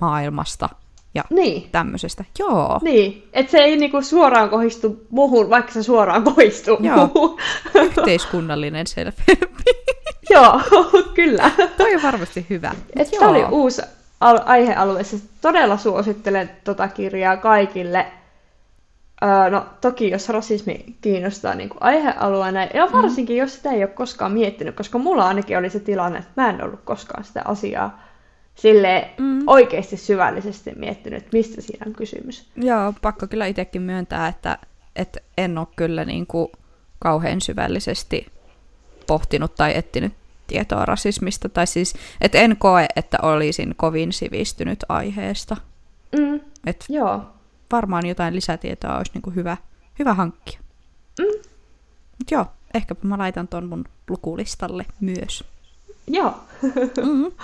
maailmasta 0.00 0.68
ja 1.14 1.24
Niin. 1.30 1.68
tämmöisestä. 1.72 2.24
Joo. 2.38 2.78
Niin, 2.82 3.28
että 3.32 3.50
se 3.52 3.58
ei 3.58 3.76
niinku 3.76 4.02
suoraan 4.02 4.50
kohdistu 4.50 5.06
muhun, 5.10 5.50
vaikka 5.50 5.72
se 5.72 5.82
suoraan 5.82 6.22
kohdistuu 6.22 6.76
Joo. 6.80 6.96
muhun. 7.14 7.38
Yhteiskunnallinen 7.84 8.86
self-help. 8.86 9.50
Joo, 10.30 10.60
kyllä. 11.14 11.50
toi 11.76 11.94
on 11.94 12.02
varmasti 12.02 12.46
hyvä. 12.50 12.74
Et 12.96 13.12
Joo. 13.12 13.18
Tämä 13.20 13.30
oli 13.30 13.44
uusi 13.50 13.82
al- 14.20 14.40
aihealue. 14.46 15.04
Siis 15.04 15.24
todella 15.40 15.76
suosittelen 15.76 16.50
tota 16.64 16.88
kirjaa 16.88 17.36
kaikille. 17.36 18.06
Öö, 19.22 19.50
no 19.50 19.66
toki 19.80 20.10
jos 20.10 20.28
rasismi 20.28 20.96
kiinnostaa 21.00 21.54
niin 21.54 21.68
kuin 21.68 21.82
aihealueena, 21.82 22.62
ja 22.64 22.88
varsinkin 22.92 23.36
jos 23.36 23.54
sitä 23.54 23.70
ei 23.70 23.82
ole 23.82 23.86
koskaan 23.90 24.32
miettinyt, 24.32 24.76
koska 24.76 24.98
mulla 24.98 25.28
ainakin 25.28 25.58
oli 25.58 25.70
se 25.70 25.80
tilanne, 25.80 26.18
että 26.18 26.30
mä 26.36 26.50
en 26.50 26.64
ollut 26.64 26.80
koskaan 26.84 27.24
sitä 27.24 27.42
asiaa 27.44 28.02
sille 28.54 29.10
Mm. 29.18 29.42
oikeasti 29.46 29.96
syvällisesti 29.96 30.72
miettinyt, 30.76 31.18
että 31.22 31.36
mistä 31.36 31.60
siinä 31.60 31.84
on 31.86 31.92
kysymys. 31.92 32.50
Joo, 32.56 32.94
pakko 33.02 33.26
kyllä 33.26 33.46
itsekin 33.46 33.82
myöntää, 33.82 34.28
että, 34.28 34.58
että 34.96 35.20
en 35.38 35.58
ole 35.58 35.66
kyllä 35.76 36.04
niin 36.04 36.26
kuin 36.26 36.48
kauhean 36.98 37.40
syvällisesti 37.40 38.26
pohtinut 39.06 39.54
tai 39.54 39.76
etsinyt 39.76 40.12
tietoa 40.48 40.84
rasismista. 40.84 41.48
Tai 41.48 41.66
siis, 41.66 41.94
että 42.20 42.38
en 42.38 42.56
koe, 42.56 42.86
että 42.96 43.18
olisin 43.22 43.74
kovin 43.76 44.12
sivistynyt 44.12 44.84
aiheesta. 44.88 45.56
Mm, 46.18 46.40
Että 46.66 46.84
joo. 46.88 47.26
varmaan 47.72 48.06
jotain 48.06 48.34
lisätietoa 48.34 48.98
olisi 48.98 49.12
niin 49.14 49.22
kuin 49.22 49.36
hyvä, 49.36 49.56
hyvä 49.98 50.14
hankkia. 50.14 50.60
Mm, 51.18 51.24
Mut 52.18 52.30
joo, 52.30 52.46
ehkäpä 52.74 53.00
mä 53.08 53.18
laitan 53.18 53.48
ton 53.48 53.66
mun 53.68 53.84
lukulistalle 54.10 54.86
myös. 55.00 55.44
joo. 56.06 56.34
Mm-hmm. 56.62 57.32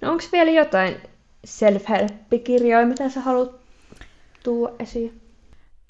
No 0.00 0.10
onko 0.12 0.24
vielä 0.32 0.50
jotain 0.50 0.96
self-help-kirjoja, 1.44 2.86
mitä 2.86 3.08
sä 3.08 3.20
haluat 3.20 3.50
tuoda 4.42 4.74
esiin? 4.78 5.20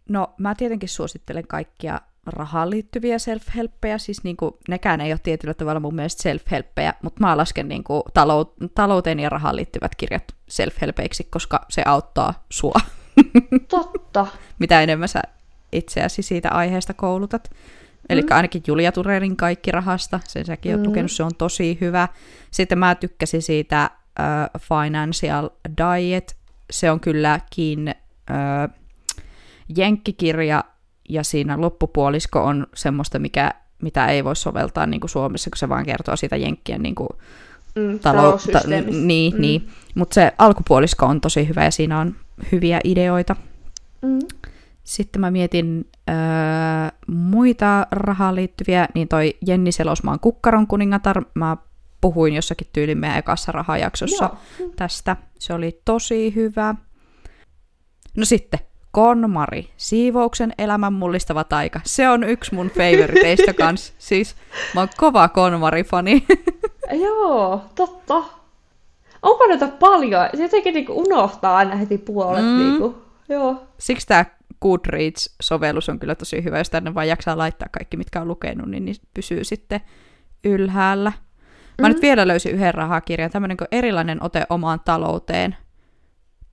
No, 0.09 0.35
mä 0.39 0.55
tietenkin 0.55 0.89
suosittelen 0.89 1.47
kaikkia 1.47 2.01
rahaan 2.27 2.71
liittyviä 2.71 3.17
self-helppejä, 3.17 3.99
siis 3.99 4.25
niinku, 4.25 4.59
nekään 4.69 5.01
ei 5.01 5.13
ole 5.13 5.21
tietyllä 5.23 5.55
tavalla 5.55 5.81
mun 5.81 5.95
mielestä 5.95 6.31
self-helppejä, 6.31 6.93
mutta 7.03 7.21
mä 7.21 7.37
lasken 7.37 7.69
niinku 7.69 8.05
talou- 8.09 8.69
talouteen 8.75 9.21
ja 9.21 9.29
rahaan 9.29 9.57
liittyvät 9.57 9.95
kirjat 9.95 10.25
self-helpeiksi, 10.51 11.27
koska 11.31 11.67
se 11.69 11.83
auttaa 11.87 12.45
sua. 12.51 12.81
Totta. 13.69 14.27
Mitä 14.59 14.83
enemmän 14.83 15.09
sä 15.09 15.23
itseäsi 15.73 16.23
siitä 16.23 16.51
aiheesta 16.51 16.95
koulutat. 16.95 17.51
Eli 18.09 18.23
mm. 18.23 18.29
ainakin 18.31 18.63
Julia 18.67 18.93
Turerin 18.93 19.37
Kaikki 19.37 19.71
rahasta, 19.71 20.21
sen 20.29 20.45
säkin 20.45 20.73
mm. 20.73 20.79
oot 20.79 20.87
lukenut, 20.87 21.11
se 21.11 21.23
on 21.23 21.35
tosi 21.39 21.79
hyvä. 21.81 22.09
Sitten 22.51 22.79
mä 22.79 22.95
tykkäsin 22.95 23.43
siitä 23.43 23.91
uh, 24.21 24.61
Financial 24.61 25.51
Diet, 25.69 26.37
se 26.71 26.91
on 26.91 27.01
kylläkin 27.01 27.95
uh, 28.31 28.75
jenkkikirja, 29.77 30.65
ja 31.09 31.25
siinä 31.25 31.61
loppupuolisko 31.61 32.45
on 32.45 32.67
semmoista, 32.75 33.19
mikä, 33.19 33.51
mitä 33.83 34.07
ei 34.07 34.25
voi 34.25 34.37
soveltaa 34.37 34.87
niin 34.87 35.01
kuin 35.01 35.11
Suomessa, 35.11 35.51
kun 35.51 35.59
se 35.59 35.69
vaan 35.69 35.87
kertoo 35.87 36.17
siitä 36.17 36.37
jenkkien 36.37 36.83
niin 36.83 36.95
kuin, 36.95 37.09
mm, 37.75 37.99
taloutta. 37.99 38.61
Niin, 38.67 39.35
mm. 39.35 39.41
niin. 39.41 39.69
mutta 39.95 40.15
se 40.15 40.33
alkupuolisko 40.39 41.07
on 41.07 41.21
tosi 41.21 41.49
hyvä 41.49 41.65
ja 41.65 41.71
siinä 41.71 42.01
on 42.01 42.15
hyviä 42.53 42.81
ideoita. 42.85 43.37
Mm. 44.03 44.19
Sitten 44.85 45.21
mä 45.21 45.31
mietin 45.31 45.91
öö, 46.09 46.15
muita 47.07 47.87
rahaan 47.91 48.35
liittyviä, 48.35 48.89
niin 48.95 49.09
toi 49.09 49.37
Jenni 49.47 49.73
Selosmaan 49.73 50.21
Kukkaron 50.21 50.67
kuningatar, 50.67 51.25
mä 51.35 51.57
puhuin 52.01 52.35
jossakin 52.35 52.67
tyylin 52.73 52.99
meidän 52.99 53.19
ekassa 53.19 53.53
rahajaksossa 53.53 54.31
Joo. 54.59 54.71
tästä. 54.77 55.17
Se 55.39 55.55
oli 55.55 55.81
tosi 55.85 56.35
hyvä. 56.35 56.75
No 58.17 58.25
sitten, 58.25 58.61
Konmari, 58.95 59.69
siivouksen 59.77 60.53
elämän 60.59 60.93
mullistava 60.93 61.45
taika. 61.45 61.81
Se 61.85 62.09
on 62.09 62.25
yksi 62.25 62.55
mun 62.55 62.71
favoriteista 62.71 63.55
kans. 63.65 63.95
Siis 63.99 64.37
mä 64.75 64.81
oon 64.81 64.89
kova 64.97 65.29
Konmari-fani. 65.29 66.25
Joo, 67.05 67.61
totta. 67.75 68.23
Onko 69.23 69.47
näitä 69.47 69.69
paljon? 69.69 70.29
Se 70.37 70.43
jotenkin 70.43 70.75
niinku 70.75 70.93
unohtaa 70.93 71.57
aina 71.57 71.77
heti 71.77 71.99
puolet. 71.99 72.45
Mm. 72.45 72.59
Niinku. 72.59 73.03
Joo. 73.29 73.63
Siksi 73.79 74.07
tämä 74.07 74.25
Goodreads-sovellus 74.65 75.89
on 75.89 75.99
kyllä 75.99 76.15
tosi 76.15 76.45
hyvä, 76.45 76.59
jos 76.59 76.71
tänne 76.71 76.95
vaan 76.95 77.09
jaksaa 77.09 77.39
laittaa 77.39 77.69
kaikki, 77.73 77.97
mitkä 77.97 78.21
on 78.21 78.29
lukenut, 78.29 78.71
niin, 78.71 78.85
niin 78.85 78.97
pysyy 79.15 79.45
sitten 79.45 79.81
ylhäällä. 80.45 81.11
Mä 81.11 81.17
mm-hmm. 81.17 81.95
nyt 81.95 82.03
vielä 82.03 82.29
löysin 82.29 82.53
yhden 82.53 82.75
rahakirjan, 82.75 83.31
tämmöinen 83.31 83.57
kuin 83.57 83.69
erilainen 83.73 84.23
ote 84.23 84.47
omaan 84.51 84.81
talouteen. 84.85 85.57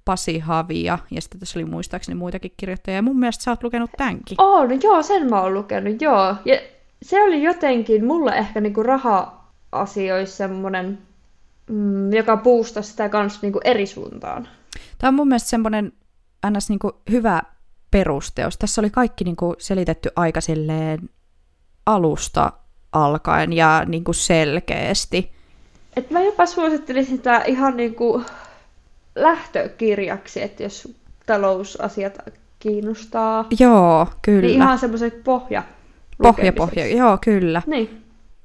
Pasi 0.05 0.39
Havia, 0.39 0.99
ja 1.11 1.21
sitten 1.21 1.39
tässä 1.39 1.59
oli 1.59 1.65
muistaakseni 1.65 2.15
muitakin 2.15 2.53
kirjoittajia, 2.57 2.95
ja 2.95 3.01
mun 3.01 3.19
mielestä 3.19 3.43
sä 3.43 3.51
oot 3.51 3.63
lukenut 3.63 3.89
tämänkin. 3.97 4.41
Oh, 4.41 4.69
no 4.69 4.77
joo, 4.83 5.03
sen 5.03 5.29
mä 5.29 5.41
oon 5.41 5.53
lukenut, 5.53 6.01
joo. 6.01 6.35
Ja 6.45 6.59
se 7.01 7.23
oli 7.23 7.43
jotenkin 7.43 8.05
mulle 8.05 8.31
ehkä 8.31 8.61
niinku 8.61 8.83
raha-asioissa 8.83 10.37
semmoinen, 10.37 10.99
mm, 11.69 12.13
joka 12.13 12.37
boostasi 12.37 12.89
sitä 12.89 13.09
kanssa 13.09 13.39
niinku 13.41 13.59
eri 13.63 13.85
suuntaan. 13.85 14.47
Tämä 14.97 15.09
on 15.09 15.13
mun 15.15 15.27
mielestä 15.27 15.49
semmoinen 15.49 15.93
ns. 16.49 16.69
Niinku 16.69 16.91
hyvä 17.11 17.41
perusteos. 17.91 18.57
Tässä 18.57 18.81
oli 18.81 18.89
kaikki 18.89 19.23
niin 19.23 19.35
kuin 19.35 19.55
selitetty 19.59 20.09
aika 20.15 20.41
silleen 20.41 21.09
alusta 21.85 22.51
alkaen 22.91 23.53
ja 23.53 23.83
niin 23.87 24.03
kuin 24.03 24.15
selkeästi. 24.15 25.31
Et 25.95 26.11
mä 26.11 26.21
jopa 26.21 26.45
suosittelin 26.45 27.05
sitä 27.05 27.41
ihan 27.41 27.77
niin 27.77 27.95
kuin 27.95 28.25
lähtökirjaksi, 29.15 30.41
että 30.41 30.63
jos 30.63 30.93
talousasiat 31.25 32.17
kiinnostaa. 32.59 33.45
Joo, 33.59 34.07
kyllä. 34.21 34.41
Niin 34.41 34.55
ihan 34.55 34.79
semmoisen 34.79 35.11
pohja. 35.23 35.63
Pohja, 36.21 36.53
pohja, 36.53 36.87
joo, 36.87 37.17
kyllä. 37.21 37.61
Niin. 37.67 38.03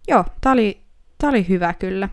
Joo, 0.09 0.25
tää 0.41 0.53
oli, 0.53 0.81
tää 1.19 1.31
oli 1.31 1.49
hyvä 1.49 1.75
kyllä. 1.75 2.09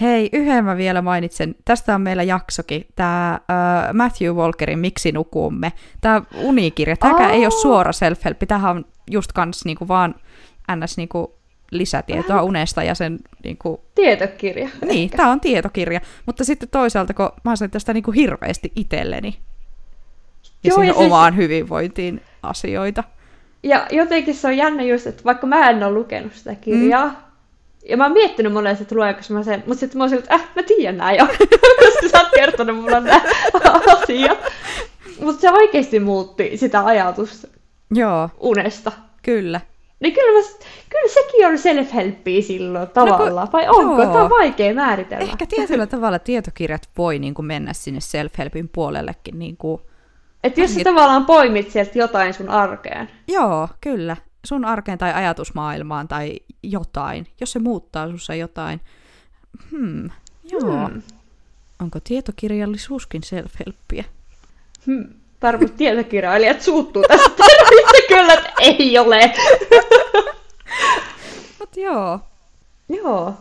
Hei, 0.00 0.28
yhden 0.32 0.64
mä 0.64 0.76
vielä 0.76 1.02
mainitsen. 1.02 1.54
Tästä 1.64 1.94
on 1.94 2.00
meillä 2.00 2.22
jaksokin, 2.22 2.86
tämä 2.96 3.40
uh, 3.40 3.94
Matthew 3.94 4.36
Walkerin 4.36 4.78
Miksi 4.78 5.12
nukumme. 5.12 5.72
Tämä 6.00 6.22
unikirja, 6.42 6.96
tämäkään 6.96 7.30
oh. 7.30 7.36
ei 7.36 7.46
ole 7.46 7.50
suora 7.50 7.90
self-help, 7.92 8.46
tämähän 8.48 8.76
on 8.76 8.84
just 9.10 9.32
kans 9.32 9.64
niinku 9.64 9.88
vaan 9.88 10.14
ns. 10.76 10.96
Niinku 10.96 11.37
lisätietoa 11.70 12.28
Vähän. 12.28 12.44
unesta 12.44 12.82
ja 12.82 12.94
sen 12.94 13.18
niinku... 13.44 13.80
Tietokirja. 13.94 14.68
Niin, 14.84 15.10
tämä 15.10 15.30
on 15.30 15.40
tietokirja. 15.40 16.00
Mutta 16.26 16.44
sitten 16.44 16.68
toisaalta, 16.68 17.14
kun 17.14 17.30
mä 17.44 17.56
sain 17.56 17.70
tästä 17.70 17.92
niinku 17.92 18.10
hirveästi 18.10 18.72
itselleni 18.76 19.36
ja 20.64 20.68
Joo, 20.68 20.74
siihen 20.74 20.88
ja 20.88 20.94
siis... 20.94 21.06
omaan 21.06 21.36
hyvinvointiin 21.36 22.20
asioita. 22.42 23.04
Ja 23.62 23.86
jotenkin 23.90 24.34
se 24.34 24.46
on 24.48 24.56
jännä 24.56 24.82
just, 24.82 25.06
että 25.06 25.24
vaikka 25.24 25.46
mä 25.46 25.70
en 25.70 25.84
ole 25.84 25.94
lukenut 25.94 26.34
sitä 26.34 26.54
kirjaa, 26.54 27.08
mm 27.08 27.28
ja 27.88 27.96
mä 27.96 28.04
oon 28.04 28.12
miettinyt 28.12 28.52
monesti, 28.52 28.82
että 28.82 28.94
luenko 28.94 29.20
mä 29.30 29.42
sen, 29.42 29.62
mutta 29.66 29.80
sitten 29.80 29.98
mä 29.98 30.04
oon 30.04 30.14
että 30.14 30.34
äh, 30.34 30.48
mä 30.56 30.62
tiedän 30.62 30.96
nää 30.96 31.12
jo, 31.12 31.26
koska 31.84 32.08
sä 32.12 32.18
oot 32.18 32.28
kertonut 32.34 32.76
mulle 32.76 33.00
nää 33.00 33.20
asiat. 34.02 34.38
Mutta 35.20 35.40
se 35.40 35.50
oikeasti 35.50 36.00
muutti 36.00 36.56
sitä 36.56 36.84
ajatusta 36.84 37.48
Joo. 37.90 38.30
unesta. 38.40 38.92
Kyllä. 39.22 39.60
Niin 40.00 40.14
kyllä, 40.14 40.40
mä, 40.40 40.48
kyllä 40.88 41.08
sekin 41.14 41.46
on 41.46 41.54
self-helppiä 41.54 42.42
silloin 42.42 42.88
tavallaan, 42.88 43.46
no, 43.46 43.52
vai 43.52 43.68
onko? 43.68 44.02
Joo. 44.02 44.12
Tämä 44.12 44.24
on 44.24 44.30
vaikea 44.30 44.74
määritellä. 44.74 45.24
Ehkä 45.24 45.46
tietyllä 45.46 45.86
tavalla 45.86 46.18
tietokirjat 46.18 46.88
voi 46.98 47.18
niin 47.18 47.34
kuin 47.34 47.46
mennä 47.46 47.72
sinne 47.72 48.00
self-helpin 48.00 48.68
puolellekin. 48.72 49.38
Niin 49.38 49.56
kuin... 49.56 49.82
Että 50.44 50.60
jos 50.60 50.74
sä 50.74 50.80
tavallaan 50.84 51.26
poimit 51.26 51.70
sieltä 51.70 51.98
jotain 51.98 52.34
sun 52.34 52.48
arkeen. 52.48 53.10
Joo, 53.28 53.68
kyllä 53.80 54.16
sun 54.44 54.64
arkeen 54.64 54.98
tai 54.98 55.12
ajatusmaailmaan 55.12 56.08
tai 56.08 56.40
jotain, 56.62 57.26
jos 57.40 57.52
se 57.52 57.58
muuttaa 57.58 58.06
sinussa 58.06 58.34
jotain. 58.34 58.80
Hmm, 59.70 60.10
joo. 60.44 60.88
Hmm. 60.88 61.02
Onko 61.80 61.98
tietokirjallisuuskin 62.04 63.22
self-helppiä? 63.22 64.04
Hmm. 64.86 65.08
Varmasti 65.42 65.76
tietokirjailijat 65.76 66.62
suuttuu 66.62 67.04
tästä 67.08 67.44
kyllä, 68.08 68.34
että 68.34 68.52
ei 68.58 68.98
ole. 68.98 69.34
Mut 71.58 71.76
joo. 71.76 72.20
Joo. 72.88 73.34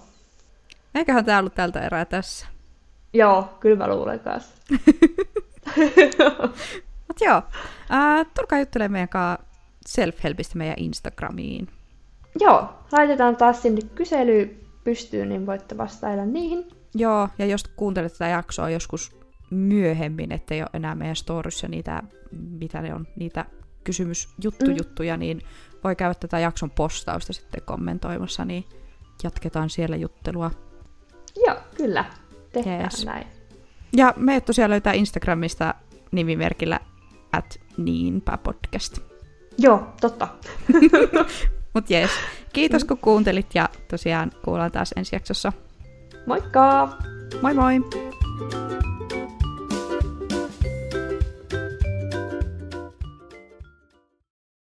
Eiköhän 0.95 1.25
tää 1.25 1.39
ollut 1.39 1.55
tältä 1.55 1.81
erää 1.81 2.05
tässä. 2.05 2.47
Joo, 3.13 3.49
kyllä 3.59 3.75
mä 3.75 3.87
luulen 3.87 4.19
kanssa. 4.19 4.53
Mut 7.07 7.21
joo, 7.21 7.41
äh, 7.91 8.25
tulkaa 8.35 8.59
juttelemaan 8.59 8.91
meidän 8.91 9.09
kanssa 9.09 9.45
self-helpistä 9.87 10.55
meidän 10.55 10.75
Instagramiin. 10.77 11.67
Joo, 12.39 12.69
laitetaan 12.91 13.35
taas 13.35 13.61
sinne 13.61 13.81
kysely 13.95 14.67
pystyyn, 14.83 15.29
niin 15.29 15.45
voitte 15.45 15.77
vastailla 15.77 16.25
niihin. 16.25 16.67
Joo, 16.95 17.29
ja 17.39 17.45
jos 17.45 17.63
kuuntelet 17.75 18.13
tätä 18.13 18.27
jaksoa 18.27 18.69
joskus 18.69 19.16
myöhemmin, 19.49 20.31
ettei 20.31 20.61
ole 20.61 20.69
enää 20.73 20.95
meidän 20.95 21.15
storyssa 21.15 21.67
niitä, 21.67 22.03
mitä 22.31 22.81
ne 22.81 22.93
on, 22.93 23.07
niitä 23.15 23.45
kysymysjuttujuttuja, 23.83 25.15
mm. 25.15 25.19
niin 25.19 25.41
voi 25.83 25.95
käydä 25.95 26.13
tätä 26.13 26.39
jakson 26.39 26.71
postausta 26.71 27.33
sitten 27.33 27.61
kommentoimassa, 27.65 28.45
niin 28.45 28.65
jatketaan 29.23 29.69
siellä 29.69 29.95
juttelua. 29.95 30.51
Joo, 31.45 31.55
kyllä. 31.77 32.05
Tehdään 32.53 32.81
yes. 32.81 33.05
näin. 33.05 33.27
Ja 33.95 34.13
me 34.17 34.41
tosiaan 34.41 34.71
löytää 34.71 34.93
Instagramista 34.93 35.73
nimimerkillä 36.11 36.79
at 37.31 37.59
niinpä 37.77 38.37
podcast. 38.37 38.97
Joo, 39.57 39.87
totta. 40.01 40.27
Mut 41.73 41.89
jees. 41.89 42.11
Kiitos 42.53 42.83
kun 42.83 42.97
kuuntelit 42.97 43.55
ja 43.55 43.69
tosiaan 43.87 44.31
kuullaan 44.45 44.71
taas 44.71 44.93
ensi 44.95 45.15
jaksossa. 45.15 45.53
Moikka! 46.25 46.89
Moi 47.41 47.53
moi! 47.53 47.81